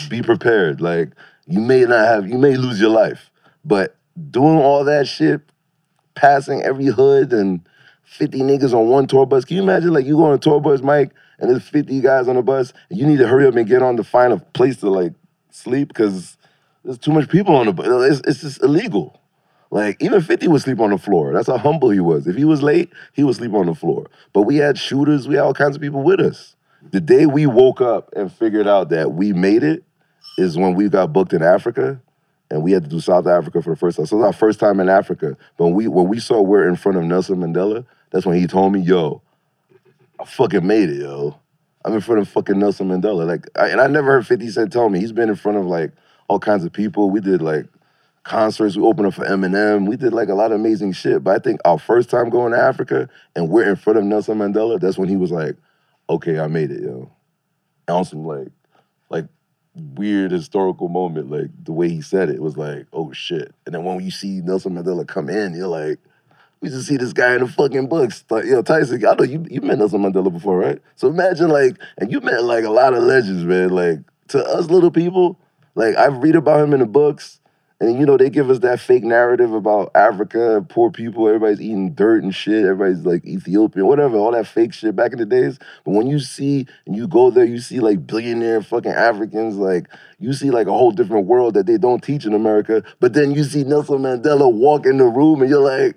Be 0.09 0.21
prepared. 0.21 0.79
Like, 0.79 1.09
you 1.47 1.59
may 1.59 1.81
not 1.81 2.07
have, 2.07 2.29
you 2.29 2.37
may 2.37 2.55
lose 2.55 2.79
your 2.79 2.91
life. 2.91 3.29
But 3.65 3.97
doing 4.31 4.57
all 4.57 4.85
that 4.85 5.05
shit, 5.05 5.41
passing 6.15 6.61
every 6.61 6.85
hood 6.85 7.33
and 7.33 7.59
50 8.05 8.39
niggas 8.39 8.73
on 8.73 8.87
one 8.87 9.05
tour 9.05 9.25
bus. 9.25 9.43
Can 9.43 9.57
you 9.57 9.63
imagine 9.63 9.91
like 9.91 10.05
you 10.05 10.15
go 10.15 10.25
on 10.25 10.33
a 10.33 10.37
tour 10.37 10.61
bus, 10.61 10.81
Mike, 10.81 11.11
and 11.39 11.49
there's 11.49 11.67
50 11.67 11.99
guys 12.01 12.27
on 12.27 12.35
the 12.35 12.41
bus, 12.41 12.73
and 12.89 12.99
you 12.99 13.05
need 13.05 13.17
to 13.17 13.27
hurry 13.27 13.47
up 13.47 13.55
and 13.55 13.67
get 13.67 13.81
on 13.81 13.97
to 13.97 14.03
find 14.03 14.33
a 14.33 14.37
place 14.37 14.77
to 14.77 14.89
like 14.89 15.13
sleep 15.51 15.89
because 15.89 16.37
there's 16.83 16.97
too 16.97 17.11
much 17.11 17.29
people 17.29 17.55
on 17.55 17.65
the 17.65 17.73
bus. 17.73 17.87
It's, 17.87 18.21
it's 18.27 18.41
just 18.41 18.63
illegal. 18.63 19.19
Like 19.69 20.01
even 20.01 20.21
50 20.21 20.47
would 20.47 20.61
sleep 20.61 20.79
on 20.79 20.91
the 20.91 20.97
floor. 20.97 21.33
That's 21.33 21.47
how 21.47 21.57
humble 21.57 21.89
he 21.89 21.99
was. 21.99 22.25
If 22.25 22.35
he 22.35 22.45
was 22.45 22.63
late, 22.63 22.91
he 23.13 23.23
would 23.23 23.35
sleep 23.35 23.53
on 23.53 23.65
the 23.65 23.75
floor. 23.75 24.09
But 24.33 24.43
we 24.43 24.57
had 24.57 24.77
shooters, 24.77 25.27
we 25.27 25.35
had 25.35 25.43
all 25.43 25.53
kinds 25.53 25.75
of 25.75 25.81
people 25.81 26.03
with 26.03 26.19
us. 26.19 26.55
The 26.91 27.01
day 27.01 27.25
we 27.25 27.45
woke 27.47 27.81
up 27.81 28.09
and 28.15 28.31
figured 28.31 28.67
out 28.67 28.89
that 28.89 29.11
we 29.11 29.33
made 29.33 29.63
it 29.63 29.83
is 30.37 30.57
when 30.57 30.75
we 30.75 30.87
got 30.89 31.11
booked 31.11 31.33
in 31.33 31.43
Africa 31.43 31.99
and 32.49 32.63
we 32.63 32.71
had 32.71 32.83
to 32.83 32.89
do 32.89 32.99
South 32.99 33.27
Africa 33.27 33.61
for 33.61 33.71
the 33.71 33.75
first 33.75 33.97
time. 33.97 34.05
So 34.05 34.15
it 34.15 34.19
was 34.19 34.27
our 34.27 34.33
first 34.33 34.59
time 34.59 34.79
in 34.79 34.87
Africa. 34.87 35.35
But 35.57 35.65
when 35.65 35.75
we 35.75 35.87
when 35.87 36.07
we 36.07 36.19
saw 36.19 36.41
we're 36.41 36.67
in 36.67 36.75
front 36.75 36.97
of 36.97 37.03
Nelson 37.03 37.37
Mandela, 37.37 37.85
that's 38.11 38.25
when 38.25 38.37
he 38.39 38.47
told 38.47 38.71
me, 38.71 38.79
yo, 38.79 39.21
I 40.19 40.25
fucking 40.25 40.65
made 40.65 40.89
it, 40.89 41.01
yo. 41.01 41.39
I'm 41.85 41.93
in 41.93 42.01
front 42.01 42.21
of 42.21 42.27
fucking 42.27 42.59
Nelson 42.59 42.89
Mandela. 42.89 43.25
Like, 43.25 43.47
I, 43.55 43.69
and 43.69 43.79
I 43.79 43.87
never 43.87 44.11
heard 44.11 44.27
50 44.27 44.49
Cent 44.49 44.73
tell 44.73 44.89
me. 44.89 44.99
He's 44.99 45.11
been 45.11 45.29
in 45.29 45.35
front 45.35 45.57
of 45.57 45.65
like 45.65 45.91
all 46.27 46.39
kinds 46.39 46.65
of 46.65 46.73
people. 46.73 47.09
We 47.09 47.21
did 47.21 47.41
like 47.41 47.65
concerts. 48.23 48.75
We 48.75 48.83
opened 48.83 49.07
up 49.07 49.13
for 49.13 49.25
Eminem. 49.25 49.87
We 49.87 49.95
did 49.95 50.13
like 50.13 50.29
a 50.29 50.33
lot 50.33 50.51
of 50.51 50.59
amazing 50.59 50.93
shit. 50.93 51.23
But 51.23 51.35
I 51.35 51.39
think 51.39 51.61
our 51.63 51.79
first 51.79 52.09
time 52.09 52.29
going 52.29 52.51
to 52.51 52.59
Africa 52.59 53.09
and 53.35 53.49
we're 53.49 53.69
in 53.69 53.75
front 53.75 53.99
of 53.99 54.05
Nelson 54.05 54.37
Mandela, 54.37 54.79
that's 54.79 54.97
when 54.97 55.07
he 55.07 55.15
was 55.15 55.31
like, 55.31 55.55
okay, 56.09 56.39
I 56.39 56.47
made 56.47 56.71
it, 56.71 56.81
yo. 56.81 57.11
And 57.87 57.97
on 57.97 58.05
some 58.05 58.25
like, 58.25 58.49
like 59.09 59.25
weird 59.75 60.31
historical 60.31 60.89
moment, 60.89 61.31
like 61.31 61.51
the 61.63 61.71
way 61.71 61.89
he 61.89 62.01
said 62.01 62.29
it 62.29 62.41
was 62.41 62.57
like, 62.57 62.87
oh 62.91 63.13
shit. 63.13 63.53
And 63.65 63.73
then 63.73 63.83
when 63.83 64.03
you 64.03 64.11
see 64.11 64.41
Nelson 64.41 64.73
Mandela 64.73 65.07
come 65.07 65.29
in, 65.29 65.53
you're 65.53 65.67
like, 65.67 65.99
we 66.61 66.69
just 66.69 66.87
see 66.87 66.97
this 66.97 67.13
guy 67.13 67.35
in 67.35 67.41
the 67.41 67.47
fucking 67.47 67.87
books. 67.87 68.23
Like, 68.29 68.45
yo, 68.45 68.61
Tyson, 68.61 69.05
I 69.05 69.13
know 69.13 69.23
you 69.23 69.45
you 69.49 69.61
met 69.61 69.77
Nelson 69.77 70.01
Mandela 70.01 70.31
before, 70.31 70.57
right? 70.57 70.79
So 70.95 71.07
imagine 71.07 71.49
like, 71.49 71.77
and 71.97 72.11
you 72.11 72.21
met 72.21 72.43
like 72.43 72.63
a 72.63 72.69
lot 72.69 72.93
of 72.93 73.03
legends, 73.03 73.43
man. 73.43 73.69
Like 73.69 73.99
to 74.29 74.43
us 74.43 74.69
little 74.69 74.91
people, 74.91 75.39
like 75.75 75.95
I 75.95 76.07
read 76.07 76.35
about 76.35 76.63
him 76.63 76.73
in 76.73 76.79
the 76.79 76.85
books, 76.85 77.39
and 77.79 77.99
you 77.99 78.05
know 78.07 78.17
they 78.17 78.31
give 78.31 78.49
us 78.49 78.59
that 78.59 78.79
fake 78.79 79.03
narrative 79.03 79.53
about 79.53 79.91
Africa, 79.93 80.65
poor 80.67 80.89
people, 80.89 81.27
everybody's 81.27 81.61
eating 81.61 81.93
dirt 81.93 82.23
and 82.23 82.33
shit, 82.33 82.65
everybody's 82.65 83.05
like 83.05 83.23
Ethiopian, 83.25 83.85
whatever, 83.85 84.17
all 84.17 84.31
that 84.31 84.47
fake 84.47 84.73
shit 84.73 84.95
back 84.95 85.11
in 85.11 85.19
the 85.19 85.25
days. 85.25 85.59
But 85.85 85.91
when 85.91 86.07
you 86.07 86.19
see 86.19 86.65
and 86.87 86.95
you 86.95 87.07
go 87.07 87.29
there, 87.29 87.45
you 87.45 87.59
see 87.59 87.79
like 87.79 88.07
billionaire 88.07 88.63
fucking 88.63 88.91
Africans, 88.91 89.57
like 89.57 89.87
you 90.17 90.33
see 90.33 90.49
like 90.49 90.65
a 90.65 90.73
whole 90.73 90.91
different 90.91 91.27
world 91.27 91.53
that 91.53 91.67
they 91.67 91.77
don't 91.77 92.03
teach 92.03 92.25
in 92.25 92.33
America. 92.33 92.83
But 92.99 93.13
then 93.13 93.31
you 93.31 93.43
see 93.43 93.63
Nelson 93.63 93.99
Mandela 93.99 94.51
walk 94.51 94.87
in 94.87 94.97
the 94.97 95.05
room, 95.05 95.41
and 95.41 95.49
you're 95.49 95.61
like. 95.61 95.95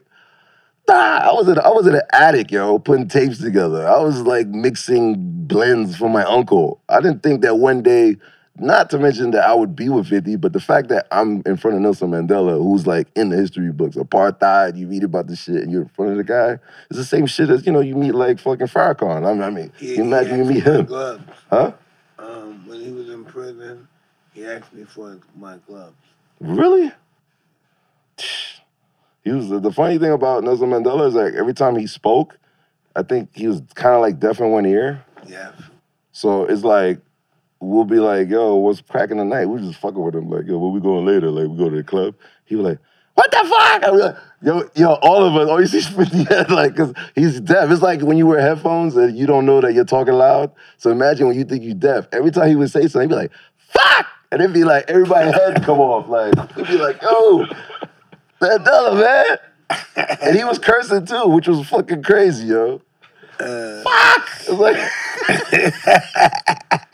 Nah, 0.88 0.94
I 0.94 1.32
was 1.32 1.48
in 1.48 1.58
I 1.58 1.68
was 1.68 1.86
in 1.86 1.94
an 1.94 2.02
attic, 2.12 2.50
yo, 2.50 2.78
putting 2.78 3.08
tapes 3.08 3.38
together. 3.38 3.86
I 3.86 3.98
was 4.00 4.22
like 4.22 4.48
mixing 4.48 5.14
blends 5.46 5.96
for 5.96 6.08
my 6.08 6.24
uncle. 6.24 6.80
I 6.88 7.00
didn't 7.00 7.22
think 7.22 7.42
that 7.42 7.56
one 7.58 7.82
day, 7.82 8.16
not 8.58 8.90
to 8.90 8.98
mention 8.98 9.30
that 9.30 9.44
I 9.44 9.54
would 9.54 9.76
be 9.76 9.88
with 9.88 10.08
50, 10.08 10.36
but 10.36 10.52
the 10.52 10.60
fact 10.60 10.88
that 10.88 11.06
I'm 11.12 11.42
in 11.46 11.56
front 11.56 11.76
of 11.76 11.82
Nelson 11.82 12.10
Mandela, 12.10 12.58
who's 12.58 12.86
like 12.86 13.06
in 13.14 13.28
the 13.28 13.36
history 13.36 13.70
books, 13.70 13.96
apartheid, 13.96 14.76
you 14.76 14.88
read 14.88 15.04
about 15.04 15.28
this 15.28 15.42
shit 15.42 15.56
and 15.56 15.70
you're 15.70 15.82
in 15.82 15.88
front 15.88 16.10
of 16.10 16.16
the 16.16 16.24
guy, 16.24 16.58
it's 16.88 16.98
the 16.98 17.04
same 17.04 17.26
shit 17.26 17.50
as, 17.50 17.64
you 17.66 17.72
know, 17.72 17.80
you 17.80 17.94
meet 17.94 18.12
like 18.14 18.40
fucking 18.40 18.66
Farrakhan. 18.66 19.24
I 19.26 19.32
mean, 19.32 19.42
I 19.42 19.50
mean 19.50 19.72
He- 19.78 19.94
you 19.96 20.02
imagine 20.02 20.38
you 20.38 20.44
meet 20.44 20.64
him. 20.64 20.86
Gloves. 20.86 21.22
Huh? 21.50 21.72
Um, 22.18 22.66
when 22.66 22.80
he 22.80 22.90
was 22.90 23.08
in 23.08 23.24
prison, 23.24 23.86
he 24.34 24.44
asked 24.44 24.72
me 24.72 24.84
for 24.84 25.18
my 25.36 25.56
gloves. 25.66 25.94
Really? 26.40 26.90
He 29.22 29.32
was 29.32 29.48
the 29.48 29.72
funny 29.72 29.98
thing 29.98 30.12
about 30.12 30.44
Nelson 30.44 30.70
Mandela 30.70 31.08
is 31.08 31.14
like 31.14 31.34
every 31.34 31.54
time 31.54 31.76
he 31.76 31.86
spoke, 31.86 32.38
I 32.96 33.02
think 33.02 33.30
he 33.34 33.46
was 33.46 33.62
kind 33.74 33.94
of 33.94 34.00
like 34.00 34.18
deaf 34.18 34.40
in 34.40 34.50
one 34.50 34.66
ear. 34.66 35.04
Yeah. 35.26 35.52
So 36.12 36.44
it's 36.44 36.64
like 36.64 37.00
we'll 37.60 37.84
be 37.84 37.98
like, 37.98 38.28
"Yo, 38.28 38.56
what's 38.56 38.80
cracking 38.80 39.18
tonight?" 39.18 39.46
We 39.46 39.60
just 39.60 39.78
fucking 39.78 40.02
with 40.02 40.14
him, 40.14 40.30
like, 40.30 40.46
"Yo, 40.46 40.58
where 40.58 40.70
we 40.70 40.80
going 40.80 41.04
later?" 41.04 41.30
Like 41.30 41.48
we 41.48 41.56
go 41.56 41.70
to 41.70 41.76
the 41.76 41.84
club. 41.84 42.14
He 42.44 42.56
was 42.56 42.66
like, 42.66 42.78
"What 43.14 43.30
the 43.30 43.38
fuck?" 43.38 43.92
Like, 43.92 44.16
"Yo, 44.42 44.70
yo, 44.74 44.94
all 45.02 45.24
of 45.24 45.36
us, 45.36 45.48
all 45.48 45.60
you 45.60 45.66
see 45.66 45.78
is 45.78 45.88
50 45.88 46.24
head, 46.24 46.50
like, 46.50 46.74
cause 46.76 46.92
he's 47.14 47.40
deaf. 47.40 47.70
It's 47.70 47.82
like 47.82 48.00
when 48.00 48.16
you 48.16 48.26
wear 48.26 48.40
headphones 48.40 48.96
and 48.96 49.16
you 49.16 49.26
don't 49.26 49.46
know 49.46 49.60
that 49.60 49.74
you're 49.74 49.84
talking 49.84 50.14
loud. 50.14 50.50
So 50.78 50.90
imagine 50.90 51.28
when 51.28 51.36
you 51.36 51.44
think 51.44 51.62
you're 51.62 51.74
deaf. 51.74 52.08
Every 52.12 52.30
time 52.30 52.48
he 52.48 52.56
would 52.56 52.70
say 52.70 52.88
something, 52.88 53.02
he'd 53.02 53.14
be 53.14 53.14
like, 53.14 53.32
"Fuck," 53.56 54.06
and 54.32 54.40
it'd 54.40 54.54
be 54.54 54.64
like 54.64 54.86
everybody's 54.88 55.34
head 55.34 55.62
come 55.62 55.78
off, 55.78 56.08
like 56.08 56.34
he'd 56.56 56.66
be 56.66 56.78
like, 56.78 57.00
"Yo, 58.40 58.48
Mandela, 58.58 59.00
man." 59.00 59.38
And 60.22 60.36
he 60.36 60.44
was 60.44 60.58
cursing 60.58 61.06
too, 61.06 61.26
which 61.28 61.46
was 61.48 61.66
fucking 61.68 62.02
crazy, 62.02 62.46
yo. 62.46 62.80
Uh, 63.38 63.82
Fuck! 63.82 64.28
It's 64.40 64.48
like 64.50 64.76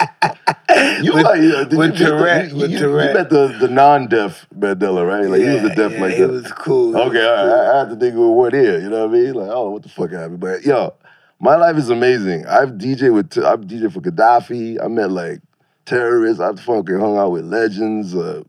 you 1.02 1.14
With- 1.14 1.24
like 1.24 1.40
uh, 1.40 1.64
did 1.64 1.72
you 1.72 1.78
with 1.78 1.98
the- 1.98 2.04
Tourette, 2.04 2.50
you, 2.50 2.56
with 2.56 2.70
you, 2.70 2.78
Tourette. 2.78 3.08
you 3.08 3.14
met 3.14 3.30
the, 3.30 3.48
the 3.58 3.68
non-deaf 3.68 4.46
Mandela, 4.56 5.06
right? 5.06 5.28
Like 5.28 5.40
he 5.40 5.48
was 5.48 5.64
a 5.64 5.74
deaf 5.74 5.92
yeah, 5.92 6.00
like 6.00 6.14
he 6.14 6.20
that. 6.22 6.30
was 6.30 6.52
cool. 6.52 6.96
Okay, 6.96 7.08
was 7.08 7.18
cool. 7.18 7.54
I, 7.54 7.74
I 7.74 7.78
had 7.80 7.88
to 7.90 7.96
think 7.96 8.14
with 8.16 8.28
one 8.30 8.54
ear. 8.54 8.80
You 8.80 8.90
know 8.90 9.06
what 9.06 9.16
I 9.16 9.20
mean? 9.20 9.34
Like, 9.34 9.48
know 9.48 9.70
what 9.70 9.82
the 9.82 9.88
fuck 9.88 10.10
happened, 10.10 10.40
but 10.40 10.64
yo, 10.64 10.94
my 11.40 11.56
life 11.56 11.76
is 11.76 11.90
amazing. 11.90 12.46
I've 12.46 12.70
DJ 12.72 13.12
with 13.12 13.36
I've 13.44 13.62
DJ 13.62 13.92
for 13.92 14.00
Gaddafi. 14.00 14.82
I 14.82 14.88
met 14.88 15.10
like 15.10 15.40
terrorists. 15.84 16.40
I've 16.40 16.60
fucking 16.60 16.98
hung 17.00 17.16
out 17.16 17.32
with 17.32 17.44
legends. 17.44 18.14
Uh, 18.14 18.42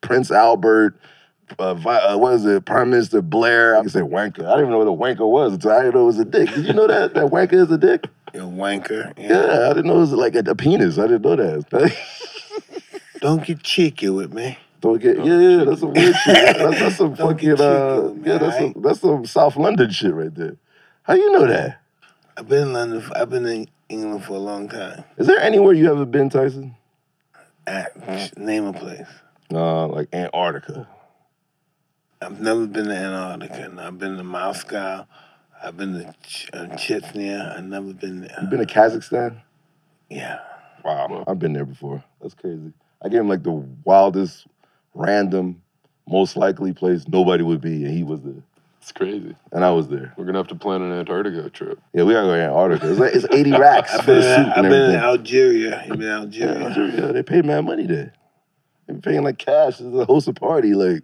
Prince 0.00 0.30
Albert. 0.30 0.98
Uh, 1.58 1.72
uh, 1.72 2.16
what 2.16 2.34
is 2.34 2.44
it? 2.44 2.64
Prime 2.64 2.90
Minister 2.90 3.22
Blair. 3.22 3.76
I 3.76 3.80
can 3.80 3.90
say 3.90 4.00
wanker. 4.00 4.46
I 4.46 4.56
didn't 4.56 4.60
even 4.60 4.70
know 4.70 4.78
what 4.78 4.88
a 4.88 5.14
wanker 5.14 5.28
was 5.28 5.52
until 5.52 5.70
I 5.70 5.82
didn't 5.82 5.94
know 5.94 6.02
it 6.02 6.06
was 6.06 6.18
a 6.18 6.24
dick. 6.24 6.48
Did 6.50 6.66
you 6.66 6.72
know 6.72 6.86
that 6.86 7.14
that 7.14 7.26
wanker 7.26 7.54
is 7.54 7.70
a 7.70 7.78
dick? 7.78 8.06
You 8.32 8.40
wanker. 8.40 9.12
Yeah. 9.16 9.28
Yeah, 9.28 9.66
I 9.66 9.68
didn't 9.68 9.86
know 9.86 9.96
it 9.96 10.00
was 10.00 10.12
like 10.12 10.34
a, 10.34 10.40
a 10.40 10.54
penis. 10.54 10.98
I 10.98 11.06
didn't 11.06 11.22
know 11.22 11.36
that. 11.36 11.96
Don't 13.20 13.44
get 13.44 13.62
cheeky 13.62 14.08
with 14.08 14.34
me. 14.34 14.58
Don't 14.80 15.00
get 15.00 15.16
yeah, 15.24 15.38
yeah. 15.38 15.64
That's 15.64 15.80
some 15.80 15.94
weird 15.94 16.14
shit. 16.14 16.56
That's, 16.58 16.78
that's 16.78 16.96
some 16.96 17.14
Don't 17.14 17.32
fucking 17.32 17.60
uh, 17.60 18.12
man, 18.14 18.22
yeah. 18.24 18.38
That's 18.38 18.58
some 18.58 18.74
that's 18.82 19.00
some 19.00 19.24
South 19.24 19.56
London 19.56 19.90
shit 19.90 20.12
right 20.12 20.34
there. 20.34 20.56
How 21.04 21.14
you 21.14 21.32
know 21.32 21.46
that? 21.46 21.80
I've 22.36 22.48
been 22.48 22.64
in 22.64 22.72
London. 22.74 23.00
For, 23.00 23.16
I've 23.16 23.30
been 23.30 23.46
in 23.46 23.68
England 23.88 24.24
for 24.24 24.34
a 24.34 24.38
long 24.38 24.68
time. 24.68 25.04
Is 25.16 25.26
there 25.26 25.40
anywhere 25.40 25.72
you've 25.72 25.90
ever 25.90 26.04
been, 26.04 26.28
Tyson? 26.28 26.74
At, 27.66 28.36
name 28.36 28.66
a 28.66 28.72
place. 28.72 29.06
Uh, 29.50 29.86
like 29.86 30.08
Antarctica. 30.12 30.86
I've 32.24 32.40
never 32.40 32.66
been 32.66 32.86
to 32.86 32.94
Antarctica. 32.96 33.64
and 33.64 33.80
I've 33.80 33.98
been 33.98 34.16
to 34.16 34.24
Moscow. 34.24 35.06
I've 35.62 35.76
been 35.76 35.94
to 35.94 36.14
Ch- 36.26 36.50
uh, 36.52 36.66
Chechnya. 36.76 37.56
I've 37.58 37.64
never 37.64 37.92
been 37.92 38.20
there. 38.22 38.36
You 38.42 38.48
been 38.48 38.66
to 38.66 38.66
Kazakhstan? 38.66 39.40
Yeah. 40.10 40.38
Wow, 40.84 41.24
I've 41.26 41.38
been 41.38 41.52
there 41.54 41.64
before. 41.64 42.04
That's 42.20 42.34
crazy. 42.34 42.72
I 43.02 43.08
gave 43.08 43.20
him 43.20 43.28
like 43.28 43.42
the 43.42 43.64
wildest, 43.84 44.46
random, 44.94 45.62
most 46.06 46.36
likely 46.36 46.72
place 46.72 47.06
nobody 47.08 47.42
would 47.42 47.60
be, 47.62 47.84
and 47.84 47.92
he 47.94 48.02
was 48.04 48.20
there, 48.20 48.42
It's 48.82 48.92
crazy. 48.92 49.34
and 49.52 49.64
I 49.64 49.70
was 49.70 49.88
there. 49.88 50.12
We're 50.18 50.26
gonna 50.26 50.38
have 50.38 50.48
to 50.48 50.54
plan 50.54 50.82
an 50.82 50.92
Antarctica 50.92 51.48
trip. 51.48 51.78
Yeah, 51.94 52.02
we 52.04 52.12
gotta 52.12 52.26
go 52.26 52.36
to 52.36 52.42
Antarctica. 52.42 52.90
It's, 52.90 53.00
like, 53.00 53.14
it's 53.14 53.26
eighty 53.32 53.52
racks 53.58 53.94
I've 53.94 54.00
for 54.00 54.06
been, 54.08 54.20
the 54.20 54.36
suit 54.36 54.46
in, 54.46 54.52
I've 54.52 54.56
and 54.58 54.68
been 54.68 54.72
in 54.72 54.80
everything. 54.96 55.02
Algeria. 55.04 55.84
You've 55.88 55.98
been 55.98 56.02
in 56.02 56.08
Yeah, 56.08 56.18
Algeria. 56.20 56.66
Algeria, 56.68 57.12
they 57.14 57.22
pay 57.22 57.40
mad 57.42 57.62
money 57.62 57.86
there. 57.86 58.12
They 58.86 58.94
be 58.94 59.00
paying 59.00 59.22
like 59.24 59.38
cash 59.38 59.78
to 59.78 60.04
host 60.04 60.28
a 60.28 60.34
party. 60.34 60.74
Like, 60.74 61.02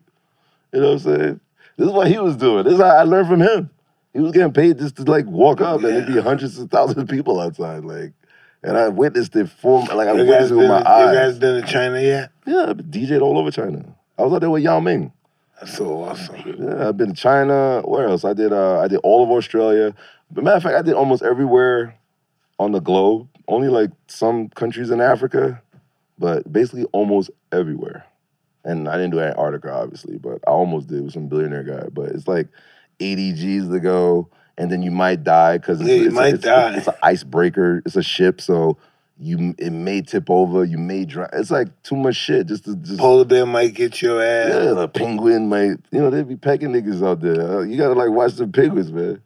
you 0.73 0.81
know 0.81 0.87
what 0.89 0.93
I'm 0.93 0.99
saying? 1.01 1.41
This 1.77 1.87
is 1.89 1.93
what 1.93 2.09
he 2.09 2.19
was 2.19 2.37
doing. 2.37 2.65
This 2.65 2.75
is 2.75 2.81
how 2.81 2.87
I 2.97 3.03
learned 3.05 3.29
from 3.29 3.41
him. 3.41 3.71
He 4.13 4.21
was 4.21 4.33
getting 4.33 4.53
paid 4.53 4.79
just 4.79 4.97
to 4.97 5.03
like 5.05 5.27
walk 5.27 5.61
up 5.61 5.77
and 5.83 5.85
there'd 5.89 6.07
be 6.07 6.21
hundreds 6.21 6.59
of 6.59 6.71
thousands 6.71 6.99
of 6.99 7.09
people 7.09 7.41
outside. 7.41 7.85
Like, 7.85 8.13
and 8.63 8.77
I 8.77 8.89
witnessed 8.89 9.35
it 9.37 9.49
for 9.49 9.81
like 9.95 10.09
I 10.09 10.13
You 10.13 10.27
witnessed 10.27 10.53
it 10.53 10.57
with 10.57 10.69
my 10.69 10.83
eyes. 10.87 11.15
you 11.15 11.19
guys 11.21 11.39
been 11.39 11.61
to 11.63 11.67
China 11.67 12.01
yet? 12.01 12.31
Yeah, 12.47 12.67
I've 12.71 12.77
been 12.77 12.91
DJed 12.91 13.23
all 13.23 13.39
over 13.39 13.51
China. 13.51 13.85
I 14.19 14.23
was 14.23 14.33
out 14.33 14.41
there 14.41 14.51
with 14.51 14.63
Yao 14.63 14.81
Ming. 14.81 15.13
That's 15.61 15.77
so 15.77 16.03
awesome. 16.03 16.37
Yeah, 16.59 16.89
I've 16.89 16.97
been 16.97 17.15
to 17.15 17.15
China. 17.15 17.83
Where 17.85 18.09
else? 18.09 18.25
I 18.25 18.33
did. 18.33 18.53
Uh, 18.53 18.81
I 18.81 18.89
did 18.89 18.99
all 19.03 19.23
of 19.23 19.31
Australia. 19.31 19.95
But 20.31 20.45
matter 20.45 20.57
of 20.57 20.63
fact, 20.63 20.77
I 20.77 20.83
did 20.83 20.95
almost 20.95 21.23
everywhere 21.23 21.95
on 22.59 22.73
the 22.73 22.81
globe. 22.81 23.29
Only 23.49 23.69
like 23.69 23.91
some 24.07 24.49
countries 24.51 24.91
in 24.91 25.01
Africa, 25.01 25.61
but 26.19 26.51
basically 26.53 26.85
almost 26.93 27.31
everywhere. 27.53 28.05
And 28.65 28.89
I 28.89 28.97
didn't 28.97 29.13
do 29.13 29.21
Antarctica, 29.21 29.73
obviously, 29.73 30.19
but 30.19 30.41
I 30.47 30.51
almost 30.51 30.89
did 30.89 31.03
with 31.03 31.13
some 31.15 31.29
billionaire 31.29 31.63
guy. 31.63 31.89
But 31.91 32.11
it's 32.11 32.29
like 32.29 32.49
80 33.01 33.33
G's 33.33 33.69
to 33.69 33.81
go, 33.81 34.29
and 34.59 34.71
then 34.71 34.83
you 34.83 34.91
might 34.91 35.25
die 35.25 35.57
because 35.59 35.81
it's, 35.81 35.89
Yeah, 35.89 35.97
you 35.97 36.07
it's, 36.07 36.15
might 36.15 36.35
it's, 36.35 36.45
die. 36.45 36.77
it's 36.77 36.87
an 36.89 36.95
icebreaker. 37.03 37.83
It's 37.87 37.97
a 37.97 38.03
ship, 38.03 38.41
so 38.41 38.77
you 39.19 39.55
it 39.59 39.71
may 39.73 40.03
tip 40.03 40.29
over. 40.29 40.65
You 40.65 40.77
may 40.79 41.05
drown. 41.07 41.29
It's 41.33 41.51
like 41.51 41.69
too 41.83 41.97
much 41.97 42.17
shit 42.17 42.47
just 42.49 42.65
to 42.67 42.77
just. 42.77 42.99
Polar 42.99 43.25
bear 43.25 43.47
might 43.47 43.73
get 43.75 44.01
your 44.03 44.23
ass. 44.23 44.49
Yeah, 44.49 44.73
the 44.73 44.89
penguin 44.89 45.49
might, 45.49 45.77
you 45.91 46.01
know, 46.01 46.11
they 46.11 46.23
be 46.23 46.37
pecking 46.37 46.71
niggas 46.73 47.07
out 47.07 47.21
there. 47.21 47.59
Uh, 47.59 47.61
you 47.63 47.77
gotta 47.79 47.95
like 47.95 48.11
watch 48.11 48.35
the 48.35 48.47
penguins, 48.47 48.93
man. 48.93 49.23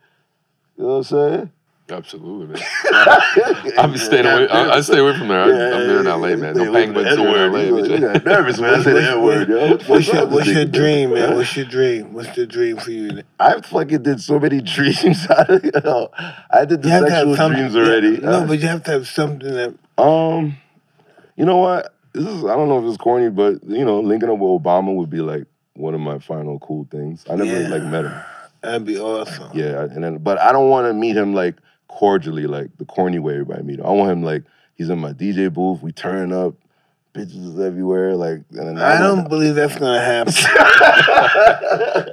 You 0.76 0.84
know 0.84 0.86
what 0.86 0.94
I'm 0.96 1.02
saying? 1.04 1.52
Absolutely, 1.90 2.46
man. 2.46 2.62
I'm 3.78 3.94
staying 3.98 4.24
away. 4.24 4.48
I, 4.48 4.76
I 4.76 4.80
stay 4.80 4.98
away 5.00 5.18
from 5.18 5.28
there. 5.28 5.40
I, 5.40 5.44
I'm 5.44 5.86
there 5.86 6.00
in 6.00 6.06
LA, 6.06 6.34
man. 6.36 6.54
No 6.56 6.72
penguins 6.72 7.14
somewhere 7.14 7.46
in 7.46 7.52
LA. 7.52 7.84
You 7.84 8.00
got 8.00 8.24
nervous, 8.24 8.58
man. 8.58 8.74
I 8.80 8.82
said 8.82 8.96
that 8.96 9.20
word, 9.20 9.48
yo. 9.50 9.76
What's 9.86 10.08
your 10.10 10.26
What's 10.26 10.46
your 10.48 10.64
dream, 10.64 11.12
man? 11.12 11.28
Huh? 11.28 11.36
What's 11.36 11.54
your 11.54 11.66
dream? 11.66 12.14
What's 12.14 12.34
the 12.34 12.46
dream 12.46 12.78
for 12.78 12.90
you? 12.90 13.22
I 13.38 13.60
fucking 13.60 14.02
did 14.02 14.22
so 14.22 14.40
many 14.40 14.60
dreams. 14.62 15.26
I 15.30 16.64
did 16.66 16.82
the 16.82 16.88
You 16.88 17.06
sexual 17.06 17.10
have 17.10 17.36
something. 17.36 17.58
dreams 17.60 17.76
already. 17.76 18.16
No, 18.18 18.30
Uh, 18.30 18.46
but 18.46 18.60
you 18.60 18.68
have 18.68 18.82
to 18.84 18.90
have 18.90 19.06
something 19.06 19.52
that. 19.54 19.74
Um, 19.98 20.56
you 21.36 21.44
know 21.44 21.58
what? 21.58 21.94
This 22.14 22.24
is 22.26 22.44
I 22.46 22.56
don't 22.56 22.68
know 22.70 22.78
if 22.78 22.86
it's 22.86 22.96
corny, 22.96 23.28
but 23.28 23.62
you 23.64 23.84
know, 23.84 24.00
linking 24.00 24.30
up 24.30 24.38
with 24.38 24.62
Obama 24.62 24.94
would 24.94 25.10
be 25.10 25.20
like 25.20 25.44
one 25.74 25.92
of 25.94 26.00
my 26.00 26.18
final 26.18 26.58
cool 26.60 26.86
things. 26.90 27.26
I 27.28 27.34
never 27.36 27.60
Yeah. 27.60 27.68
like 27.68 27.82
met 27.82 28.06
him. 28.06 28.14
That'd 28.62 28.86
be 28.86 28.98
awesome. 28.98 29.50
Yeah, 29.52 29.82
and 29.82 30.02
then 30.02 30.16
but 30.18 30.40
I 30.40 30.50
don't 30.52 30.70
want 30.70 30.86
to 30.86 30.94
meet 30.94 31.14
him 31.14 31.34
like 31.34 31.56
cordially, 31.88 32.46
like 32.46 32.76
the 32.78 32.84
corny 32.84 33.18
way 33.18 33.34
everybody 33.34 33.62
meet 33.62 33.78
him. 33.78 33.86
I 33.86 33.90
want 33.90 34.10
him 34.10 34.22
like 34.22 34.44
he's 34.74 34.90
in 34.90 34.98
my 34.98 35.12
DJ 35.12 35.52
booth, 35.52 35.82
we 35.82 35.92
turn 35.92 36.32
up, 36.32 36.54
bitches 37.14 37.54
is 37.54 37.60
everywhere, 37.60 38.14
like 38.16 38.38
and 38.50 38.68
then 38.68 38.78
I 38.78 38.98
don't 38.98 39.28
believe 39.28 39.54
that's 39.54 39.78
gonna 39.78 40.00
happen. 40.02 40.32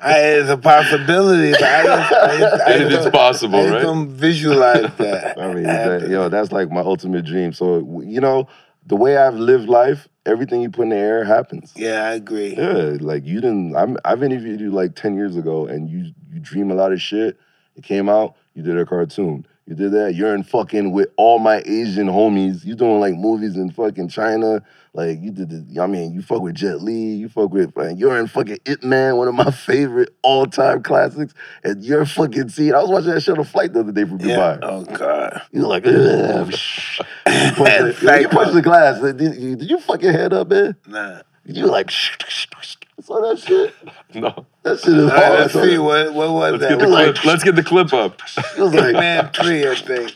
I, 0.02 0.20
it's 0.40 0.50
a 0.50 0.58
possibility. 0.58 1.52
But 1.52 1.64
I 1.64 1.84
just, 1.84 2.14
I 2.14 2.38
just, 2.40 2.62
I 2.64 2.78
just 2.78 2.92
it's 2.92 3.04
don't- 3.06 3.12
possible, 3.14 3.60
I 3.60 3.62
just 3.64 3.74
right? 3.74 3.82
don't 3.82 4.08
visualize 4.10 4.94
that. 4.98 5.40
I 5.40 5.54
mean, 5.54 5.64
that, 5.64 6.08
yo, 6.10 6.30
that's 6.30 6.52
like 6.52 6.70
my 6.72 6.82
ultimate 6.82 7.26
dream. 7.26 7.54
So 7.54 8.02
you 8.06 8.22
know, 8.22 8.48
the 8.86 8.96
way 8.96 9.18
I've 9.18 9.36
lived 9.36 9.68
life, 9.70 10.08
everything 10.26 10.62
you 10.62 10.70
put 10.70 10.84
in 10.84 10.90
the 10.90 10.98
air 10.98 11.24
happens. 11.24 11.74
Yeah, 11.76 12.04
I 12.04 12.14
agree. 12.14 12.56
Yeah, 12.56 12.98
like 13.00 13.26
you 13.26 13.42
didn't. 13.42 13.76
I'm, 13.76 13.98
I've 14.06 14.24
interviewed 14.24 14.60
you 14.60 14.72
like 14.72 14.96
ten 14.96 15.16
years 15.16 15.36
ago, 15.36 15.66
and 15.68 15.90
you 15.90 16.12
you 16.32 16.40
dream 16.40 16.72
a 16.72 16.76
lot 16.76 16.92
of 16.92 17.02
shit. 17.02 17.40
It 17.76 17.84
came 17.84 18.10
out. 18.10 18.36
You 18.54 18.64
did 18.64 18.78
a 18.78 18.86
cartoon. 18.86 19.46
You 19.68 19.76
did 19.76 19.92
that. 19.94 20.16
You're 20.16 20.34
in 20.36 20.44
fucking 20.44 20.92
with 20.92 21.10
all 21.18 21.40
my 21.40 21.62
Asian 21.66 22.08
homies. 22.08 22.66
You 22.66 22.76
doing 22.76 23.00
like 23.00 23.14
movies 23.16 23.56
in 23.56 23.70
fucking 23.72 24.10
China. 24.10 24.62
Like 24.94 25.22
you 25.22 25.32
did. 25.32 25.50
The, 25.50 25.82
I 25.82 25.88
mean, 25.88 26.14
you 26.14 26.22
fuck 26.22 26.42
with 26.42 26.56
Jet 26.56 26.82
Li. 26.82 27.14
You 27.14 27.30
fuck 27.30 27.52
with. 27.52 27.72
Like, 27.78 27.98
you're 27.98 28.18
in 28.20 28.28
fucking 28.28 28.58
Ip 28.66 28.84
Man, 28.84 29.16
one 29.16 29.28
of 29.28 29.36
my 29.36 29.52
favorite 29.52 30.14
all 30.24 30.46
time 30.48 30.84
classics. 30.84 31.34
And 31.64 31.84
you're 31.86 32.06
fucking 32.06 32.50
seeing. 32.50 32.74
I 32.74 32.82
was 32.82 32.90
watching 32.90 33.12
that 33.12 33.30
on 33.30 33.40
a 33.40 33.46
flight 33.46 33.72
the 33.72 33.82
other 33.82 33.92
day 33.92 34.04
from 34.04 34.20
Yeah. 34.20 34.58
Dubai. 34.58 34.60
Oh 34.64 34.84
God. 34.84 35.42
You're 35.52 35.68
like, 35.68 35.86
you 35.86 35.92
punch, 35.94 36.98
the, 37.26 38.18
you 38.22 38.28
punch 38.30 38.54
the 38.54 38.62
glass. 38.62 39.00
Did 39.02 39.22
you, 39.42 39.56
did 39.56 39.70
you 39.70 39.80
fucking 39.80 40.12
head 40.12 40.34
up, 40.34 40.50
man? 40.50 40.76
Nah. 40.88 41.22
You 41.46 41.66
like, 41.68 41.90
shh, 41.92 42.18
shh, 42.28 42.48
shh. 42.62 42.76
saw 43.02 43.22
that 43.22 43.40
shit? 43.40 43.74
No. 44.14 44.46
That 44.64 44.78
shit 44.80 44.90
is 44.98 45.10
right, 45.10 45.24
hard. 45.24 45.40
let's 45.40 45.54
see 45.54 45.78
what 45.78 46.14
what 46.14 46.32
was 46.32 46.52
Let's 46.52 46.64
that? 46.64 46.70
get 46.72 46.80
the 46.80 46.88
like- 46.88 47.26
Let's 47.26 47.44
get 47.46 47.56
the 47.56 47.64
clip 47.64 47.94
up. 47.94 48.22
It 48.58 48.62
was 48.62 48.74
like, 48.74 48.94
Man 48.94 49.30
three, 49.32 49.66
I 49.70 49.74
think. 49.76 50.14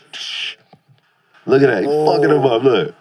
look 1.46 1.62
at 1.62 1.68
that. 1.68 1.84
Oh. 1.88 2.06
fucking 2.12 2.30
him 2.30 2.44
up. 2.44 2.62
Look. 2.62 2.94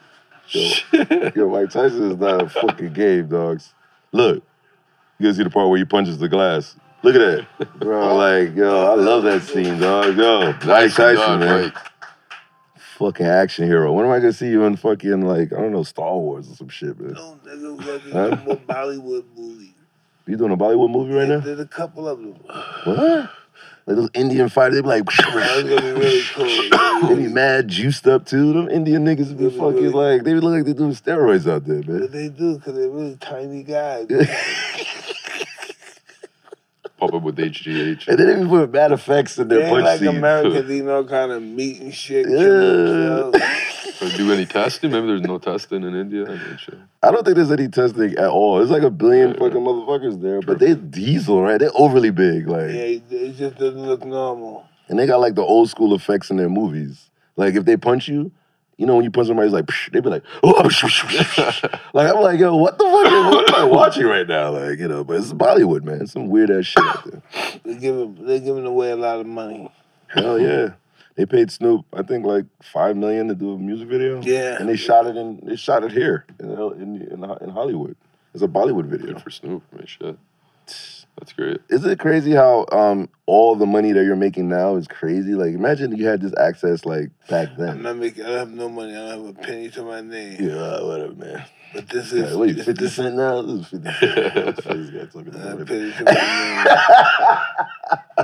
Yo, 0.49 1.31
yo, 1.35 1.49
Mike 1.49 1.69
Tyson 1.71 2.11
is 2.11 2.17
not 2.17 2.43
a 2.43 2.49
fucking 2.49 2.93
game, 2.93 3.27
dogs. 3.27 3.73
Look. 4.11 4.43
You 5.19 5.27
guys 5.27 5.37
see 5.37 5.43
the 5.43 5.49
part 5.49 5.67
where 5.69 5.77
he 5.77 5.85
punches 5.85 6.17
the 6.17 6.29
glass. 6.29 6.75
Look 7.03 7.15
at 7.15 7.45
that. 7.59 7.79
Bro, 7.79 8.15
like, 8.15 8.55
yo, 8.55 8.91
I 8.91 8.95
love 8.95 9.23
that 9.23 9.41
scene, 9.43 9.79
dog. 9.79 10.15
Yo, 10.17 10.53
Mike 10.65 10.93
Tyson, 10.93 11.39
man. 11.39 11.63
Mike. 11.65 11.77
Fucking 12.97 13.25
action 13.25 13.67
hero. 13.67 13.91
When 13.91 14.05
am 14.05 14.11
I 14.11 14.19
gonna 14.19 14.31
see 14.31 14.47
you 14.47 14.63
in 14.63 14.77
fucking, 14.77 15.21
like, 15.27 15.51
I 15.51 15.57
don't 15.57 15.73
know, 15.73 15.83
Star 15.83 16.15
Wars 16.17 16.49
or 16.49 16.55
some 16.55 16.69
shit, 16.69 16.97
man? 16.99 17.13
No, 17.13 17.37
nigga, 17.45 17.83
fucking 17.83 18.11
Huh? 18.11 18.37
more 18.45 18.55
Bollywood 18.57 19.25
movie. 19.35 19.75
You 20.27 20.37
doing 20.37 20.53
a 20.53 20.57
Bollywood 20.57 20.89
movie 20.91 21.13
right 21.13 21.27
now? 21.27 21.39
There's 21.39 21.59
a 21.59 21.67
couple 21.67 22.07
of 22.07 22.19
them. 22.19 22.33
What? 22.85 23.29
Like 23.85 23.97
those 23.97 24.09
Indian 24.13 24.47
fighters, 24.49 24.75
they 24.77 24.81
be 24.81 24.87
like, 24.87 25.05
That's 25.05 25.63
gonna 25.63 25.81
be 25.81 25.91
really 25.91 26.23
cool. 26.33 27.07
they 27.09 27.15
be 27.15 27.27
mad 27.27 27.67
juiced 27.67 28.07
up 28.07 28.25
too. 28.25 28.53
Them 28.53 28.69
Indian 28.69 29.05
niggas 29.05 29.37
be 29.37 29.49
fucking 29.49 29.91
like, 29.91 30.23
they 30.23 30.33
look 30.33 30.53
like 30.53 30.63
they're 30.65 30.73
doing 30.73 30.91
steroids 30.93 31.51
out 31.51 31.65
there, 31.65 31.81
But 31.83 31.87
man. 31.87 32.11
they 32.11 32.29
do, 32.29 32.55
because 32.55 32.75
they're 32.75 32.89
really 32.89 33.17
tiny 33.17 33.61
guys. 33.63 34.07
Pop 36.97 37.13
up 37.13 37.23
with 37.23 37.35
HGH. 37.37 38.07
And 38.07 38.17
they 38.17 38.23
didn't 38.25 38.37
even 38.45 38.49
put 38.49 38.71
bad 38.71 38.91
effects 38.93 39.37
in 39.37 39.47
They 39.49 39.55
their 39.57 39.65
ain't 39.65 39.73
punch 39.73 39.83
like 39.85 39.99
scenes. 39.99 40.17
Americans, 40.17 40.69
you 40.77 40.83
know, 40.83 41.03
kind 41.03 41.31
of 41.31 41.43
meat 41.43 41.81
and 41.81 41.93
shit. 41.93 42.27
Yeah. 42.29 43.31
Or 44.01 44.09
do 44.17 44.31
any 44.31 44.45
testing? 44.45 44.91
Maybe 44.91 45.07
there's 45.07 45.21
no 45.21 45.37
testing 45.37 45.83
in 45.83 45.95
India. 45.95 46.25
I 46.25 46.29
mean, 46.31 46.57
shit. 46.57 46.77
I 47.03 47.11
don't 47.11 47.23
think 47.23 47.35
there's 47.37 47.51
any 47.51 47.67
testing 47.69 48.13
at 48.17 48.29
all. 48.29 48.57
There's 48.57 48.69
like 48.69 48.83
a 48.83 48.89
billion 48.89 49.29
Yeah. 49.31 49.39
fucking 49.39 49.61
motherfuckers 49.61 50.21
there, 50.21 50.41
but 50.41 50.59
they're 50.59 50.75
diesel, 50.75 51.41
right? 51.41 51.57
They're 51.59 51.71
overly 51.75 52.11
big, 52.11 52.47
like, 52.47 52.69
Yeah, 52.71 52.81
it 52.81 53.03
it 53.09 53.35
just 53.37 53.57
doesn't 53.57 53.81
look 53.85 54.05
normal. 54.05 54.65
and 54.89 54.99
they 54.99 55.05
got 55.07 55.19
like 55.21 55.35
the 55.35 55.43
old 55.43 55.69
school 55.69 55.95
effects 55.95 56.29
in 56.29 56.37
their 56.37 56.49
movies. 56.49 57.09
Like 57.37 57.55
if 57.55 57.65
they 57.65 57.77
punch 57.77 58.07
you, 58.07 58.31
you 58.77 58.85
know, 58.85 58.95
when 58.95 59.05
you 59.05 59.11
punch 59.11 59.27
somebody, 59.27 59.47
it's 59.47 59.53
like 59.53 59.65
psh, 59.65 59.91
they 59.91 59.99
be 60.01 60.09
like, 60.09 60.23
oh, 60.43 60.51
like 61.93 62.13
I'm 62.13 62.21
like, 62.21 62.39
yo, 62.39 62.55
what 62.55 62.77
the 62.77 62.83
fuck? 62.83 63.05
Is, 63.05 63.35
what 63.35 63.49
am 63.49 63.55
I 63.55 63.63
watching 63.63 64.05
right 64.05 64.27
now? 64.27 64.51
Like, 64.51 64.79
you 64.79 64.87
know, 64.87 65.03
but 65.03 65.17
it's 65.17 65.31
Bollywood, 65.33 65.83
man. 65.83 66.01
It's 66.01 66.11
some 66.11 66.27
weird 66.27 66.51
ass 66.51 66.65
shit 66.65 66.83
out 66.83 67.03
there. 67.05 67.21
They're 67.63 67.79
giving, 67.79 68.25
they're 68.25 68.39
giving 68.39 68.65
away 68.65 68.91
a 68.91 68.95
lot 68.95 69.19
of 69.19 69.25
money. 69.25 69.71
Hell 70.07 70.39
yeah. 70.39 70.73
They 71.15 71.25
paid 71.25 71.49
Snoop, 71.49 71.85
I 71.93 72.03
think, 72.03 72.25
like 72.25 72.45
five 72.61 72.97
million 72.97 73.29
to 73.29 73.35
do 73.35 73.53
a 73.53 73.57
music 73.57 73.87
video. 73.87 74.21
Yeah. 74.21 74.57
and 74.59 74.67
they 74.67 74.75
shot 74.75 75.07
it 75.07 75.15
in. 75.15 75.39
They 75.43 75.55
shot 75.55 75.83
it 75.83 75.93
here 75.93 76.25
in 76.39 76.49
in, 76.49 77.01
in, 77.01 77.23
in 77.23 77.49
Hollywood. 77.49 77.95
It's 78.33 78.43
a 78.43 78.47
Bollywood 78.47 78.85
video. 78.85 79.13
Good 79.13 79.21
for 79.21 79.29
Snoop. 79.29 79.63
I 79.71 79.77
mean, 79.77 79.85
shit. 79.87 80.17
That's 81.19 81.33
great. 81.33 81.59
Is 81.69 81.85
it 81.85 81.99
crazy 81.99 82.31
how 82.31 82.65
um 82.71 83.09
all 83.25 83.55
the 83.55 83.65
money 83.65 83.91
that 83.93 84.03
you're 84.03 84.15
making 84.15 84.49
now 84.49 84.75
is 84.75 84.87
crazy? 84.87 85.33
Like, 85.33 85.53
imagine 85.53 85.95
you 85.95 86.05
had 86.05 86.21
this 86.21 86.33
access 86.37 86.85
like 86.85 87.09
back 87.29 87.49
then. 87.57 87.69
I'm 87.69 87.81
not 87.81 87.97
making, 87.97 88.25
I 88.25 88.29
don't 88.29 88.37
have 88.39 88.51
no 88.51 88.69
money. 88.69 88.91
I 88.91 89.09
don't 89.09 89.25
have 89.25 89.37
a 89.37 89.41
penny 89.41 89.69
to 89.69 89.83
my 89.83 90.01
name. 90.01 90.37
Yeah, 90.39 90.81
whatever, 90.81 91.13
man. 91.13 91.45
But 91.73 91.89
this 91.89 92.13
is, 92.13 92.31
Yeah, 92.31 92.37
wait, 92.37 92.55
50 92.57 92.73
this, 92.73 92.95
cent 92.95 93.15
now? 93.15 93.41
This 93.41 93.73
is 93.73 93.83
50 93.83 93.91
cent. 93.91 94.55
This 94.65 94.89
guy 94.89 95.05
talking 95.05 95.35
I 95.35 95.47
have 95.49 95.61
a 95.61 95.65
penny 95.65 95.91
to 95.91 96.03
my 96.05 97.43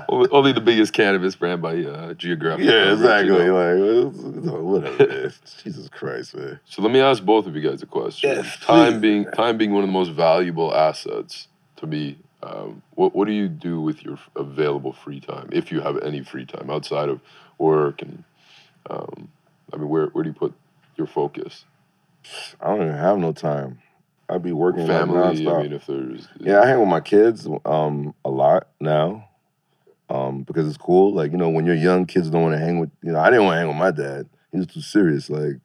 Only, 0.10 0.30
only 0.32 0.52
the 0.54 0.62
biggest 0.62 0.94
cannabis 0.94 1.36
brand 1.36 1.62
by 1.62 1.84
uh, 1.84 2.14
geographic. 2.14 2.66
Yeah, 2.66 2.94
exactly. 2.94 3.32
you 3.32 3.46
know? 3.48 3.56
Like, 3.56 4.16
it's- 4.16 4.38
it's- 4.38 4.62
whatever, 4.62 5.08
man. 5.22 5.34
Jesus 5.64 5.90
Christ, 5.90 6.36
man. 6.36 6.60
So 6.66 6.82
let 6.82 6.92
me 6.92 7.00
ask 7.02 7.24
both 7.24 7.46
of 7.48 7.56
you 7.56 7.62
guys 7.62 7.82
a 7.82 7.86
question. 7.86 8.30
Yes, 8.32 8.58
time 8.60 8.94
please. 8.94 9.02
being 9.02 9.26
time 9.32 9.58
being 9.58 9.74
one 9.74 9.84
of 9.84 9.90
the 9.90 9.94
most 9.94 10.12
valuable 10.12 10.74
assets 10.74 11.48
to 11.78 11.88
me. 11.88 12.18
Um, 12.44 12.82
what 12.96 13.16
what 13.16 13.28
do 13.28 13.34
you 13.34 13.48
do 13.48 13.82
with 13.82 14.04
your 14.04 14.18
available 14.36 14.94
free 14.94 15.20
time, 15.20 15.50
if 15.52 15.72
you 15.72 15.82
have 15.82 16.02
any 16.02 16.24
free 16.24 16.46
time 16.46 16.70
outside 16.70 17.10
of 17.10 17.22
work? 17.58 18.02
And 18.02 18.24
um, 18.90 19.30
I 19.72 19.78
mean, 19.78 19.90
where 19.90 20.08
where 20.08 20.24
do 20.24 20.30
you 20.30 20.36
put 20.36 20.54
your 20.98 21.08
focus? 21.08 21.66
I 22.60 22.68
don't 22.68 22.82
even 22.82 22.96
have 22.96 23.18
no 23.18 23.32
time. 23.32 23.80
I'd 24.30 24.44
be 24.44 24.54
working 24.54 24.88
like, 24.88 24.90
Family. 24.90 25.46
nonstop. 25.46 25.60
I 25.60 25.64
mean, 25.64 25.74
if 25.74 25.86
there's 25.86 26.28
Yeah, 26.40 26.62
I 26.62 26.68
hang 26.68 26.80
with 26.80 26.90
my 26.90 27.02
kids 27.02 27.48
um 27.66 28.14
a 28.26 28.30
lot 28.30 28.70
now. 28.80 29.28
Um, 30.10 30.44
because 30.44 30.68
it's 30.68 30.78
cool. 30.78 31.14
Like, 31.14 31.32
you 31.32 31.38
know, 31.38 31.48
when 31.50 31.66
you're 31.66 31.74
young, 31.74 32.06
kids 32.06 32.30
don't 32.30 32.42
want 32.42 32.54
to 32.54 32.60
hang 32.60 32.80
with 32.80 32.90
you 33.04 33.12
know, 33.12 33.20
I 33.20 33.30
didn't 33.30 33.46
want 33.46 33.56
to 33.56 33.60
hang 33.60 33.68
with 33.68 33.78
my 33.78 33.92
dad. 33.92 34.28
He 34.52 34.58
was 34.58 34.68
too 34.68 34.82
serious, 34.82 35.30
like 35.30 35.58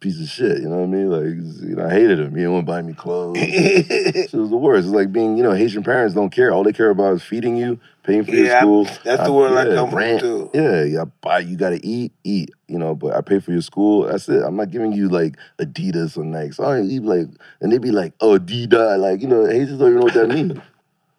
piece 0.00 0.20
of 0.20 0.28
shit, 0.28 0.58
you 0.60 0.68
know 0.68 0.76
what 0.76 0.84
I 0.84 0.86
mean? 0.86 1.10
Like 1.10 1.68
you 1.68 1.76
know, 1.76 1.86
I 1.86 1.90
hated 1.90 2.20
him. 2.20 2.30
He 2.30 2.36
didn't 2.36 2.52
want 2.52 2.66
to 2.66 2.72
buy 2.72 2.82
me 2.82 2.92
clothes. 2.94 3.36
name. 3.36 3.50
it 3.56 4.32
was 4.32 4.50
the 4.50 4.56
worst. 4.56 4.86
It's 4.86 4.94
like 4.94 5.12
being, 5.12 5.36
you 5.36 5.42
know, 5.42 5.52
Haitian 5.52 5.82
parents 5.82 6.14
don't 6.14 6.30
care. 6.30 6.52
All 6.52 6.62
they 6.64 6.72
care 6.72 6.90
about 6.90 7.14
is 7.16 7.22
feeding 7.22 7.56
you, 7.56 7.80
paying 8.04 8.24
for 8.24 8.30
your 8.32 8.46
Yeah, 8.46 8.60
school. 8.60 8.84
that's 9.04 9.24
the 9.24 9.32
world 9.32 9.58
I 9.58 9.64
yeah, 9.68 9.74
come 9.74 9.90
from, 9.90 10.18
too. 10.20 10.50
Yeah, 10.54 10.84
yeah, 10.84 11.04
buy 11.20 11.40
you 11.40 11.56
gotta 11.56 11.80
eat, 11.82 12.12
eat, 12.24 12.50
you 12.68 12.78
know, 12.78 12.94
but 12.94 13.14
I 13.16 13.20
pay 13.20 13.40
for 13.40 13.52
your 13.52 13.62
school. 13.62 14.04
That's 14.04 14.28
it. 14.28 14.42
I'm 14.42 14.56
not 14.56 14.70
giving 14.70 14.92
you 14.92 15.08
like 15.08 15.36
Adidas 15.58 16.16
or 16.16 16.24
Nike. 16.24 16.52
So 16.52 16.64
I 16.64 16.76
don't 16.76 16.90
even 16.90 17.06
like 17.06 17.28
and 17.60 17.72
they'd 17.72 17.82
be 17.82 17.90
like, 17.90 18.14
oh 18.20 18.38
Adidas, 18.38 18.98
like, 18.98 19.20
you 19.22 19.28
know, 19.28 19.46
Haitians 19.46 19.78
don't 19.78 19.88
even 19.88 20.00
know 20.00 20.04
what 20.06 20.14
that 20.14 20.28
means. 20.28 20.58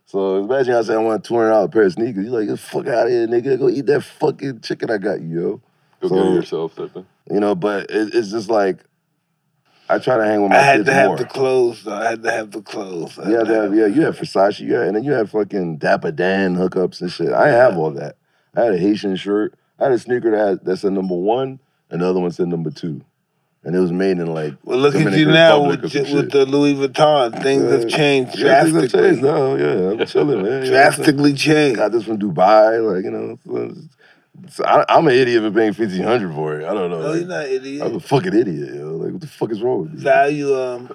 So 0.06 0.38
imagine 0.38 0.74
I 0.74 0.82
say 0.82 0.96
I 0.96 0.98
want 0.98 1.24
a 1.24 1.28
two 1.28 1.36
hundred 1.36 1.52
dollar 1.52 1.68
pair 1.68 1.84
of 1.84 1.94
sneakers. 1.94 2.26
You 2.26 2.32
like, 2.32 2.48
get 2.48 2.54
the 2.54 2.58
fuck 2.58 2.88
out 2.88 3.06
of 3.06 3.12
here, 3.12 3.28
nigga. 3.28 3.60
Go 3.60 3.70
eat 3.70 3.86
that 3.86 4.02
fucking 4.02 4.62
chicken 4.62 4.90
I 4.90 4.98
got 4.98 5.22
you, 5.22 5.40
yo. 5.42 5.62
go 6.02 6.08
so- 6.10 6.16
get 6.16 6.26
it 6.26 6.36
yourself 6.36 6.76
type 6.76 6.94
thing. 6.94 7.06
You 7.30 7.40
know, 7.40 7.56
but 7.56 7.90
it, 7.92 8.14
it's 8.16 8.32
just 8.32 8.50
like 8.50 8.80
I 9.90 9.98
try 10.00 10.18
to 10.18 10.24
hang 10.26 10.42
with 10.42 10.52
my 10.52 10.58
I 10.60 10.62
had 10.62 10.86
to 10.86 10.94
have 10.94 11.08
more. 11.08 11.18
the 11.18 11.26
clothes, 11.26 11.84
though. 11.84 11.94
I 11.96 12.10
had 12.12 12.24
to 12.24 12.32
have 12.32 12.52
the 12.52 12.62
clothes. 12.62 13.18
I 13.18 13.30
Yeah, 13.30 13.38
had 13.40 13.48
to 13.48 13.54
that, 13.70 13.76
yeah, 13.76 13.86
you 13.88 14.02
have 14.04 14.18
Versace, 14.18 14.60
yeah, 14.68 14.84
and 14.84 14.96
then 14.96 15.04
you 15.04 15.14
have 15.14 15.32
fucking 15.32 15.78
Dapper 15.78 16.12
Dan 16.12 16.56
hookups 16.56 17.02
and 17.02 17.12
shit. 17.12 17.32
I 17.34 17.50
have 17.50 17.78
all 17.78 17.92
that. 17.92 18.18
I 18.56 18.62
had 18.66 18.74
a 18.76 18.78
Haitian 18.78 19.16
shirt. 19.16 19.56
I 19.80 19.86
had 19.86 19.94
a 19.94 20.00
sneaker 20.00 20.32
that 20.32 20.48
had, 20.48 20.66
that 20.66 20.78
said 20.78 20.94
number 20.94 21.16
one, 21.16 21.60
and 21.90 22.02
the 22.02 22.08
other 22.08 22.20
one 22.20 22.32
said 22.32 22.48
number 22.50 22.70
two, 22.70 23.02
and 23.64 23.76
it 23.76 23.80
was 23.80 23.92
made 23.92 24.20
in 24.20 24.28
like. 24.28 24.54
Well, 24.64 24.78
look 24.78 24.94
at 24.96 25.14
you 25.14 25.26
now 25.26 25.68
with, 25.68 25.82
with 25.84 25.92
shit. 25.94 26.32
the 26.32 26.46
Louis 26.46 26.74
Vuitton. 26.76 27.42
Things 27.42 27.64
Yeah. 27.64 27.70
have 27.72 27.88
changed 27.90 28.38
Yeah, 28.40 28.64
things 28.64 28.76
have 28.76 28.92
drastically. 28.92 29.10
changed 29.10 29.24
now. 29.24 29.56
Yeah, 29.56 29.92
I'm 29.92 30.06
chilling, 30.06 30.44
man. 30.44 30.46
You 30.46 30.52
know 30.52 30.62
I'm 30.64 30.70
drastically 30.94 31.34
changed. 31.34 31.78
Got 31.78 31.92
this 31.94 32.04
from 32.04 32.20
Dubai, 32.20 32.94
like 32.96 33.06
you 33.06 33.12
know. 33.12 33.40
So, 34.48 34.64
so 34.64 34.64
I, 34.66 34.86
I'm 34.90 35.08
an 35.08 35.14
idiot 35.14 35.44
for 35.44 35.52
paying 35.52 35.74
fifteen 35.74 36.04
hundred 36.04 36.34
for 36.34 36.60
it. 36.60 36.66
I 36.66 36.74
don't 36.74 36.90
know. 36.90 37.02
No, 37.02 37.10
like, 37.10 37.20
you're 37.20 37.28
not 37.28 37.46
an 37.46 37.52
idiot. 37.52 37.86
I'm 37.86 37.96
a 37.96 38.00
fucking 38.00 38.34
idiot, 38.34 38.76
yo. 38.76 38.92
Like, 38.96 39.12
what 39.12 39.22
the 39.22 39.28
fuck 39.28 39.52
is 39.52 39.62
wrong 39.62 39.82
with 39.84 39.94
you? 39.94 40.00
Value, 40.00 40.56
um, 40.56 40.90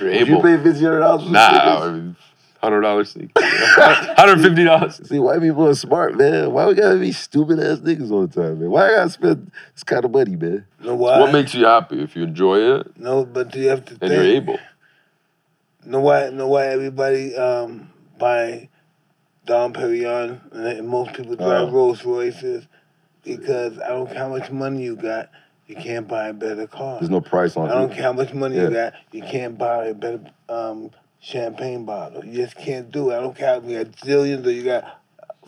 you're 0.00 0.10
Would 0.10 0.28
you 0.28 0.36
pay 0.58 0.62
fifteen 0.62 0.84
hundred 0.84 1.00
dollars 1.00 1.24
for 1.24 1.30
Nah. 1.30 1.84
I 1.84 1.90
mean, 1.90 2.16
hundred 2.60 2.80
dollars. 2.82 3.16
Hundred 3.36 4.42
fifty 4.42 4.64
dollars. 4.64 5.00
See, 5.08 5.18
white 5.18 5.40
people 5.40 5.68
are 5.68 5.74
smart, 5.74 6.16
man. 6.16 6.52
Why 6.52 6.66
we 6.66 6.74
gotta 6.74 6.98
be 6.98 7.12
stupid 7.12 7.60
ass 7.60 7.78
niggas 7.78 8.10
all 8.10 8.26
the 8.26 8.42
time, 8.42 8.60
man? 8.60 8.70
Why 8.70 8.88
I 8.88 8.96
gotta 8.96 9.10
spend 9.10 9.52
this 9.74 9.84
kind 9.84 10.04
of 10.04 10.10
money, 10.10 10.36
man? 10.36 10.66
know 10.80 10.94
why? 10.96 11.20
What 11.20 11.32
makes 11.32 11.54
you 11.54 11.64
happy 11.64 12.02
if 12.02 12.16
you 12.16 12.24
enjoy 12.24 12.58
it 12.58 12.96
no, 12.98 13.24
but 13.24 13.54
you 13.54 13.68
have 13.68 13.84
to 13.86 13.90
and 13.92 14.00
think. 14.00 14.12
you're 14.12 14.24
able? 14.24 14.58
No, 15.84 16.00
why? 16.00 16.30
No, 16.30 16.48
why 16.48 16.66
everybody 16.66 17.34
um 17.36 17.90
buy 18.18 18.68
Dom 19.48 19.72
Perignon 19.72 20.40
and 20.52 20.86
most 20.86 21.14
people 21.14 21.34
drive 21.34 21.68
Oh. 21.68 21.70
Rolls 21.70 22.04
Royces 22.04 22.66
because 23.24 23.78
I 23.78 23.88
don't 23.88 24.06
care 24.06 24.18
how 24.18 24.28
much 24.28 24.50
money 24.52 24.82
you 24.84 24.94
got, 24.94 25.30
you 25.66 25.74
can't 25.74 26.06
buy 26.06 26.28
a 26.28 26.32
better 26.34 26.66
car. 26.66 26.98
There's 27.00 27.10
no 27.10 27.22
price 27.22 27.56
on 27.56 27.66
it. 27.68 27.72
I 27.72 27.74
don't 27.76 27.92
care 27.92 28.02
how 28.02 28.12
much 28.12 28.34
money 28.34 28.56
Yeah. 28.56 28.64
you 28.64 28.70
got, 28.70 28.92
you 29.10 29.22
can't 29.22 29.56
buy 29.56 29.86
a 29.86 29.94
better 29.94 30.20
um, 30.50 30.90
champagne 31.20 31.86
bottle. 31.86 32.24
You 32.24 32.34
just 32.44 32.56
can't 32.56 32.92
do 32.92 33.10
it. 33.10 33.16
I 33.16 33.20
don't 33.20 33.34
care 33.36 33.56
if 33.56 33.64
you 33.64 33.82
got 33.82 33.92
zillions 33.96 34.44
or 34.46 34.50
you 34.50 34.64
got 34.64 35.00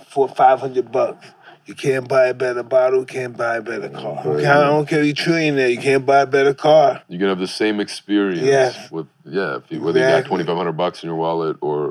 four, 0.09 0.29
five 0.29 0.61
hundred 0.61 0.91
bucks. 0.91 1.27
You 1.67 1.75
can't 1.75 2.09
buy 2.09 2.27
a 2.29 2.35
better 2.35 2.65
bottle, 2.65 3.05
can't 3.05 3.37
buy 3.37 3.59
a 3.59 3.63
better 3.63 3.91
car. 3.91 4.19
I 4.19 4.23
don't 4.25 4.41
care, 4.41 4.53
I 4.55 4.61
don't 4.67 4.89
care 4.89 5.01
if 5.03 5.07
you're 5.07 5.15
trillionaire, 5.15 5.71
you 5.71 5.79
can't 5.79 6.05
buy 6.05 6.23
a 6.23 6.27
better 6.27 6.55
car. 6.55 7.03
You 7.07 7.19
can 7.19 7.29
have 7.29 7.39
the 7.39 7.47
same 7.47 7.79
experience 7.81 8.41
Yes. 8.41 8.91
with 8.91 9.07
yeah, 9.25 9.59
if 9.59 9.71
you, 9.71 9.81
whether 9.81 10.01
you 10.01 10.07
got 10.07 10.25
twenty 10.25 10.43
five 10.45 10.57
hundred 10.57 10.73
bucks 10.73 11.03
in 11.05 11.09
your 11.09 11.17
wallet 11.17 11.59
or 11.61 11.90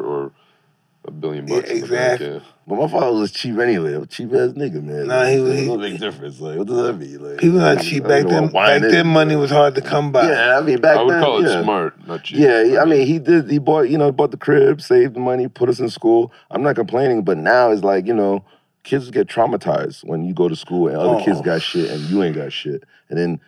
a 1.06 1.12
billion 1.12 1.48
Yeah, 1.48 1.56
bucks. 1.56 1.70
in 1.70 1.82
the 1.82 1.88
bank, 1.88 2.22
exactly. 2.22 2.42
But 2.68 2.76
my 2.76 2.88
father 2.88 3.18
was 3.20 3.32
cheap 3.32 3.58
anyway. 3.58 3.94
A 3.94 4.06
cheap 4.06 4.30
ass 4.34 4.52
nigga, 4.52 4.84
man. 4.84 5.08
Nah, 5.08 5.26
he 5.26 5.40
was- 5.40 5.54
There's 5.56 5.68
no 5.68 5.78
big 5.78 6.00
difference. 6.00 6.40
Like, 6.40 6.58
what 6.58 6.68
does 6.68 6.78
that 6.78 6.94
mean? 7.00 7.24
Like, 7.24 7.38
People 7.40 7.60
not 7.60 7.82
cheap 7.82 8.04
back 8.04 8.28
then. 8.28 8.48
Back 8.50 8.82
then, 8.82 9.08
money 9.08 9.36
was 9.36 9.50
hard 9.50 9.76
to 9.76 9.82
come 9.82 10.12
by. 10.12 10.30
Yeah, 10.30 10.58
I 10.58 10.62
mean, 10.62 10.80
back 10.82 10.96
then. 10.96 11.00
I 11.00 11.04
would 11.04 11.14
then, 11.16 11.24
call 11.24 11.46
it 11.46 11.50
yeah. 11.50 11.64
smart, 11.64 12.08
not 12.08 12.24
cheap. 12.24 12.38
Yeah, 12.40 12.80
I 12.82 12.86
mean, 12.86 13.08
he 13.08 13.18
did. 13.18 13.50
He 13.50 13.58
bought, 13.60 13.90
you 13.90 13.98
know, 13.98 14.12
bought 14.12 14.32
the 14.32 14.38
crib, 14.38 14.82
saved 14.82 15.16
the 15.16 15.20
money, 15.20 15.48
put 15.48 15.70
us 15.70 15.80
in 15.80 15.90
school. 15.90 16.32
I'm 16.52 16.62
not 16.62 16.76
complaining, 16.76 17.24
but 17.24 17.38
now 17.38 17.72
it's 17.72 17.84
like, 17.84 18.06
you 18.06 18.14
know, 18.14 18.44
kids 18.84 19.10
get 19.10 19.28
traumatized 19.28 20.04
when 20.06 20.24
you 20.26 20.34
go 20.34 20.48
to 20.48 20.56
school 20.56 20.88
and 20.88 20.98
other 20.98 21.16
Oh. 21.22 21.24
kids 21.24 21.42
got 21.42 21.56
oh. 21.56 21.60
shit 21.60 21.90
and 21.92 22.02
you 22.10 22.22
ain't 22.24 22.36
got 22.36 22.52
shit. 22.52 22.84
And 23.10 23.18
then 23.18 23.40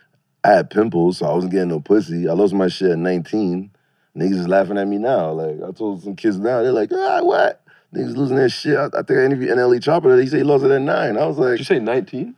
I 0.43 0.49
had 0.53 0.69
pimples, 0.71 1.19
so 1.19 1.27
I 1.27 1.33
wasn't 1.33 1.51
getting 1.53 1.69
no 1.69 1.79
pussy. 1.79 2.27
I 2.27 2.33
lost 2.33 2.53
my 2.53 2.67
shit 2.69 2.91
at 2.91 2.97
19. 2.97 3.69
Niggas 4.15 4.39
is 4.41 4.47
laughing 4.47 4.77
at 4.77 4.87
me 4.87 4.97
now. 4.97 5.31
Like 5.31 5.57
I 5.67 5.71
told 5.71 6.03
some 6.03 6.15
kids 6.15 6.37
now, 6.37 6.61
they're 6.61 6.71
like, 6.71 6.91
ah, 6.93 7.21
what? 7.23 7.61
Niggas 7.95 8.15
losing 8.15 8.37
their 8.37 8.49
shit. 8.49 8.77
I, 8.77 8.85
I 8.85 9.01
think 9.03 9.19
I 9.19 9.23
interviewed 9.25 9.51
NLE 9.57 9.81
Chopper. 9.83 10.19
He 10.19 10.27
said 10.27 10.37
he 10.37 10.43
lost 10.43 10.63
it 10.63 10.71
at 10.71 10.81
nine. 10.81 11.17
I 11.17 11.25
was 11.25 11.37
Did 11.37 11.43
like, 11.43 11.59
you 11.59 11.65
say 11.65 11.79
19? 11.79 12.35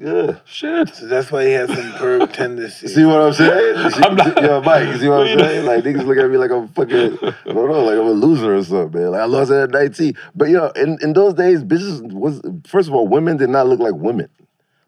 yeah. 0.00 0.38
Shit. 0.44 0.94
So 0.94 1.06
that's 1.06 1.32
why 1.32 1.44
he 1.46 1.52
has 1.52 1.68
some 1.68 1.92
perv 1.94 2.32
tendencies. 2.32 2.94
See 2.94 3.04
what 3.04 3.20
I'm 3.20 3.32
saying? 3.32 3.76
I'm 4.04 4.14
not- 4.16 4.40
Yo, 4.42 4.60
Mike, 4.62 4.88
you 4.88 4.98
see 4.98 5.08
what 5.08 5.26
I'm 5.26 5.38
saying? 5.38 5.66
Like 5.66 5.84
niggas 5.84 6.04
look 6.06 6.18
at 6.18 6.30
me 6.30 6.36
like 6.36 6.50
I'm 6.52 6.68
fucking, 6.68 7.18
I 7.22 7.52
don't 7.52 7.68
know, 7.70 7.84
like 7.84 7.98
I'm 7.98 8.06
a 8.06 8.10
loser 8.12 8.54
or 8.56 8.62
something, 8.64 9.00
man. 9.00 9.10
Like 9.12 9.20
I 9.22 9.24
lost 9.24 9.50
it 9.50 9.56
at 9.56 9.70
19. 9.70 10.14
But 10.36 10.50
yo, 10.50 10.68
in, 10.76 10.98
in 11.02 11.12
those 11.14 11.34
days, 11.34 11.64
bitches 11.64 12.12
was 12.12 12.40
first 12.66 12.88
of 12.88 12.94
all, 12.94 13.08
women 13.08 13.36
did 13.38 13.50
not 13.50 13.66
look 13.68 13.80
like 13.80 13.94
women, 13.94 14.28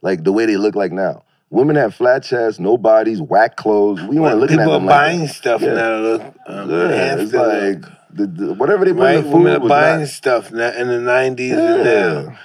like 0.02 0.22
the 0.24 0.32
way 0.32 0.46
they 0.46 0.56
look 0.56 0.76
like 0.76 0.92
now. 0.92 1.22
Women 1.50 1.74
have 1.76 1.96
flat 1.96 2.22
chests, 2.22 2.60
no 2.60 2.78
bodies, 2.78 3.20
whack 3.20 3.56
clothes. 3.56 4.00
We 4.02 4.20
weren't 4.20 4.38
looking 4.38 4.58
People 4.58 4.72
at 4.74 4.78
them 4.78 4.86
like 4.86 4.96
buying 4.96 5.26
stuff 5.26 5.60
Yeah. 5.60 5.74
now. 5.74 5.96
Look, 5.96 6.22
um, 6.46 6.70
Yeah, 6.70 7.16
it's 7.18 7.32
like 7.32 7.82
the, 8.12 8.26
the, 8.26 8.54
whatever 8.54 8.84
they 8.84 8.92
put 8.92 9.10
in 9.16 9.24
the 9.24 9.30
Women 9.36 9.54
are 9.54 9.68
buying 9.68 10.00
not, 10.00 10.08
stuff 10.08 10.52
now 10.52 10.70
in 10.72 10.86
the 10.86 11.00
nineties 11.00 11.52
and 11.52 11.60
Yeah. 11.60 11.82
now 11.82 12.36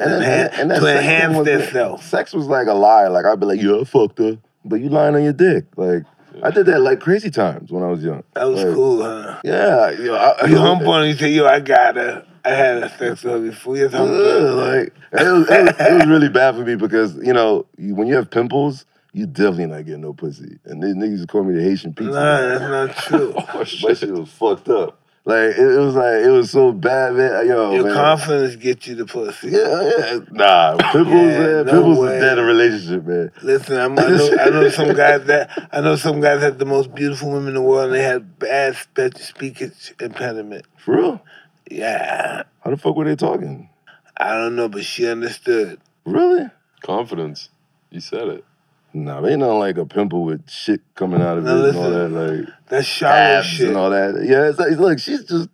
And, 0.00 0.24
and, 0.24 0.54
and 0.60 0.70
to 0.70 0.80
sex 0.80 0.98
enhance 0.98 1.44
themselves. 1.44 2.06
Sex 2.06 2.32
was 2.32 2.46
like 2.46 2.68
a 2.68 2.72
lie. 2.72 3.08
Like 3.08 3.26
I'd 3.26 3.38
be 3.38 3.44
like, 3.44 3.60
yeah, 3.60 3.80
I 3.80 3.84
fucked 3.84 4.18
her, 4.18 4.38
but 4.64 4.80
you 4.80 4.88
lying 4.88 5.14
on 5.14 5.22
your 5.22 5.34
dick. 5.34 5.66
Like 5.76 6.04
I 6.42 6.50
did 6.50 6.64
that 6.66 6.80
like 6.80 7.00
crazy 7.00 7.30
times 7.30 7.70
when 7.70 7.82
I 7.82 7.88
was 7.88 8.02
young. 8.02 8.22
That 8.32 8.48
was 8.48 8.64
Like, 8.64 8.74
cool, 8.74 9.02
huh? 9.02 9.40
Yeah, 9.44 9.90
yo, 9.90 10.14
I, 10.14 10.46
You 10.46 10.56
hump 10.56 10.82
on 10.86 11.02
her, 11.02 11.06
you 11.06 11.14
say, 11.16 11.30
"Yo, 11.32 11.44
I 11.46 11.60
got 11.60 11.96
her. 11.96 12.24
I 12.44 12.50
had 12.50 12.82
a 12.82 12.88
sex 12.98 13.22
with 13.24 13.32
her 13.32 13.40
before." 13.40 13.76
Hump 13.76 13.92
Yeah, 13.92 13.98
her. 14.00 14.50
like 14.52 14.94
it 15.12 15.32
was, 15.32 15.50
it, 15.50 15.64
was, 15.64 15.74
it 15.80 15.94
was 15.98 16.06
really 16.06 16.28
bad 16.28 16.54
for 16.56 16.62
me 16.62 16.74
because 16.76 17.14
you 17.16 17.32
know 17.32 17.66
when 17.78 18.06
you 18.06 18.14
have 18.16 18.30
pimples, 18.30 18.84
you 19.12 19.26
definitely 19.26 19.66
not 19.66 19.84
getting 19.86 20.00
no 20.02 20.12
pussy. 20.12 20.58
And 20.64 20.82
these 20.82 20.94
niggas 20.94 21.28
call 21.28 21.44
me 21.44 21.54
the 21.54 21.62
Haitian 21.62 21.94
pizza. 21.94 22.12
Nah, 22.12 22.40
that's 22.40 22.60
not 22.60 22.96
true. 22.96 23.34
Oh, 23.54 23.58
My 23.58 23.64
shit. 23.64 23.98
shit 23.98 24.10
was 24.12 24.30
fucked 24.30 24.68
up. 24.68 25.00
Like 25.26 25.56
it, 25.56 25.58
it 25.58 25.78
was 25.78 25.94
like 25.94 26.22
it 26.22 26.28
was 26.28 26.50
so 26.50 26.70
bad, 26.70 27.14
man. 27.14 27.46
Yo, 27.48 27.72
Your 27.76 27.84
man. 27.84 27.94
confidence 27.94 28.56
get 28.56 28.86
you 28.86 28.94
the 28.94 29.06
pussy. 29.06 29.48
Yeah, 29.52 29.90
yeah. 29.96 30.18
Nah, 30.30 30.76
pimples, 30.92 31.14
Yeah, 31.14 31.38
man. 31.38 31.64
no 31.66 31.72
pimples 31.72 31.98
way. 32.00 32.16
is 32.16 32.22
dead 32.22 32.38
in 32.38 32.44
relationship, 32.44 33.04
man. 33.06 33.30
Listen, 33.42 33.78
I'm, 33.78 33.98
I 33.98 34.08
know 34.08 34.36
I 34.38 34.50
know 34.50 34.68
some 34.68 34.92
guys 34.94 35.24
that 35.24 35.68
I 35.72 35.80
know 35.80 35.96
some 35.96 36.20
guys 36.20 36.42
had 36.42 36.58
the 36.58 36.66
most 36.66 36.94
beautiful 36.94 37.30
women 37.30 37.48
in 37.48 37.54
the 37.54 37.62
world, 37.62 37.86
and 37.86 37.94
they 37.94 38.02
had 38.02 38.38
bad 38.38 38.76
spe- 38.76 39.16
speech 39.16 39.62
impediment. 39.98 40.66
For 40.76 40.96
real? 40.96 41.22
Yeah, 41.70 42.42
How 42.62 42.70
the 42.70 42.76
fuck 42.76 42.94
were 42.96 43.04
they 43.04 43.16
talking? 43.16 43.70
I 44.16 44.32
don't 44.34 44.54
know, 44.56 44.68
but 44.68 44.84
she 44.84 45.08
understood. 45.08 45.80
Really? 46.04 46.46
Confidence. 46.82 47.48
You 47.90 48.00
said 48.00 48.28
it. 48.28 48.44
Nah, 48.92 49.20
they 49.22 49.34
not 49.36 49.54
like 49.54 49.76
a 49.76 49.86
pimple 49.86 50.24
with 50.24 50.48
shit 50.48 50.80
coming 50.94 51.20
out 51.20 51.38
of 51.38 51.44
No, 51.44 51.64
it 51.64 51.70
and 51.70 51.78
all 51.78 51.90
that, 51.90 52.08
like 52.10 52.48
That's 52.68 52.86
shallow 52.86 53.42
shit. 53.42 53.68
and 53.68 53.76
all 53.76 53.90
that. 53.90 54.22
Yeah, 54.24 54.48
it's 54.48 54.58
like, 54.58 54.72
look, 54.78 54.98
she's 55.00 55.24
just 55.24 55.48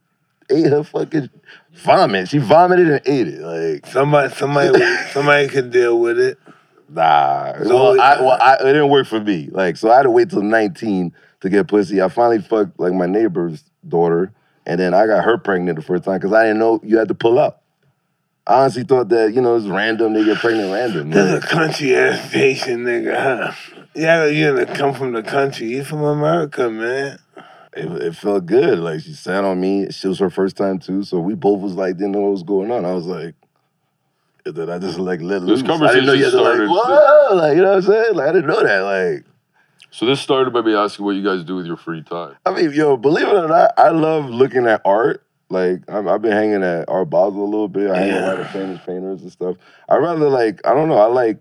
ate 0.50 0.66
her 0.66 0.82
fucking 0.84 1.30
vomit. 1.72 2.28
She 2.28 2.38
vomited 2.38 2.88
and 2.90 3.00
ate 3.06 3.28
it. 3.28 3.40
Like, 3.40 3.86
Somebody, 3.86 4.34
somebody, 4.34 4.78
somebody 5.12 5.48
can 5.48 5.70
deal 5.70 5.98
with 6.00 6.18
it. 6.18 6.38
nah. 6.88 7.54
So- 7.62 7.74
well, 7.94 8.00
I, 8.00 8.20
well, 8.20 8.38
I, 8.42 8.54
it 8.56 8.64
didn't 8.72 8.90
work 8.90 9.06
for 9.06 9.20
me. 9.20 9.48
Like, 9.50 9.76
so 9.78 9.90
I 9.90 9.96
had 9.98 10.02
to 10.02 10.10
wait 10.10 10.28
till 10.28 10.42
19 10.42 11.14
to 11.40 11.48
get 11.48 11.68
pussy. 11.68 12.02
I 12.02 12.08
finally 12.08 12.40
fucked 12.42 12.78
like 12.78 12.92
my 12.92 13.06
neighbor's 13.06 13.62
daughter, 13.88 14.32
and 14.66 14.78
then 14.80 14.94
I 14.94 15.06
got 15.06 15.24
her 15.24 15.38
pregnant 15.38 15.76
the 15.76 15.82
first 15.82 16.04
time 16.04 16.18
because 16.18 16.32
I 16.32 16.44
didn't 16.44 16.58
know 16.58 16.80
you 16.82 16.98
had 16.98 17.08
to 17.08 17.14
pull 17.14 17.38
up. 17.38 17.62
I 18.46 18.62
honestly 18.62 18.84
thought 18.84 19.08
that 19.10 19.32
you 19.34 19.40
know 19.40 19.56
it's 19.56 19.66
random. 19.66 20.12
They 20.12 20.24
get 20.24 20.38
pregnant 20.38 20.72
random. 20.72 21.10
This 21.10 21.26
is 21.26 21.44
a 21.44 21.46
country 21.46 21.94
ass 21.94 22.32
Haitian 22.32 22.84
nigga, 22.84 23.14
huh? 23.14 23.52
Yeah, 23.94 24.26
you 24.26 24.54
gonna 24.54 24.66
come 24.74 24.94
from 24.94 25.12
the 25.12 25.22
country. 25.22 25.68
You 25.68 25.84
from 25.84 26.02
America, 26.02 26.70
man. 26.70 27.18
it, 27.74 28.02
it 28.02 28.16
felt 28.16 28.46
good. 28.46 28.78
Like 28.78 29.00
she 29.00 29.12
sat 29.12 29.44
on 29.44 29.60
me. 29.60 29.90
She 29.90 30.08
was 30.08 30.18
her 30.18 30.30
first 30.30 30.56
time 30.56 30.78
too, 30.78 31.02
so 31.04 31.18
we 31.20 31.34
both 31.34 31.60
was 31.60 31.74
like 31.74 31.96
didn't 31.96 32.12
know 32.12 32.20
what 32.20 32.32
was 32.32 32.42
going 32.42 32.70
on. 32.70 32.84
I 32.84 32.92
was 32.92 33.06
like, 33.06 33.34
and 34.46 34.54
then 34.54 34.70
I 34.70 34.78
just 34.78 34.98
like 34.98 35.20
let 35.20 35.40
This 35.42 35.62
loose. 35.62 35.80
I 35.82 35.92
didn't 35.92 36.06
know 36.06 36.12
you 36.12 36.24
had 36.24 36.30
to 36.32 36.36
conversation 36.38 36.68
like, 36.68 36.84
started- 36.84 37.28
whoa, 37.30 37.36
like 37.36 37.56
you 37.56 37.62
know 37.62 37.68
what 37.68 37.76
I'm 37.76 37.82
saying? 37.82 38.14
Like 38.14 38.28
I 38.28 38.32
didn't 38.32 38.46
know 38.50 38.62
that. 38.62 38.80
Like 38.80 39.24
So 39.90 40.06
this 40.06 40.20
started 40.20 40.52
by 40.52 40.62
me 40.62 40.74
asking 40.74 41.04
what 41.04 41.16
you 41.16 41.24
guys 41.24 41.44
do 41.44 41.56
with 41.56 41.66
your 41.66 41.76
free 41.76 42.02
time. 42.02 42.36
I 42.46 42.52
mean, 42.54 42.72
yo, 42.72 42.96
believe 42.96 43.26
it 43.26 43.34
or 43.34 43.48
not, 43.48 43.72
I 43.76 43.90
love 43.90 44.26
looking 44.26 44.66
at 44.66 44.80
art. 44.84 45.24
Like 45.48 45.82
I'm, 45.88 46.06
I've 46.08 46.22
been 46.22 46.30
hanging 46.32 46.62
at 46.62 46.88
Art 46.88 47.10
Basel 47.10 47.42
a 47.42 47.44
little 47.44 47.66
bit. 47.68 47.90
I 47.90 47.96
hang 47.98 48.08
Yeah. 48.08 48.28
around 48.28 48.38
with 48.38 48.48
famous 48.50 48.80
painters 48.86 49.22
and 49.22 49.32
stuff. 49.32 49.56
I 49.88 49.96
rather 49.96 50.28
like 50.28 50.60
I 50.64 50.74
don't 50.74 50.88
know. 50.88 50.94
I 50.98 51.06
like 51.06 51.38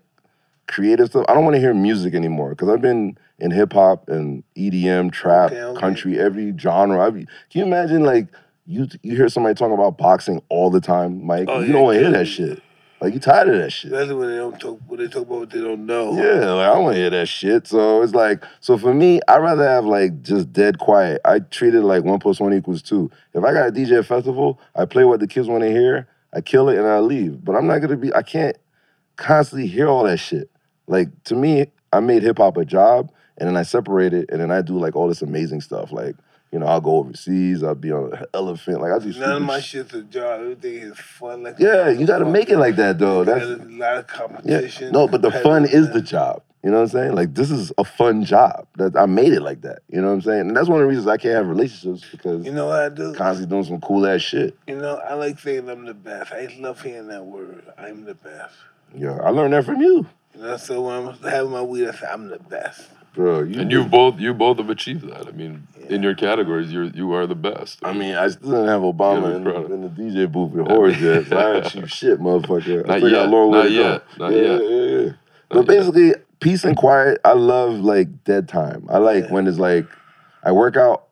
creative 0.67 1.09
stuff. 1.09 1.25
I 1.29 1.35
don't 1.35 1.43
want 1.43 1.55
to 1.55 1.59
hear 1.59 1.73
music 1.75 2.15
anymore 2.15 2.49
because 2.49 2.69
I've 2.69 2.81
been 2.81 3.17
in 3.37 3.51
hip 3.51 3.73
hop 3.73 4.09
and 4.09 4.43
EDM, 4.55 5.11
trap, 5.11 5.51
Okay, 5.51 5.61
okay. 5.61 5.79
country, 5.79 6.19
every 6.19 6.53
genre. 6.57 6.99
I, 7.05 7.11
can 7.11 7.27
you 7.51 7.63
imagine 7.63 8.03
like 8.03 8.27
you 8.65 8.87
you 9.03 9.15
hear 9.15 9.29
somebody 9.29 9.53
talking 9.53 9.75
about 9.75 9.97
boxing 9.99 10.41
all 10.49 10.71
the 10.71 10.81
time, 10.81 11.23
Mike? 11.23 11.45
Oh, 11.47 11.59
you 11.59 11.67
yeah, 11.67 11.73
don't 11.73 11.83
want 11.83 11.95
to 11.97 12.01
hear 12.01 12.11
that 12.11 12.25
shit. 12.25 12.63
Like 13.01 13.13
you 13.13 13.19
tired 13.19 13.47
of 13.47 13.55
that 13.55 13.71
shit. 13.71 13.91
Especially 13.93 14.15
when 14.15 14.29
they 14.29 14.35
don't 14.35 14.59
talk. 14.59 14.79
When 14.87 14.99
they 14.99 15.07
talk 15.07 15.23
about 15.23 15.39
what 15.39 15.49
they 15.49 15.61
don't 15.61 15.85
know. 15.85 16.13
Yeah, 16.15 16.51
like 16.51 16.69
I 16.69 16.73
don't 16.73 16.83
want 16.83 16.95
to 16.95 16.99
hear 16.99 17.09
that 17.11 17.29
shit. 17.29 17.65
So 17.67 18.01
it's 18.01 18.13
like, 18.13 18.43
so 18.59 18.77
for 18.77 18.93
me, 18.93 19.21
I'd 19.27 19.41
rather 19.41 19.67
have 19.67 19.85
like 19.85 20.21
just 20.21 20.51
dead 20.51 20.79
quiet. 20.79 21.21
I 21.23 21.39
treat 21.39 21.75
it 21.75 21.81
like 21.81 22.03
one 22.03 22.19
plus 22.19 22.39
one 22.41 22.53
equals 22.53 22.81
two. 22.81 23.09
If 23.33 23.43
I 23.43 23.53
got 23.53 23.69
a 23.69 23.71
DJ 23.71 24.05
festival, 24.05 24.59
I 24.75 24.85
play 24.85 25.05
what 25.05 25.21
the 25.21 25.27
kids 25.27 25.47
want 25.47 25.63
to 25.63 25.71
hear, 25.71 26.09
I 26.33 26.41
kill 26.41 26.67
it, 26.67 26.77
and 26.77 26.87
I 26.87 26.99
leave. 26.99 27.43
But 27.43 27.55
I'm 27.55 27.67
not 27.67 27.79
gonna 27.79 27.95
be. 27.95 28.13
I 28.13 28.21
can't 28.21 28.57
constantly 29.15 29.67
hear 29.67 29.87
all 29.87 30.03
that 30.03 30.17
shit. 30.17 30.49
Like 30.87 31.07
to 31.25 31.35
me, 31.35 31.67
I 31.93 32.01
made 32.01 32.23
hip 32.23 32.39
hop 32.39 32.57
a 32.57 32.65
job, 32.65 33.11
and 33.37 33.47
then 33.47 33.55
I 33.55 33.63
separate 33.63 34.13
it, 34.13 34.29
and 34.29 34.41
then 34.41 34.51
I 34.51 34.61
do 34.61 34.77
like 34.77 34.97
all 34.97 35.07
this 35.07 35.21
amazing 35.21 35.61
stuff. 35.61 35.93
Like 35.93 36.15
you 36.51 36.59
know, 36.59 36.65
I'll 36.65 36.81
go 36.81 36.97
overseas. 36.97 37.63
I'll 37.63 37.75
be 37.75 37.91
on 37.91 38.13
an 38.13 38.25
elephant. 38.33 38.81
Like 38.81 38.91
I 38.91 38.99
do. 38.99 39.13
None 39.19 39.37
of 39.37 39.41
my 39.43 39.59
shit's 39.59 39.93
a 39.93 40.01
job. 40.01 40.41
Everything 40.41 40.75
is 40.75 40.97
fun. 40.99 41.43
Like 41.43 41.55
Yeah, 41.59 41.89
you 41.89 42.05
got 42.07 42.19
to 42.19 42.25
make 42.25 42.49
it 42.49 42.57
like 42.57 42.75
that 42.77 42.97
though. 42.99 43.23
That's 43.23 43.45
a 43.45 43.47
lot 43.49 43.61
of 43.61 43.71
yeah. 43.71 44.01
competition. 44.03 44.91
No, 44.91 45.07
but 45.07 45.21
the 45.21 45.31
fun 45.31 45.65
is 45.65 45.91
the 45.91 46.01
job. 46.01 46.43
You 46.63 46.71
know 46.71 46.77
what 46.77 46.83
I'm 46.83 46.89
saying? 46.89 47.15
Like 47.15 47.35
this 47.35 47.51
is 47.51 47.71
a 47.77 47.85
fun 47.85 48.25
job. 48.25 48.67
That 48.75 48.97
I 48.97 49.05
made 49.05 49.31
it 49.31 49.41
like 49.41 49.61
that. 49.61 49.79
You 49.89 50.01
know 50.01 50.07
what 50.07 50.13
I'm 50.13 50.21
saying? 50.21 50.41
And 50.41 50.57
that's 50.57 50.67
one 50.67 50.79
of 50.79 50.83
the 50.83 50.87
reasons 50.89 51.07
I 51.07 51.17
can't 51.17 51.35
have 51.35 51.47
relationships 51.47 52.03
because 52.11 52.45
You 52.45 52.51
know 52.51 52.65
what 52.67 52.79
I 52.79 52.89
do? 52.89 53.13
constantly 53.13 53.49
doing 53.49 53.63
some 53.63 53.79
cool 53.81 54.05
ass 54.05 54.21
shit. 54.21 54.57
You 54.67 54.75
know, 54.75 54.95
I 54.97 55.13
like 55.13 55.39
saying 55.39 55.69
I'm 55.69 55.85
the 55.85 55.93
best. 55.93 56.33
I 56.33 56.53
love 56.59 56.81
hearing 56.81 57.07
that 57.07 57.23
word. 57.25 57.63
I'm 57.77 58.03
the 58.03 58.15
best. 58.15 58.55
Yeah, 58.93 59.19
I 59.23 59.29
learned 59.29 59.53
that 59.53 59.65
from 59.65 59.79
you, 59.79 60.05
You 60.35 60.41
know, 60.41 60.57
so 60.57 60.81
when 60.81 61.07
I'm 61.07 61.13
having 61.19 61.51
my 61.51 61.61
weed, 61.61 61.87
I 61.87 61.91
say 61.91 62.07
I'm 62.11 62.27
the 62.27 62.39
best. 62.39 62.89
Bro. 63.13 63.41
You, 63.43 63.61
And 63.61 63.71
you 63.71 63.85
both 63.85 64.19
you 64.19 64.33
both 64.33 64.57
have 64.57 64.69
achieved 64.69 65.07
that. 65.09 65.27
I 65.27 65.31
mean, 65.31 65.67
in 65.89 66.03
your 66.03 66.15
categories, 66.15 66.71
you're 66.71 66.85
you 66.85 67.13
are 67.13 67.25
the 67.27 67.35
best. 67.35 67.79
I 67.83 67.93
mean, 67.93 68.15
I 68.15 68.27
still 68.29 68.51
didn't 68.51 68.67
have 68.67 68.81
Obama 68.81 69.29
Yeah, 69.31 69.65
in, 69.65 69.71
in 69.73 69.81
the 69.83 69.89
DJ 69.89 70.31
booth 70.31 70.51
with 70.51 70.65
whores 70.67 70.99
yet. 70.99 71.27
So 71.27 71.37
I 71.37 71.55
ain't 71.57 71.67
shoot 71.67 71.89
shit, 71.89 72.19
motherfucker. 72.19 72.83
I 72.85 72.87
Not 72.87 72.97
still 72.99 73.09
got 73.11 73.19
a 73.19 73.23
yet, 73.23 73.29
long 73.29 73.51
way 73.51 73.57
not 73.57 73.63
to 73.63 73.69
go. 73.69 73.91
yet, 73.91 74.03
not 74.17 74.29
yeah, 74.31 74.37
yet. 74.37 74.61
yeah, 74.63 74.97
yeah. 74.97 75.05
Not 75.05 75.15
But 75.49 75.57
yet. 75.59 75.67
basically, 75.67 76.13
peace 76.39 76.63
and 76.63 76.77
quiet. 76.77 77.19
I 77.25 77.33
love 77.33 77.73
like 77.79 78.23
dead 78.23 78.47
time. 78.47 78.85
I 78.89 78.97
like 78.99 79.25
Yeah. 79.25 79.31
when 79.33 79.47
it's 79.47 79.59
like 79.59 79.87
I 80.43 80.51
work 80.51 80.77
out 80.77 81.05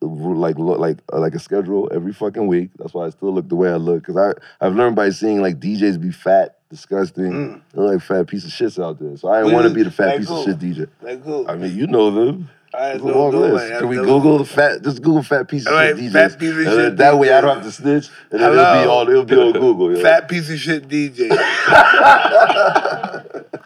like 0.00 0.58
lo- 0.58 0.78
like 0.78 0.98
uh, 1.12 1.18
like 1.18 1.34
a 1.34 1.38
schedule 1.38 1.90
every 1.92 2.12
fucking 2.12 2.46
week. 2.46 2.70
That's 2.78 2.92
why 2.94 3.06
I 3.06 3.10
still 3.10 3.32
look 3.32 3.48
the 3.48 3.56
way 3.56 3.70
I 3.70 3.76
look 3.76 4.04
because 4.06 4.16
I 4.16 4.64
I've 4.66 4.74
learned 4.74 4.96
by 4.96 5.10
seeing 5.10 5.40
like 5.40 5.60
DJs 5.60 6.00
be 6.00 6.10
fat, 6.12 6.58
disgusting, 6.74 7.32
Mm. 7.32 7.60
they're 7.72 7.84
like 7.84 8.00
fat 8.02 8.26
piece 8.26 8.44
of 8.44 8.50
shits 8.50 8.82
out 8.82 8.98
there. 8.98 9.16
So 9.16 9.28
I 9.28 9.38
didn't 9.42 9.54
want 9.54 9.68
to 9.68 9.74
be 9.74 9.82
the 9.84 9.90
fat 9.90 10.06
Like 10.08 10.18
piece 10.20 10.28
who? 10.28 10.38
of 10.38 10.44
shit 10.44 10.58
DJ. 10.58 10.88
Like 11.02 11.22
who? 11.22 11.46
I 11.48 11.54
mean, 11.56 11.76
you 11.76 11.86
know 11.86 12.10
them. 12.10 12.48
I 12.76 12.88
It's 12.94 13.04
don't 13.04 13.14
long 13.16 13.30
know. 13.32 13.38
list. 13.40 13.78
Can 13.78 13.88
we 13.88 13.98
I've 14.00 14.04
Google 14.04 14.38
the 14.38 14.44
fat? 14.44 14.82
Just 14.82 15.00
Google 15.00 15.22
fat 15.22 15.46
piece 15.48 15.64
of 15.64 15.72
All 15.72 15.78
right, 15.78 15.96
shit 15.96 16.06
DJs. 16.06 16.12
fat 16.12 16.38
piece 16.40 16.50
of 16.50 16.56
shit 16.56 16.66
then 16.76 16.96
that 16.96 17.16
way 17.18 17.32
I 17.32 17.40
don't 17.40 17.54
have 17.56 17.64
to 17.64 17.70
snitch, 17.70 18.08
and 18.32 18.40
then 18.40 18.50
it'll 18.52 18.64
be 18.82 18.88
all 18.88 19.08
it'll 19.08 19.24
be 19.24 19.36
on 19.36 19.52
Google. 19.52 19.88
never- 19.90 20.00
yo. 20.00 20.04
Fat 20.04 20.28
piece 20.28 20.50
of 20.50 20.58
shit 20.58 20.88
DJ. 20.88 21.28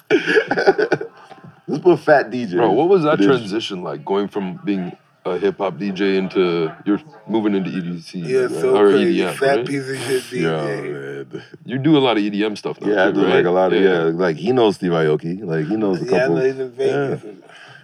Let's 1.67 1.83
put 1.83 2.01
fat 2.01 2.31
DJ. 2.31 2.53
Bro, 2.57 2.73
what 2.73 2.89
was 2.89 3.03
that 3.05 3.19
transition 3.19 3.83
like 3.83 4.05
going 4.05 4.29
from 4.29 4.59
being 4.65 4.97
a 5.31 5.39
hip 5.39 5.59
hop 5.59 5.75
DJ 5.75 6.17
into 6.17 6.75
you're 6.85 7.01
moving 7.27 7.55
into 7.55 7.71
EDC 7.71 8.27
Yeah, 8.27 8.41
right? 8.43 8.51
so 8.51 8.77
or 8.77 8.91
crazy. 8.91 9.21
EDM? 9.21 9.35
Fat 9.35 9.57
right? 9.57 9.67
piece 9.67 9.89
of 9.89 9.97
shit 9.99 10.23
DJ. 10.25 10.43
Yo, 10.43 11.25
man. 11.33 11.43
You 11.65 11.79
do 11.79 11.97
a 11.97 12.01
lot 12.01 12.17
of 12.17 12.23
EDM 12.23 12.57
stuff 12.59 12.81
now. 12.81 12.89
Yeah, 12.89 13.07
I 13.07 13.11
do 13.13 13.25
right? 13.25 13.37
like 13.37 13.47
a 13.47 13.51
lot 13.51 13.73
of 13.73 13.83
yeah. 13.83 14.03
Like 14.05 14.37
he 14.37 14.53
knows 14.53 14.77
Steve 14.77 14.93
Aoki. 14.93 15.45
Like 15.45 15.67
he 15.67 15.77
knows 15.77 16.01
a 16.01 16.05
Yeah, 16.05 16.11
couple. 16.21 16.37
know 16.37 16.45
he's 16.45 16.59
in 16.59 16.71
Vegas. 16.71 17.23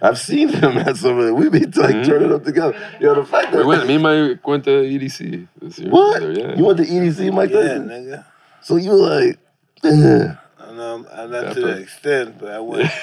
I've 0.01 0.19
seen 0.19 0.49
him 0.49 0.77
at 0.87 0.97
some 0.97 1.17
of 1.19 1.27
it. 1.27 1.31
We 1.31 1.49
be 1.49 1.59
like 1.59 1.95
Mhm. 1.95 2.05
turning 2.05 2.33
up 2.33 2.43
together. 2.43 2.75
Yo, 2.99 3.15
the 3.15 3.25
fact 3.25 3.51
that 3.51 3.59
We 3.59 3.65
went. 3.65 3.87
Me 3.87 3.95
and 3.95 4.03
Mike 4.03 4.45
went 4.45 4.63
to 4.65 4.71
EDC 4.71 5.47
this 5.61 5.79
year. 5.79 5.89
what? 5.89 6.21
together, 6.21 6.49
Yeah. 6.49 6.55
You 6.57 6.65
went 6.65 6.77
to 6.79 6.85
EDC, 6.85 7.31
Mike? 7.33 7.49
Yeah, 7.51 7.61
Tyson? 7.61 7.87
nigga. 7.89 8.25
So 8.61 8.75
you 8.75 8.91
were 8.91 8.97
like, 8.97 9.37
eh. 9.83 10.33
I 10.59 10.71
know 10.73 11.05
I'm 11.13 11.31
not 11.31 11.41
to 11.41 11.47
Dapper. 11.47 11.61
the 11.61 11.77
extent, 11.77 12.35
but 12.39 12.51
I 12.51 12.59
went. 12.59 12.91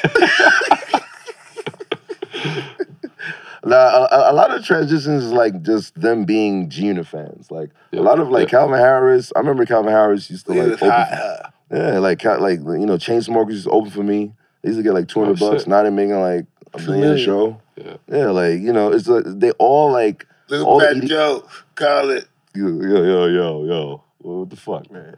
Nah, 3.64 4.08
a, 4.10 4.32
a 4.32 4.34
lot 4.34 4.50
of 4.50 4.64
transitions 4.64 5.24
is 5.24 5.32
like 5.32 5.62
just 5.62 5.94
them 6.00 6.24
being 6.24 6.68
G 6.68 6.86
Unit 6.86 7.06
fans. 7.06 7.50
Like 7.50 7.70
Yeah, 7.92 8.00
a 8.00 8.02
lot 8.02 8.18
of 8.18 8.28
like 8.28 8.44
yeah. 8.48 8.58
Calvin 8.58 8.78
Harris. 8.78 9.32
I 9.36 9.38
remember 9.38 9.64
Calvin 9.66 9.92
Harris 9.92 10.28
used 10.30 10.46
to 10.46 10.52
like 10.52 10.72
open. 10.72 10.88
hot, 10.90 11.08
hot. 11.08 11.54
Yeah, 11.70 11.98
like 12.00 12.18
Cal- 12.18 12.40
like 12.40 12.58
you 12.58 12.86
know, 12.86 12.96
Chainsmokers 12.98 13.52
used 13.52 13.64
to 13.64 13.70
open 13.70 13.90
for 13.90 14.02
me. 14.02 14.32
They 14.62 14.68
used 14.70 14.78
to 14.78 14.82
get 14.82 14.94
like 14.94 15.08
two 15.08 15.20
hundred 15.20 15.40
Oh, 15.42 15.50
bucks. 15.50 15.62
shit. 15.62 15.68
Now 15.68 15.82
they're 15.82 15.90
making 15.92 16.20
like 16.20 16.46
a 16.74 16.78
Two 16.78 16.86
million 16.92 17.04
a 17.04 17.06
million. 17.14 17.24
show. 17.24 17.60
Yeah. 17.76 17.96
Yeah, 18.08 18.26
like 18.30 18.60
you 18.60 18.72
know, 18.72 18.92
it's 18.92 19.06
like 19.06 19.24
they 19.26 19.52
all 19.52 19.92
like 19.92 20.26
Look 20.48 20.66
all 20.66 20.82
at 20.82 20.96
Fat 20.96 21.04
Joe. 21.04 21.46
Call 21.76 22.10
it. 22.10 22.26
yo 22.54 22.66
yo 22.68 23.02
yo 23.04 23.26
yo 23.26 23.64
yo. 23.64 24.04
What 24.18 24.50
the 24.50 24.56
fuck, 24.56 24.90
man? 24.90 25.16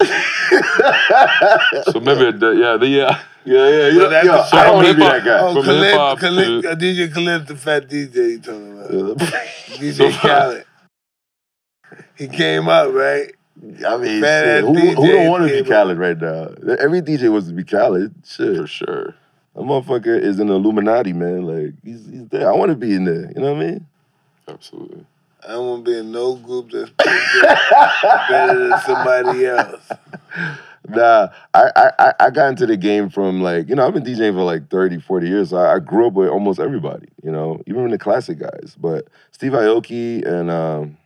So 1.92 2.00
maybe 2.00 2.36
the, 2.38 2.50
yeah 2.58 2.76
the 2.76 2.86
yeah. 2.88 3.22
Yeah, 3.46 3.68
yeah, 3.68 3.68
Well, 3.68 3.92
yeah. 3.94 4.08
that's 4.08 4.26
Yo, 4.26 4.32
the 4.32 4.38
I 4.40 4.46
song 4.48 4.64
don't 4.64 4.74
want 4.76 4.88
to 4.88 4.94
be 4.94 5.00
that 5.00 5.24
guy. 5.24 5.38
Oh, 5.40 5.54
From 5.54 5.64
Khaled, 5.64 5.84
hip-hop 5.84 6.18
Khaled, 6.18 6.64
uh, 6.66 6.74
DJ 6.76 7.12
Khaled, 7.12 7.46
the 7.46 7.56
fat 7.56 7.88
DJ 7.90 8.16
you 8.30 8.38
talking 8.38 8.72
about. 8.72 9.18
DJ 9.78 9.92
So- 9.96 10.10
Khaled. 10.18 10.64
He 12.16 12.28
came 12.28 12.68
up, 12.68 12.92
right? 12.94 13.32
I 13.86 13.96
mean, 13.98 14.22
Fat 14.22 14.44
shit, 14.44 14.48
ass 14.48 14.60
who, 14.62 14.74
who 14.74 14.94
DJ 15.02 15.12
don't 15.12 15.28
want 15.30 15.42
to 15.44 15.48
be 15.50 15.54
came 15.56 15.64
Khaled 15.66 15.98
right 15.98 16.18
now? 16.18 16.74
Every 16.80 17.02
DJ 17.02 17.30
wants 17.30 17.48
to 17.48 17.54
be 17.54 17.64
Khaled. 17.64 18.14
Shit. 18.24 18.56
For 18.56 18.66
sure. 18.66 19.14
That 19.54 19.60
motherfucker 19.62 20.18
is 20.20 20.38
an 20.40 20.48
Illuminati, 20.48 21.12
man. 21.12 21.42
Like 21.42 21.74
he's 21.84 22.06
he's 22.06 22.26
there. 22.28 22.48
I 22.50 22.56
want 22.56 22.70
to 22.70 22.76
be 22.76 22.94
in 22.94 23.04
there. 23.04 23.30
You 23.36 23.42
know 23.42 23.52
what 23.52 23.62
I 23.62 23.66
mean? 23.66 23.86
Absolutely. 24.48 25.04
I 25.44 25.52
don't 25.52 25.66
want 25.66 25.84
to 25.84 25.90
be 25.90 25.98
in 25.98 26.10
no 26.12 26.36
group 26.36 26.70
that's 26.70 26.90
better 28.28 28.68
than 28.68 28.78
somebody 28.80 29.46
else. 29.46 29.90
Nah, 30.88 31.28
I, 31.54 31.70
I 31.76 31.90
I- 31.98 32.14
I 32.20 32.30
got 32.30 32.48
into 32.50 32.66
the 32.66 32.76
game 32.76 33.08
from 33.10 33.40
like 33.42 33.68
you 33.68 33.74
know 33.74 33.86
I've 33.86 33.94
been 33.94 34.04
DJing 34.04 34.34
for 34.34 34.42
like 34.42 34.68
30, 34.70 35.00
40 35.00 35.28
years. 35.28 35.50
So 35.50 35.56
I, 35.56 35.76
I 35.76 35.78
grew 35.78 36.06
up 36.08 36.12
with 36.14 36.28
almost 36.28 36.60
everybody. 36.60 37.08
You 37.22 37.30
know, 37.30 37.62
even 37.66 37.88
the 37.90 37.98
classic 37.98 38.38
guys. 38.38 38.76
But 38.78 39.08
Steve 39.32 39.52
Aoki 39.52 40.26
and 40.26 40.50
um, 40.50 40.98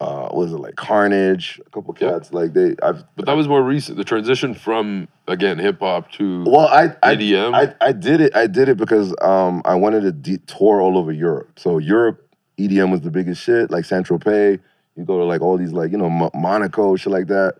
uh, 0.00 0.28
what 0.28 0.36
was 0.36 0.52
it 0.52 0.58
like 0.58 0.76
Carnage? 0.76 1.60
A 1.66 1.70
couple 1.70 1.94
Yeah. 2.00 2.12
cats 2.12 2.32
like 2.32 2.54
they. 2.54 2.76
I've 2.82 3.04
But 3.16 3.26
that 3.26 3.36
was 3.36 3.46
more 3.48 3.62
recent. 3.62 3.98
The 3.98 4.04
transition 4.04 4.54
from 4.54 5.08
again 5.26 5.58
hip 5.58 5.80
hop 5.80 6.10
to 6.12 6.44
Well, 6.44 6.68
I 6.68 6.94
I, 7.02 7.12
I 7.54 7.74
I 7.80 7.92
did 7.92 8.20
it. 8.22 8.34
I 8.34 8.46
did 8.46 8.68
it 8.70 8.76
because 8.78 9.14
um 9.20 9.60
I 9.66 9.74
wanted 9.74 10.00
to 10.02 10.12
de- 10.12 10.38
tour 10.38 10.80
all 10.80 10.96
over 10.96 11.12
Europe. 11.12 11.58
So 11.58 11.76
Europe 11.78 12.24
EDM 12.58 12.90
was 12.90 13.00
the 13.02 13.10
biggest 13.10 13.42
shit. 13.42 13.70
Like 13.70 13.84
Saint 13.84 14.06
Tropez, 14.06 14.60
you 14.96 15.04
go 15.04 15.18
to 15.18 15.24
like 15.24 15.40
all 15.40 15.56
these 15.56 15.72
like 15.72 15.92
you 15.92 15.98
know 15.98 16.10
Mo- 16.10 16.30
Monaco 16.34 16.96
shit 16.96 17.12
like 17.12 17.28
that. 17.28 17.56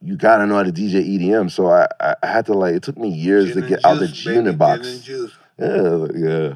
You 0.00 0.16
gotta 0.16 0.46
know 0.46 0.54
how 0.54 0.62
to 0.62 0.72
DJ 0.72 1.04
EDM. 1.18 1.50
So 1.50 1.68
I 1.68 1.88
I, 2.00 2.14
I 2.22 2.26
had 2.26 2.46
to 2.46 2.54
like 2.54 2.74
it 2.74 2.82
took 2.82 2.96
me 2.96 3.08
years 3.08 3.52
to 3.54 3.62
get 3.62 3.84
out 3.84 3.98
the 3.98 4.06
juice, 4.08 4.24
G 4.24 4.34
Unit 4.34 4.56
box. 4.58 4.86
Yeah, 5.58 6.06
yeah. 6.14 6.54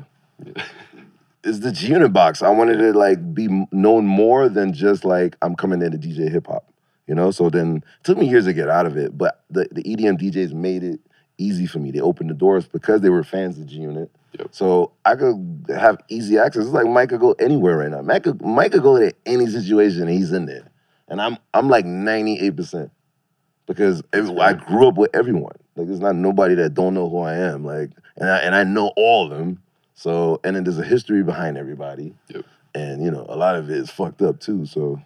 It's 1.44 1.58
the 1.58 1.72
G 1.72 1.88
Unit 1.88 2.12
box. 2.12 2.40
I 2.42 2.50
wanted 2.50 2.78
to 2.78 2.92
like 2.92 3.34
be 3.34 3.48
known 3.72 4.06
more 4.06 4.48
than 4.48 4.72
just 4.72 5.04
like 5.04 5.36
I'm 5.42 5.56
coming 5.56 5.82
in 5.82 5.90
to 5.90 5.98
DJ 5.98 6.30
hip 6.30 6.46
hop. 6.46 6.64
You 7.08 7.16
know, 7.16 7.32
so 7.32 7.50
then 7.50 7.78
it 7.78 8.04
took 8.04 8.16
me 8.16 8.28
years 8.28 8.44
to 8.44 8.52
get 8.52 8.68
out 8.68 8.86
of 8.86 8.96
it. 8.96 9.18
But 9.18 9.42
the, 9.50 9.66
the 9.72 9.82
EDM 9.82 10.20
DJs 10.20 10.52
made 10.52 10.84
it 10.84 11.00
easy 11.38 11.66
for 11.66 11.78
me. 11.78 11.90
They 11.90 12.00
opened 12.00 12.30
the 12.30 12.34
doors 12.34 12.66
because 12.66 13.00
they 13.00 13.10
were 13.10 13.24
fans 13.24 13.58
of 13.58 13.66
G 13.66 13.76
Unit. 13.76 14.10
Yep. 14.38 14.48
So 14.50 14.92
I 15.04 15.14
could 15.14 15.66
have 15.68 15.98
easy 16.08 16.38
access. 16.38 16.64
It's 16.64 16.72
like 16.72 16.86
Mike 16.86 17.10
could 17.10 17.20
go 17.20 17.32
anywhere 17.32 17.78
right 17.78 17.90
now. 17.90 18.02
Mike 18.02 18.24
could, 18.24 18.40
Mike 18.40 18.72
could 18.72 18.82
go 18.82 18.98
to 18.98 19.12
any 19.26 19.46
situation 19.46 20.02
and 20.02 20.10
he's 20.10 20.32
in 20.32 20.46
there. 20.46 20.70
And 21.08 21.20
I'm 21.20 21.36
I'm 21.52 21.68
like 21.68 21.84
98% 21.84 22.90
because 23.66 24.02
every, 24.12 24.38
I 24.38 24.54
grew 24.54 24.88
up 24.88 24.96
with 24.96 25.14
everyone. 25.14 25.56
Like 25.76 25.86
there's 25.86 26.00
not 26.00 26.16
nobody 26.16 26.54
that 26.54 26.74
don't 26.74 26.94
know 26.94 27.08
who 27.08 27.18
I 27.18 27.34
am. 27.34 27.64
Like 27.64 27.90
and 28.16 28.30
I 28.30 28.38
and 28.38 28.54
I 28.54 28.64
know 28.64 28.92
all 28.96 29.30
of 29.30 29.36
them. 29.36 29.62
So 29.94 30.40
and 30.44 30.56
then 30.56 30.64
there's 30.64 30.78
a 30.78 30.84
history 30.84 31.22
behind 31.22 31.58
everybody. 31.58 32.14
Yep. 32.28 32.46
And 32.74 33.04
you 33.04 33.10
know, 33.10 33.26
a 33.28 33.36
lot 33.36 33.56
of 33.56 33.68
it 33.68 33.76
is 33.76 33.90
fucked 33.90 34.22
up 34.22 34.40
too. 34.40 34.64
So 34.64 35.00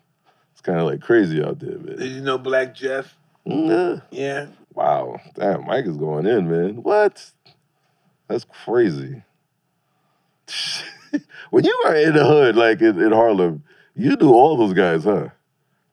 it's 0.52 0.60
kind 0.60 0.78
of 0.78 0.86
like 0.86 1.00
crazy 1.00 1.42
out 1.42 1.58
there, 1.58 1.78
man. 1.78 1.96
Did 1.96 2.12
you 2.12 2.20
know 2.20 2.38
Black 2.38 2.74
Jeff? 2.74 3.16
Mm, 3.46 4.02
yeah. 4.10 4.46
Wow. 4.76 5.18
Damn, 5.34 5.64
Mike 5.64 5.86
is 5.86 5.96
going 5.96 6.26
in, 6.26 6.50
man. 6.50 6.82
What? 6.82 7.32
That's 8.28 8.44
crazy. 8.64 9.22
when 11.50 11.64
you 11.64 11.82
are 11.86 11.96
in 11.96 12.14
the 12.14 12.24
hood, 12.24 12.56
like 12.56 12.82
in, 12.82 13.00
in 13.00 13.10
Harlem, 13.10 13.64
you 13.94 14.16
do 14.16 14.32
all 14.32 14.58
those 14.58 14.74
guys, 14.74 15.04
huh? 15.04 15.30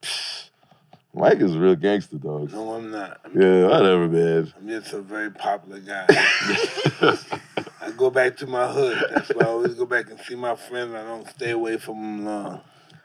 Mike 1.16 1.40
is 1.40 1.56
a 1.56 1.60
real 1.60 1.76
gangster, 1.76 2.18
dog. 2.18 2.52
No, 2.52 2.74
I'm 2.74 2.92
not. 2.92 3.22
I'm, 3.24 3.42
Yeah, 3.42 3.68
whatever, 3.68 4.10
man. 4.10 4.54
I'm 4.58 4.68
just 4.68 4.92
a 4.94 5.02
very 5.02 5.32
popular 5.32 5.80
guy. 5.80 6.06
I 6.10 7.92
go 7.96 8.10
back 8.10 8.36
to 8.38 8.48
my 8.48 8.68
hood. 8.68 9.02
That's 9.14 9.30
why 9.30 9.46
I 9.46 9.48
always 9.48 9.76
go 9.76 9.86
back 9.86 10.10
and 10.10 10.20
see 10.20 10.36
my 10.36 10.56
friends. 10.56 10.94
I 10.94 11.04
don't 11.04 11.30
stay 11.30 11.52
away 11.52 11.78
from 11.78 12.02
them 12.02 12.26
long. 12.26 12.62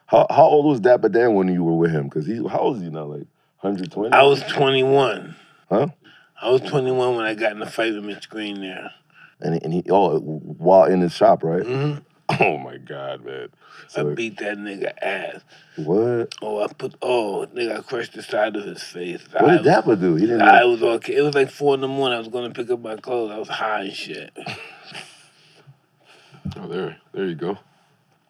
How 0.07 0.27
how 0.31 0.45
old 0.45 0.67
was 0.67 0.81
Dapper 0.81 1.11
Dan 1.11 1.35
when 1.35 1.49
you 1.49 1.63
were 1.63 1.77
with 1.77 1.91
him? 1.91 2.05
Because 2.05 2.27
he 2.27 2.37
how 2.49 2.61
old 2.61 2.79
is 2.79 2.83
he 2.83 2.89
now? 2.89 3.05
Like 3.05 3.27
120? 3.61 4.11
I 4.13 4.23
was 4.23 4.43
21. 4.45 5.37
Huh? 5.69 5.89
I 6.41 6.51
was 6.51 6.61
21 6.63 7.17
when 7.17 7.25
I 7.27 7.35
got 7.35 7.53
in 7.53 7.59
the 7.59 7.67
fight 7.67 7.95
with 7.95 8.05
Mitch 8.05 8.29
Green 8.29 8.61
there. 8.61 8.93
And 9.41 9.55
he, 9.55 9.61
and 9.63 9.73
he 9.73 9.85
oh 9.91 10.19
while 10.19 10.85
in 10.85 11.01
his 11.01 11.13
shop, 11.13 11.43
right? 11.43 11.65
hmm 11.65 11.95
Oh 12.41 12.59
my 12.59 12.77
god, 12.77 13.25
man. 13.25 13.49
I 13.97 14.03
beat 14.03 14.39
that 14.39 14.59
nigga 14.59 14.93
ass. 15.01 15.41
what? 15.77 16.35
Oh, 16.43 16.63
I 16.63 16.67
put, 16.67 16.95
oh, 17.01 17.47
nigga, 17.55 17.79
I 17.79 17.81
crushed 17.83 18.13
the 18.13 18.23
side 18.23 18.55
of 18.55 18.65
his 18.65 18.83
face. 18.83 19.23
What 19.33 19.45
eye 19.45 19.57
did 19.57 19.65
Dapper 19.65 19.97
do? 19.97 20.15
He 20.17 20.27
didn't. 20.27 20.43
I 20.43 20.65
was 20.65 20.83
okay. 20.83 21.17
It 21.17 21.23
was 21.23 21.35
like 21.35 21.51
four 21.51 21.75
in 21.75 21.81
the 21.81 21.89
morning. 21.89 22.17
I 22.17 22.19
was 22.19 22.29
going 22.29 22.53
to 22.53 22.55
pick 22.55 22.71
up 22.71 22.81
my 22.81 22.97
clothes. 22.97 23.31
I 23.33 23.39
was 23.39 23.49
high 23.49 23.85
and 23.85 23.95
shit. 23.95 24.37
Oh, 26.57 26.67
there, 26.67 26.97
there 27.13 27.27
you 27.27 27.35
go. 27.35 27.59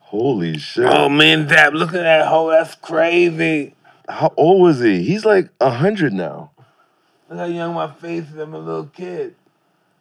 Holy 0.01 0.59
shit! 0.59 0.87
Oh, 0.87 1.09
man, 1.09 1.47
Dap, 1.47 1.73
look 1.73 1.91
at 1.91 2.03
that 2.03 2.27
hoe. 2.27 2.51
That's 2.51 2.75
crazy. 2.75 3.75
How 4.09 4.33
old 4.37 4.63
was 4.63 4.81
he? 4.81 5.03
He's 5.03 5.25
like 5.25 5.51
a 5.61 5.71
hundred 5.71 6.13
now. 6.13 6.51
Look 7.29 7.39
how 7.39 7.45
young 7.45 7.75
my 7.75 7.91
face 7.93 8.25
is. 8.31 8.37
I'm 8.37 8.55
a 8.55 8.59
little 8.59 8.87
kid. 8.87 9.35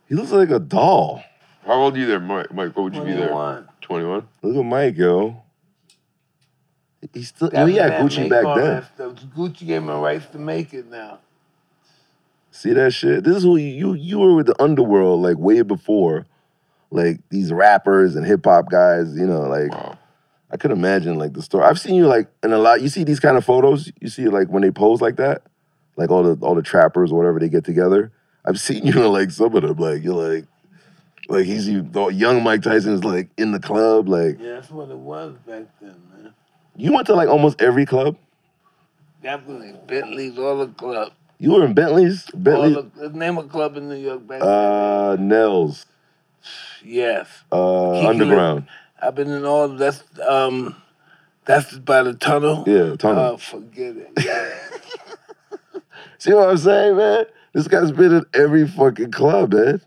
He 0.08 0.16
looks 0.16 0.32
like 0.32 0.50
a 0.50 0.60
doll. 0.60 1.22
How 1.66 1.74
old 1.74 1.96
are 1.96 2.00
you 2.00 2.06
there, 2.06 2.20
Mike? 2.20 2.54
Mike, 2.54 2.76
what 2.76 2.84
would 2.84 2.96
you 2.96 3.02
be 3.04 3.12
there? 3.12 3.28
21. 3.28 3.68
Twenty-one. 3.82 4.28
Look 4.42 4.56
at 4.58 4.64
Mike, 4.66 4.98
yo. 4.98 5.44
He's 7.14 7.30
still. 7.30 7.50
That 7.50 7.60
Yo, 7.62 7.66
he 7.68 7.76
had 7.76 7.92
that 7.92 8.02
Gucci 8.02 8.20
make 8.22 8.30
back 8.30 8.46
all 8.46 8.56
then. 8.56 8.66
that 8.66 8.94
stuff. 8.96 9.14
Gucci 9.36 9.60
gave 9.68 9.78
him 9.82 9.88
me 9.88 9.94
rights 9.94 10.26
to 10.28 10.40
make 10.40 10.74
it 10.74 10.90
now. 10.90 11.20
See 12.52 12.74
that 12.74 12.92
shit? 12.94 13.24
This 13.24 13.38
is 13.38 13.44
who 13.44 13.56
you 13.58 13.94
you 13.94 14.20
were 14.20 14.36
with 14.36 14.48
the 14.48 14.62
underworld 14.62 15.22
like 15.22 15.38
way 15.38 15.62
before, 15.62 16.26
like 16.90 17.20
these 17.30 17.54
rappers 17.54 18.16
and 18.16 18.26
hip 18.26 18.46
hop 18.46 18.70
guys. 18.72 19.16
You 19.16 19.28
know, 19.28 19.42
like 19.42 19.72
Wow. 19.72 19.98
I 20.50 20.58
could 20.58 20.72
imagine 20.72 21.16
like 21.20 21.34
the 21.34 21.42
story. 21.42 21.66
I've 21.66 21.80
seen 21.80 21.96
you 21.96 22.08
like 22.08 22.30
in 22.44 22.52
a 22.52 22.58
lot. 22.58 22.82
You 22.82 22.90
see 22.90 23.04
these 23.04 23.20
kind 23.20 23.38
of 23.38 23.46
photos. 23.46 23.92
You 24.02 24.08
see 24.10 24.28
like 24.28 24.48
when 24.48 24.64
they 24.64 24.72
pose 24.72 25.00
like 25.02 25.18
that, 25.18 25.44
like 25.98 26.10
all 26.12 26.24
the 26.24 26.38
all 26.46 26.56
the 26.56 26.62
trappers 26.62 27.12
or 27.12 27.18
whatever 27.18 27.40
they 27.40 27.50
get 27.50 27.66
together. 27.66 28.12
I've 28.46 28.60
seen 28.60 28.86
you 28.86 29.04
in 29.04 29.12
like 29.12 29.32
some 29.32 29.54
of 29.56 29.64
them. 29.64 29.78
Like 29.78 30.04
you're 30.04 30.14
like, 30.14 30.46
like 31.28 31.46
he's 31.46 31.68
Young 31.68 32.44
Mike 32.44 32.62
Tyson 32.62 32.94
is 32.94 33.04
like 33.04 33.30
in 33.38 33.52
the 33.52 33.60
club. 33.60 34.08
Like 34.08 34.40
Yeah, 34.40 34.54
that's 34.54 34.70
what 34.70 34.90
it 34.90 34.98
was 34.98 35.36
back 35.46 35.64
then, 35.82 36.02
man. 36.14 36.34
you 36.78 36.94
went 36.94 37.08
to 37.08 37.16
like 37.16 37.28
almost 37.28 37.62
every 37.62 37.86
club. 37.86 38.16
Definitely. 39.22 39.74
Bentley's, 39.88 40.38
all 40.38 40.60
the 40.60 40.68
club. 40.68 41.12
You 41.40 41.54
were 41.54 41.66
in 41.66 41.74
Bentley's. 41.74 42.30
All 42.34 42.40
Bentley's. 42.40 42.86
the, 42.96 43.10
name 43.10 43.38
a 43.38 43.44
club 43.44 43.76
in 43.76 43.90
New 43.90 43.96
York 43.96 44.26
back 44.28 44.40
then. 44.40 44.48
Uh, 44.48 45.16
Nell's. 45.20 45.86
Yes. 46.84 47.28
Uh, 47.52 47.94
Kiki 47.94 48.08
Underground. 48.08 48.68
I've 49.02 49.16
been 49.16 49.30
in 49.30 49.46
all 49.46 49.68
that's 49.70 50.04
um 50.28 50.76
that's 51.46 51.78
by 51.80 52.04
the 52.04 52.14
tunnel. 52.14 52.64
Yeah, 52.68 52.96
tunnel. 52.96 53.24
Oh, 53.24 53.38
forget 53.38 53.96
it. 53.96 54.12
See 56.18 56.34
what 56.34 56.50
I'm 56.50 56.58
saying, 56.58 56.98
man? 56.98 57.26
This 57.54 57.68
guy's 57.68 57.92
been 57.92 58.14
in 58.14 58.26
every 58.34 58.68
fucking 58.68 59.12
club, 59.12 59.54
man. 59.54 59.82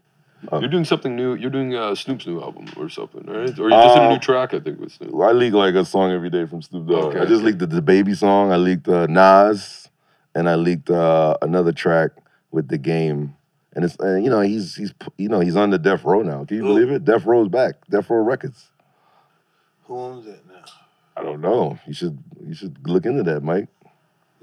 You're 0.52 0.68
doing 0.68 0.84
something 0.84 1.14
new. 1.14 1.34
You're 1.34 1.50
doing 1.50 1.74
uh, 1.74 1.94
Snoop's 1.94 2.26
new 2.26 2.40
album 2.40 2.66
or 2.76 2.88
something, 2.88 3.24
right? 3.26 3.58
Or 3.58 3.68
you 3.68 3.70
just 3.70 3.94
did 3.94 4.04
a 4.04 4.08
new 4.08 4.18
track, 4.18 4.54
I 4.54 4.60
think, 4.60 4.80
with 4.80 4.92
Snoop. 4.92 5.14
I 5.14 5.32
leak 5.32 5.52
like 5.52 5.74
a 5.74 5.84
song 5.84 6.12
every 6.12 6.30
day 6.30 6.46
from 6.46 6.62
Snoop 6.62 6.88
Dogg. 6.88 7.04
Okay. 7.04 7.20
I 7.20 7.26
just 7.26 7.42
leaked 7.42 7.58
the, 7.58 7.66
the 7.66 7.82
baby 7.82 8.14
song. 8.14 8.50
I 8.50 8.56
leaked 8.56 8.88
uh, 8.88 9.06
Nas, 9.06 9.88
and 10.34 10.48
I 10.48 10.54
leaked 10.54 10.90
uh, 10.90 11.36
another 11.42 11.72
track 11.72 12.12
with 12.50 12.68
the 12.68 12.78
game. 12.78 13.36
And 13.74 13.84
it's 13.84 13.96
uh, 14.00 14.16
you 14.16 14.30
know 14.30 14.40
he's 14.40 14.74
he's 14.74 14.92
you 15.16 15.28
know 15.28 15.40
he's 15.40 15.56
on 15.56 15.70
the 15.70 15.78
Death 15.78 16.04
Row 16.04 16.22
now. 16.22 16.44
Can 16.44 16.56
you 16.56 16.64
Ooh. 16.64 16.68
believe 16.68 16.90
it? 16.90 17.04
Death 17.04 17.24
Row's 17.24 17.48
back. 17.48 17.74
Death 17.88 18.08
Row 18.10 18.22
Records. 18.22 18.66
Who 19.84 19.96
owns 19.96 20.26
it 20.26 20.42
now? 20.48 20.64
I 21.16 21.22
don't 21.22 21.40
know. 21.40 21.78
You 21.86 21.92
should 21.92 22.18
you 22.44 22.54
should 22.54 22.76
look 22.88 23.06
into 23.06 23.22
that, 23.24 23.42
Mike. 23.42 23.68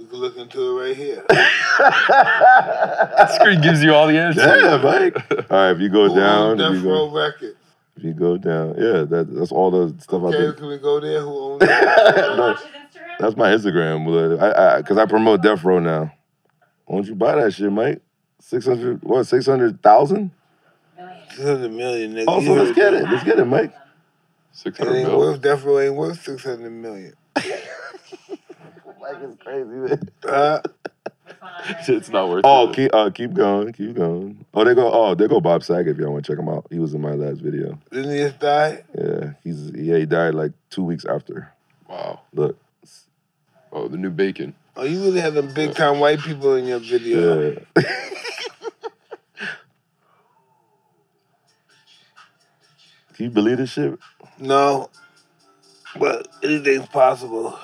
We 0.07 0.11
can 0.11 0.19
look 0.21 0.37
into 0.37 0.79
it 0.79 0.83
right 0.87 0.95
here. 0.95 1.25
That 1.29 1.65
screen 3.35 3.59
gives 3.61 3.83
you 3.83 3.93
all 3.93 4.07
the 4.07 4.17
answers. 4.17 4.45
Yeah, 4.45 4.77
Mike. 4.81 5.17
All 5.51 5.57
right, 5.57 5.71
if 5.71 5.81
you 5.81 5.89
go 5.89 6.07
Who 6.07 6.15
down, 6.17 6.51
owns 6.51 6.61
if 6.61 6.69
you 6.71 6.75
Death 6.75 6.85
Row 6.85 7.09
go, 7.09 7.17
Records? 7.19 7.55
if 7.97 8.03
you 8.05 8.13
go 8.13 8.37
down, 8.37 8.69
yeah, 8.77 9.03
that, 9.03 9.27
that's 9.35 9.51
all 9.51 9.69
the 9.71 9.93
stuff 10.01 10.23
Okay, 10.23 10.27
I've 10.27 10.33
been. 10.33 10.53
can 10.55 10.67
we 10.69 10.77
go 10.77 11.01
there? 11.01 11.19
Who 11.21 11.37
owns 11.37 11.61
No, 11.61 11.67
Watch 12.47 12.59
his 12.61 12.67
Instagram. 12.67 13.17
that's 13.19 13.35
my 13.35 13.49
Instagram. 13.51 14.05
but 14.39 14.57
I, 14.57 14.77
I, 14.77 14.81
cause 14.83 14.97
I 14.97 15.05
promote 15.05 15.41
Death 15.41 15.63
Row 15.65 15.79
now. 15.79 16.13
Why 16.85 16.95
don't 16.97 17.07
you 17.07 17.15
buy 17.15 17.35
that 17.35 17.53
shit, 17.53 17.69
Mike? 17.71 18.01
Six 18.39 18.65
hundred, 18.65 19.03
what? 19.03 19.25
Six 19.25 19.45
hundred 19.45 19.83
thousand? 19.83 20.31
Million. 20.97 21.17
Six 21.29 21.43
hundred 21.43 21.71
million, 21.73 22.13
nigga. 22.13 22.25
Oh, 22.29 22.39
You 22.39 22.47
so 22.47 22.53
let's 22.53 22.71
get 22.77 22.93
it. 22.93 23.09
Let's 23.09 23.23
get 23.25 23.39
it, 23.39 23.45
Mike. 23.45 23.73
Six 24.53 24.79
It 24.79 24.85
hundred 24.85 24.95
ain't 24.95 25.17
worth 25.17 25.41
Death 25.41 25.63
Row 25.65 25.79
ain't 25.79 25.95
worth 25.95 26.23
six 26.23 26.45
hundred 26.45 26.71
million. 26.71 27.11
Mike 29.07 29.23
is 29.23 29.35
crazy, 29.39 29.69
man. 29.69 30.09
Uh, 30.27 30.59
What's 30.61 31.39
going 31.39 31.51
on 31.53 31.63
there? 31.87 31.97
It's 31.97 32.09
not 32.09 32.29
worth 32.29 32.41
Oh, 32.45 32.69
it. 32.69 32.75
keep 32.75 32.93
uh, 32.93 33.09
keep 33.09 33.33
going, 33.33 33.73
keep 33.73 33.95
going. 33.95 34.45
Oh, 34.53 34.63
they 34.63 34.73
go. 34.73 34.89
Oh, 34.91 35.13
they 35.15 35.27
go. 35.27 35.39
Bob 35.41 35.63
Saget. 35.63 35.87
If 35.93 35.97
y'all 35.97 36.11
want 36.13 36.25
to 36.25 36.31
check 36.31 36.39
him 36.39 36.47
out, 36.49 36.65
he 36.69 36.79
was 36.79 36.93
in 36.93 37.01
my 37.01 37.13
last 37.13 37.41
video. 37.41 37.77
didn't 37.91 38.11
he 38.11 38.17
just 38.19 38.39
die? 38.39 38.83
Yeah, 38.97 39.31
he's 39.43 39.71
yeah. 39.71 39.97
He 39.97 40.05
died 40.05 40.35
like 40.35 40.51
two 40.69 40.83
weeks 40.83 41.05
after. 41.05 41.51
Wow. 41.89 42.21
Look. 42.33 42.57
Oh, 43.73 43.87
the 43.89 43.97
new 43.97 44.09
bacon. 44.09 44.55
Oh, 44.77 44.83
you 44.83 45.01
really 45.03 45.19
had 45.19 45.33
them 45.33 45.53
big 45.53 45.73
time 45.75 45.99
white 45.99 46.19
people 46.19 46.55
in 46.55 46.65
your 46.65 46.79
video. 46.79 47.51
Yeah. 47.51 47.83
Can 53.13 53.25
you 53.25 53.29
believe 53.31 53.57
this 53.57 53.71
shit? 53.71 53.97
No, 54.39 54.89
but 55.99 56.27
anything's 56.43 56.85
possible. 56.87 57.57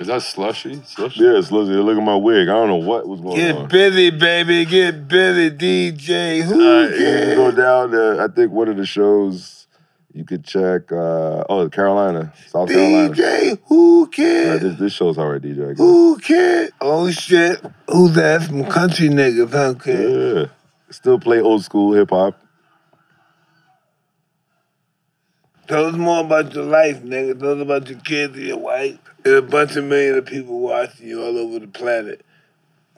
Is 0.00 0.06
that 0.06 0.22
slushy? 0.22 0.80
Slushy? 0.86 1.20
Yeah, 1.24 1.38
it's 1.38 1.50
literally 1.50 1.82
look 1.82 1.98
at 1.98 2.04
my 2.04 2.14
wig. 2.14 2.48
I 2.48 2.52
don't 2.52 2.68
know 2.68 2.76
what 2.76 3.08
was 3.08 3.20
going 3.20 3.36
Get 3.36 3.56
on. 3.56 3.62
Get 3.62 3.70
busy, 3.70 4.10
baby. 4.10 4.64
Get 4.64 5.08
busy, 5.08 5.50
DJ. 5.56 6.42
Who 6.42 6.54
Uh, 6.54 6.82
you 6.88 6.96
can 6.96 7.36
go 7.36 7.50
down 7.50 7.90
there. 7.90 8.20
I 8.22 8.28
think 8.28 8.52
one 8.52 8.68
of 8.68 8.76
the 8.76 8.86
shows 8.86 9.66
you 10.12 10.24
could 10.24 10.44
check. 10.44 10.92
Uh, 10.92 11.44
oh, 11.48 11.68
Carolina, 11.70 12.32
South 12.46 12.68
Carolina. 12.68 13.12
DJ, 13.12 13.58
who 13.66 13.98
All 14.00 14.04
right, 14.04 14.12
cares? 14.12 14.60
this, 14.62 14.78
this 14.78 14.92
show's 14.92 15.18
alright, 15.18 15.42
DJ. 15.42 15.72
I. 15.72 15.74
Who 15.74 16.16
cares? 16.18 16.70
Oh 16.80 17.10
shit. 17.10 17.60
Who's 17.88 18.14
that? 18.14 18.42
Some 18.42 18.66
country 18.66 19.08
niggas, 19.08 19.50
huh? 19.50 19.74
kid? 19.82 20.36
Yeah, 20.36 20.46
still 20.90 21.18
play 21.18 21.40
old 21.40 21.64
school 21.64 21.92
hip 21.92 22.10
hop. 22.10 22.40
Tell 25.68 25.84
us 25.86 25.94
more 25.96 26.20
about 26.20 26.54
your 26.54 26.64
life, 26.64 27.02
nigga. 27.02 27.38
Tell 27.38 27.52
us 27.56 27.60
about 27.62 27.88
your 27.90 27.98
kids 28.00 28.36
and 28.36 28.46
your 28.46 28.58
wife. 28.58 28.98
There's 29.22 29.38
a 29.40 29.42
bunch 29.42 29.76
of 29.76 29.84
million 29.84 30.16
of 30.16 30.24
people 30.24 30.58
watching 30.60 31.06
you 31.08 31.22
all 31.22 31.36
over 31.38 31.58
the 31.58 31.66
planet. 31.68 32.24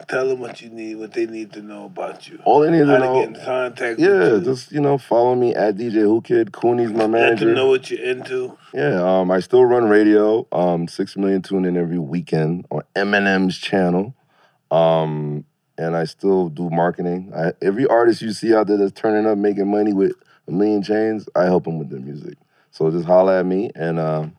Tell 0.08 0.28
them 0.28 0.38
what 0.38 0.62
you 0.62 0.70
need, 0.70 0.94
what 0.94 1.12
they 1.12 1.26
need 1.26 1.52
to 1.54 1.62
know 1.62 1.86
about 1.86 2.28
you. 2.28 2.38
All 2.44 2.60
they 2.60 2.70
need 2.70 2.86
How 2.86 2.94
to 2.94 2.98
know. 3.00 3.14
get 3.26 3.28
in 3.38 3.44
contact 3.44 3.98
Yeah, 3.98 4.08
with 4.32 4.46
you. 4.46 4.52
just 4.52 4.72
you 4.72 4.80
know, 4.80 4.96
follow 4.98 5.34
me 5.34 5.54
at 5.54 5.76
DJ 5.76 6.06
Whoo 6.06 6.22
Kid. 6.22 6.52
Cooney's 6.52 6.92
my 6.92 7.00
Let 7.00 7.10
manager. 7.10 7.44
them 7.46 7.54
know 7.54 7.66
what 7.68 7.90
you're 7.90 8.02
into. 8.02 8.56
Yeah, 8.72 9.02
um, 9.20 9.30
I 9.30 9.40
still 9.40 9.64
run 9.64 9.88
radio. 9.88 10.46
Um, 10.52 10.86
six 10.88 11.16
million 11.16 11.42
tune 11.42 11.64
in 11.66 11.76
every 11.76 11.98
weekend 11.98 12.66
on 12.70 12.82
Eminem's 12.96 13.58
channel. 13.58 14.14
Um, 14.70 15.44
and 15.76 15.96
I 15.96 16.04
still 16.04 16.48
do 16.48 16.70
marketing. 16.70 17.32
I, 17.36 17.52
every 17.60 17.86
artist 17.86 18.22
you 18.22 18.32
see 18.32 18.54
out 18.54 18.68
there 18.68 18.76
that's 18.78 18.92
turning 18.92 19.26
up, 19.30 19.36
making 19.38 19.68
money 19.70 19.92
with 19.92 20.12
a 20.48 20.52
million 20.52 20.82
chains, 20.82 21.28
I 21.34 21.44
help 21.44 21.64
them 21.64 21.78
with 21.78 21.90
their 21.90 22.00
music. 22.00 22.38
So 22.70 22.90
just 22.90 23.04
holla 23.06 23.40
at 23.40 23.46
me. 23.46 23.70
And 23.74 23.98
um, 23.98 24.36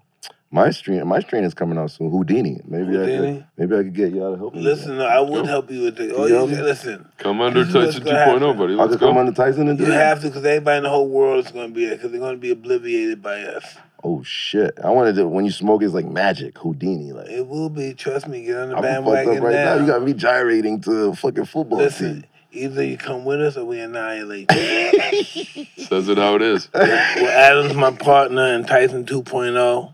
my 0.51 0.69
stream, 0.71 1.07
my 1.07 1.19
stream 1.19 1.43
is 1.43 1.53
coming 1.53 1.77
out 1.77 1.91
soon. 1.91 2.09
Houdini. 2.11 2.61
Maybe 2.65 2.89
I 2.97 2.99
Houdini? 2.99 3.33
could, 3.37 3.45
maybe 3.57 3.75
I 3.75 3.83
could 3.83 3.93
get 3.93 4.13
y'all 4.13 4.31
to 4.33 4.37
help 4.37 4.53
me. 4.53 4.59
with 4.63 4.77
Listen, 4.79 4.99
I 5.01 5.19
would 5.21 5.45
help 5.45 5.69
you 5.71 5.83
with 5.83 5.95
the. 5.97 6.13
Oh, 6.15 6.25
You 6.25 6.39
you, 6.55 6.61
listen. 6.63 7.07
Come 7.17 7.41
under 7.41 7.59
This 7.63 7.69
is 7.69 7.75
what's 7.75 7.87
Tyson 7.99 8.03
gonna 8.05 8.17
2.0, 8.17 8.39
happen. 8.47 8.57
buddy. 8.57 8.73
that. 8.75 8.79
I'll 8.81 8.85
Let's 8.87 8.91
just 8.93 8.99
come 8.99 9.13
go. 9.15 9.19
on 9.19 9.25
the 9.27 9.31
Tyson 9.33 9.67
and 9.67 9.77
do 9.77 9.85
You 9.85 9.91
that. 9.91 10.05
have 10.05 10.21
to, 10.21 10.27
because 10.27 10.45
everybody 10.45 10.77
in 10.77 10.83
the 10.83 10.89
whole 10.89 11.07
world 11.09 11.45
is 11.45 11.51
going 11.51 11.69
to 11.69 11.73
be 11.73 11.85
there, 11.85 11.95
because 11.95 12.11
they're 12.11 12.19
going 12.19 12.35
to 12.35 12.39
be 12.41 12.49
obliviated 12.51 13.21
by 13.21 13.41
us. 13.43 13.75
Oh 14.03 14.23
shit! 14.23 14.79
I 14.83 14.89
wanted 14.89 15.13
to. 15.17 15.27
When 15.27 15.45
you 15.45 15.51
smoke, 15.51 15.83
it's 15.83 15.93
like 15.93 16.07
magic. 16.07 16.57
Houdini, 16.57 17.11
like. 17.11 17.29
It 17.29 17.47
will 17.47 17.69
be. 17.69 17.93
Trust 17.93 18.27
me. 18.27 18.43
Get 18.43 18.57
on 18.57 18.69
the 18.69 18.75
I'm 18.77 18.81
fucked 18.81 19.05
bandwagon 19.05 19.37
up 19.37 19.43
right 19.43 19.53
now. 19.53 19.75
now. 19.75 19.81
You 19.81 19.85
got 19.85 20.01
me 20.01 20.13
gyrating 20.13 20.81
to 20.81 21.09
a 21.09 21.15
fucking 21.15 21.45
football 21.45 21.77
Listen, 21.77 22.21
team. 22.21 22.30
Either 22.53 22.83
you 22.83 22.97
come 22.97 23.23
with 23.23 23.41
us 23.41 23.55
or 23.55 23.63
we 23.63 23.79
annihilate 23.79 24.51
you. 24.51 25.65
Says 25.85 26.09
it 26.09 26.17
how 26.17 26.35
it 26.35 26.41
is. 26.41 26.69
well, 26.73 27.27
Adam's 27.29 27.75
my 27.75 27.91
partner 27.91 28.53
in 28.53 28.65
Tyson 28.65 29.05
2.0. 29.05 29.93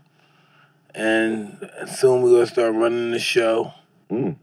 And 0.94 1.70
soon 1.86 2.22
we're 2.22 2.30
going 2.30 2.46
to 2.46 2.52
start 2.52 2.74
running 2.74 3.12
the 3.12 3.20
show. 3.20 3.72
Mm. 4.10 4.36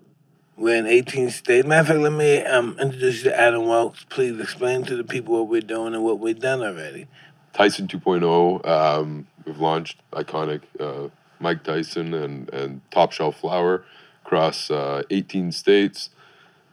We're 0.55 0.77
in 0.77 0.87
18 0.87 1.29
states. 1.29 1.67
Matter 1.67 1.81
of 1.81 1.87
fact, 1.87 1.99
let 1.99 2.13
me 2.13 2.41
um, 2.43 2.77
introduce 2.79 3.17
you 3.17 3.31
to 3.31 3.37
Adam 3.39 3.65
Wilks. 3.65 4.05
Please 4.05 4.39
explain 4.39 4.83
to 4.83 4.95
the 4.95 5.03
people 5.03 5.33
what 5.35 5.49
we're 5.49 5.59
doing 5.59 5.93
and 5.93 6.03
what 6.03 6.19
we've 6.19 6.39
done 6.39 6.61
already. 6.61 7.07
Tyson 7.51 7.89
2.0. 7.89 8.65
Um, 8.65 9.27
we've 9.43 9.59
launched 9.59 9.97
iconic 10.13 10.61
uh, 10.79 11.09
Mike 11.41 11.63
Tyson 11.63 12.13
and, 12.13 12.49
and 12.53 12.79
Top 12.91 13.11
Shelf 13.11 13.41
Flower 13.41 13.83
across 14.25 14.71
uh, 14.71 15.03
18 15.09 15.51
states. 15.51 16.09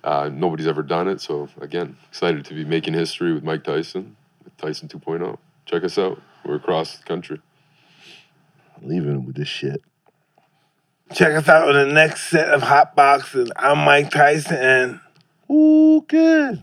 Uh, 0.05 0.29
nobody's 0.33 0.67
ever 0.67 0.83
done 0.83 1.09
it, 1.09 1.21
so 1.21 1.49
again, 1.61 1.97
excited 2.09 2.45
to 2.45 2.55
be 2.55 2.65
making 2.65 2.95
history 2.95 3.33
with 3.33 3.45
Mike 3.45 3.63
Tyson, 3.63 4.17
with 4.43 4.57
Tyson 4.57 4.89
2.0. 4.89 5.39
Check 5.65 5.85
us 5.85 5.97
out. 5.97 6.21
We're 6.45 6.57
across 6.57 6.97
the 6.97 7.05
country. 7.05 7.41
Leaving 8.81 9.25
with 9.25 9.37
this 9.37 9.49
shit. 9.49 9.81
Check 11.13 11.35
us 11.35 11.49
out 11.49 11.69
on 11.69 11.75
the 11.75 11.95
next 11.95 12.31
set 12.31 12.49
of 12.49 12.63
Hot 12.63 12.97
Boxes. 12.97 13.53
I'm 13.55 13.79
Mike 13.79 14.11
Tyson, 14.11 14.57
and 14.57 15.01
Ooh, 15.51 16.05
good. 16.09 16.63